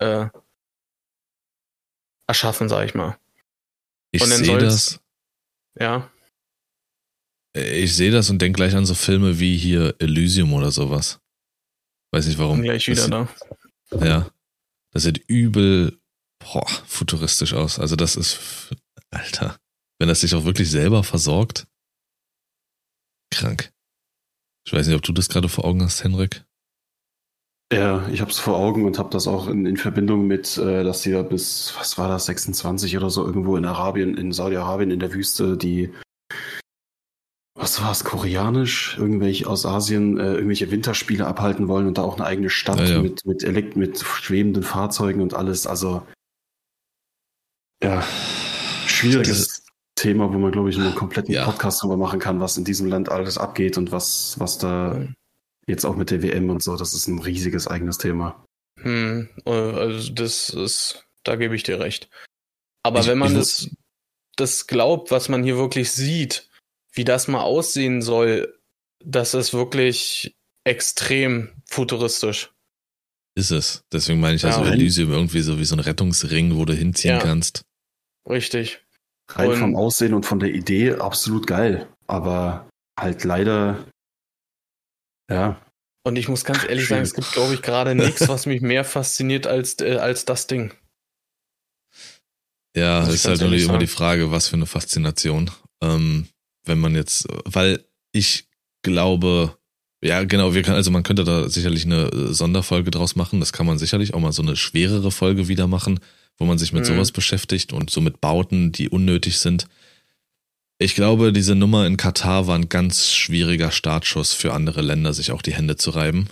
[0.00, 0.28] äh,
[2.26, 3.18] erschaffen, sag ich mal.
[4.12, 5.00] Ich sehe das.
[5.78, 6.10] Ja.
[7.52, 11.20] Ich sehe das und denke gleich an so Filme wie hier Elysium oder sowas.
[12.12, 12.62] Weiß nicht warum.
[12.62, 13.38] Gleich wieder das,
[13.90, 14.06] da.
[14.06, 14.30] Ja.
[14.92, 16.00] Das sieht übel
[16.40, 17.78] boah, futuristisch aus.
[17.78, 18.70] Also das ist,
[19.10, 19.58] Alter.
[19.98, 21.66] Wenn das sich auch wirklich selber versorgt.
[23.32, 23.72] Krank.
[24.66, 26.44] Ich weiß nicht, ob du das gerade vor Augen hast, Henrik.
[27.72, 30.82] Ja, ich habe es vor Augen und habe das auch in, in Verbindung mit, äh,
[30.82, 34.90] dass sie ja bis, was war das, 26 oder so irgendwo in Arabien, in Saudi-Arabien
[34.90, 35.92] in der Wüste, die,
[37.54, 42.16] was war es, koreanisch, irgendwelche aus Asien, äh, irgendwelche Winterspiele abhalten wollen und da auch
[42.16, 43.02] eine eigene Stadt ja, ja.
[43.02, 45.68] mit mit, Elekt mit schwebenden Fahrzeugen und alles.
[45.68, 46.02] Also
[47.80, 48.02] ja,
[48.86, 49.64] schwieriges
[49.94, 51.44] Thema, wo man, glaube ich, einen kompletten ja.
[51.44, 55.06] Podcast drüber machen kann, was in diesem Land alles abgeht und was, was da
[55.70, 58.44] jetzt auch mit der WM und so, das ist ein riesiges eigenes Thema.
[58.80, 59.28] Hm.
[59.46, 62.08] Äh, also das ist, da gebe ich dir recht.
[62.82, 63.68] Aber Ich- wenn man das,
[64.36, 66.48] das glaubt, was man hier wirklich sieht,
[66.92, 68.58] wie das mal aussehen soll,
[69.04, 70.34] das ist wirklich
[70.64, 72.52] extrem futuristisch.
[73.36, 73.84] Ist es.
[73.92, 76.72] Deswegen meine ich Ja, also wenn- Elysium irgendwie so wie so ein Rettungsring, wo du
[76.74, 77.20] hinziehen Ja.
[77.20, 77.62] kannst.
[78.28, 78.80] Richtig.
[79.30, 81.88] Rein Und- vom Aussehen und von der Idee absolut geil.
[82.06, 82.68] Aber
[82.98, 83.86] halt leider,
[85.30, 85.60] ja,
[86.02, 88.84] Und ich muss ganz ehrlich sagen, es gibt, glaube ich, gerade nichts, was mich mehr
[88.84, 90.72] fasziniert als, äh, als das Ding.
[92.76, 93.86] Ja, ist halt nur die, immer die.
[93.86, 95.50] Frage, was für eine Faszination.
[95.82, 96.28] Ähm,
[96.64, 98.48] wenn man jetzt, weil ich
[98.82, 99.56] glaube,
[100.02, 103.40] ja, genau, wir können, also man könnte da sicherlich eine äh, Sonderfolge draus machen.
[103.40, 106.00] Das kann man sicherlich auch mal so eine schwerere Folge wieder machen,
[106.38, 106.94] wo man sich mit Mhm.
[106.94, 109.66] sowas beschäftigt und so mit Bauten, die unnötig sind.
[110.82, 115.30] Ich glaube, diese Nummer in Katar war ein ganz schwieriger Startschuss für andere Länder, sich
[115.30, 116.28] auch die Hände zu reiben.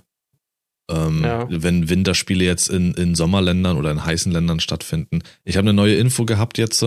[0.90, 1.46] Ähm, Ja.
[1.50, 5.20] Wenn Winterspiele jetzt in, in Sommerländern oder in heißen Ländern stattfinden.
[5.44, 6.82] Ich habe eine neue Info gehabt jetzt,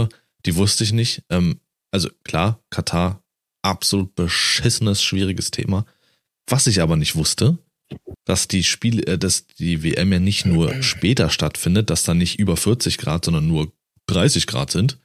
[0.48, 1.24] die wusste ich nicht.
[1.30, 1.60] Ähm,
[1.92, 3.22] also klar, Katar,
[3.62, 5.86] absolut beschissenes, schwieriges Thema.
[6.50, 7.60] Was ich aber nicht wusste,
[8.26, 12.40] dass die Spiele, äh, dass die WM ja nicht nur später stattfindet, dass da nicht
[12.40, 13.72] über 40 Grad, sondern nur
[14.08, 14.98] 30 Grad sind,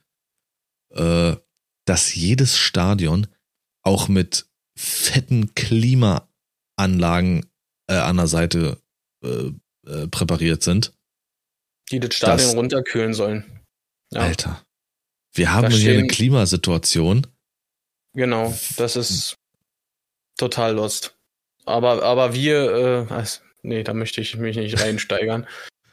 [0.95, 1.37] äh,
[1.87, 3.27] dass jedes Stadion
[3.83, 4.47] auch mit
[4.79, 7.47] fetten Klimaanlagen
[7.89, 8.81] äh, an der Seite
[9.25, 9.51] äh,
[9.87, 10.93] äh, präpariert sind.
[11.91, 13.63] Die das Stadion Das- runterkühlen sollen.
[14.13, 14.63] Ja, Alter.
[15.35, 17.27] Wir haben Da hier eine stehen- Klimasituation.
[18.15, 18.57] genau.
[18.77, 19.37] Das ist
[20.37, 21.17] total lost.
[21.65, 25.47] Aber, aber wir, äh, also, nee, da möchte ich mich nicht reinsteigern.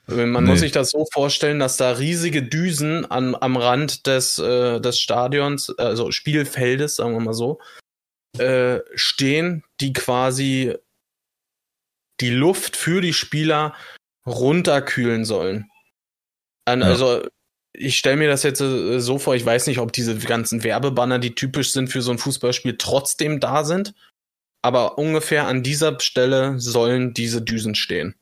[0.08, 0.50] Man Nee.
[0.50, 5.00] muss sich das so vorstellen, dass da riesige Düsen an, am Rand des, äh, des
[5.00, 7.62] Stadions, also Spielfeldes, sagen wir mal so,
[8.38, 10.76] äh, stehen, die quasi
[12.20, 13.76] die Luft für die Spieler
[14.28, 15.70] runterkühlen sollen.
[16.66, 16.88] An, Ja.
[16.88, 17.26] Also
[17.76, 21.18] ich stelle mir das jetzt äh, so vor, ich weiß nicht, ob diese ganzen Werbebanner,
[21.20, 23.94] die typisch sind für so ein Fußballspiel, trotzdem da sind.
[24.62, 28.16] Aber ungefähr an dieser Stelle sollen diese Düsen stehen.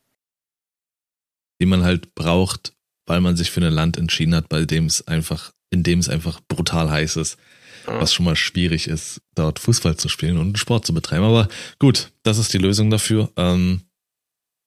[1.62, 2.74] Die man halt braucht,
[3.08, 6.10] weil man sich für ein Land entschieden hat, bei dem es einfach, in dem es
[6.10, 7.38] einfach brutal heiß ist,
[7.86, 11.24] was schon mal schwierig ist, dort Fußball zu spielen und Sport zu betreiben.
[11.24, 11.48] Aber
[11.80, 13.32] gut, das ist die Lösung dafür.
[13.38, 13.84] Ähm,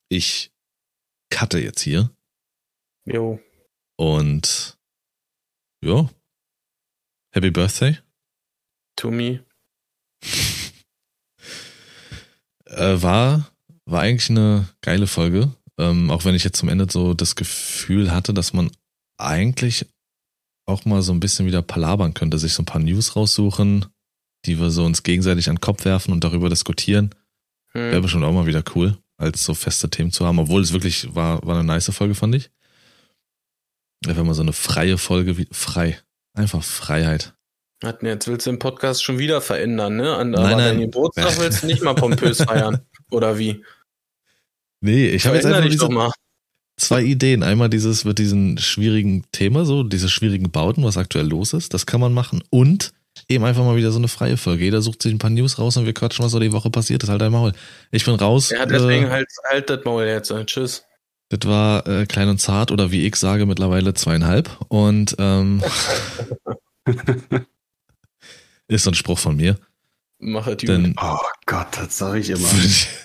[0.08, 0.52] ich
[1.30, 2.10] cutte jetzt hier
[3.06, 3.40] Jo.
[3.96, 4.78] und
[5.84, 6.08] ja,
[7.34, 7.98] Happy Birthday.
[8.96, 9.44] To me.
[12.66, 13.52] Äh, war,
[13.84, 15.54] war eigentlich eine geile Folge.
[15.78, 18.70] Ähm, auch wenn ich jetzt zum Ende so das Gefühl hatte, dass man
[19.18, 19.86] eigentlich
[20.66, 23.86] auch mal so ein bisschen wieder palabern könnte, sich so ein paar News raussuchen,
[24.46, 27.10] die wir so uns gegenseitig an den Kopf werfen und darüber diskutieren.
[27.72, 28.02] Wäre Hm.
[28.02, 31.44] bestimmt auch mal wieder cool, als so feste Themen zu haben, obwohl es wirklich war,
[31.44, 32.50] war eine nice Folge, fand ich.
[34.06, 35.98] Wenn man so eine freie Folge, wie, frei,
[36.34, 37.34] einfach Freiheit.
[38.02, 40.14] Jetzt willst du den Podcast schon wieder verändern, ne?
[40.16, 40.58] An, Nein, aber nein.
[40.58, 42.80] deinen Geburtstag willst du nicht mal pompös feiern.
[43.10, 43.62] Oder wie?
[44.84, 45.88] Nee, ich habe jetzt einfach diese,
[46.76, 47.42] zwei Ideen.
[47.42, 51.86] Einmal dieses mit diesem schwierigen Thema, so diese schwierigen Bauten, was aktuell los ist, das
[51.86, 52.42] kann man machen.
[52.50, 52.92] Und
[53.26, 54.64] eben einfach mal wieder so eine freie Folge.
[54.64, 57.02] Jeder sucht sich ein paar News raus und wir quatschen, was so die Woche passiert
[57.02, 57.08] ist.
[57.08, 57.54] Halt dein Maul.
[57.92, 58.50] Ich bin raus.
[58.50, 60.30] Ja, deswegen äh, halt, halt das Maul jetzt.
[60.30, 60.84] äh, Tschüss.
[61.30, 64.50] Das war äh, klein und zart oder wie ich sage mittlerweile zweieinhalb.
[64.68, 65.62] Und ähm,
[68.68, 69.56] ist so ein Spruch von mir.
[70.18, 71.16] Mach es Denn oh
[71.46, 72.48] Gott, das sage ich immer.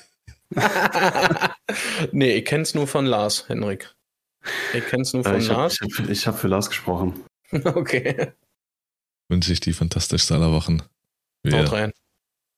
[2.11, 3.95] nee, ich kenn's nur von Lars, Henrik.
[4.73, 5.77] Ich kenn's nur Äh, von ich habe Lars.
[5.81, 7.25] ich hab, ich hab für Lars gesprochen.
[7.51, 8.33] okay.
[9.29, 10.81] wünsche ich die fantastischste aller Wochen.
[11.43, 11.91] Wir Haut rein.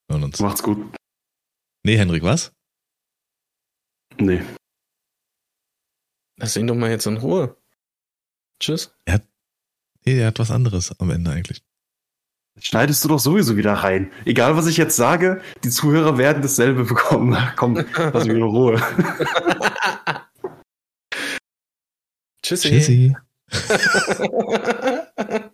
[0.09, 0.39] hören uns.
[0.39, 0.95] Macht's gut.
[1.83, 2.53] Nee, Henrik, was?
[4.17, 4.43] Nee.
[6.37, 7.57] Lass ihn doch mal jetzt in Ruhe.
[8.59, 8.93] Tschüss.
[10.05, 11.63] Nee, er hat was anderes am Ende eigentlich.
[12.63, 14.11] Schneidest du doch sowieso wieder rein.
[14.23, 17.35] Egal, was ich jetzt sage, die Zuhörer werden dasselbe bekommen.
[17.55, 18.79] Komm, lass mich in Ruhe.
[22.43, 22.69] Tschüssi.
[22.69, 23.15] Tschüssi.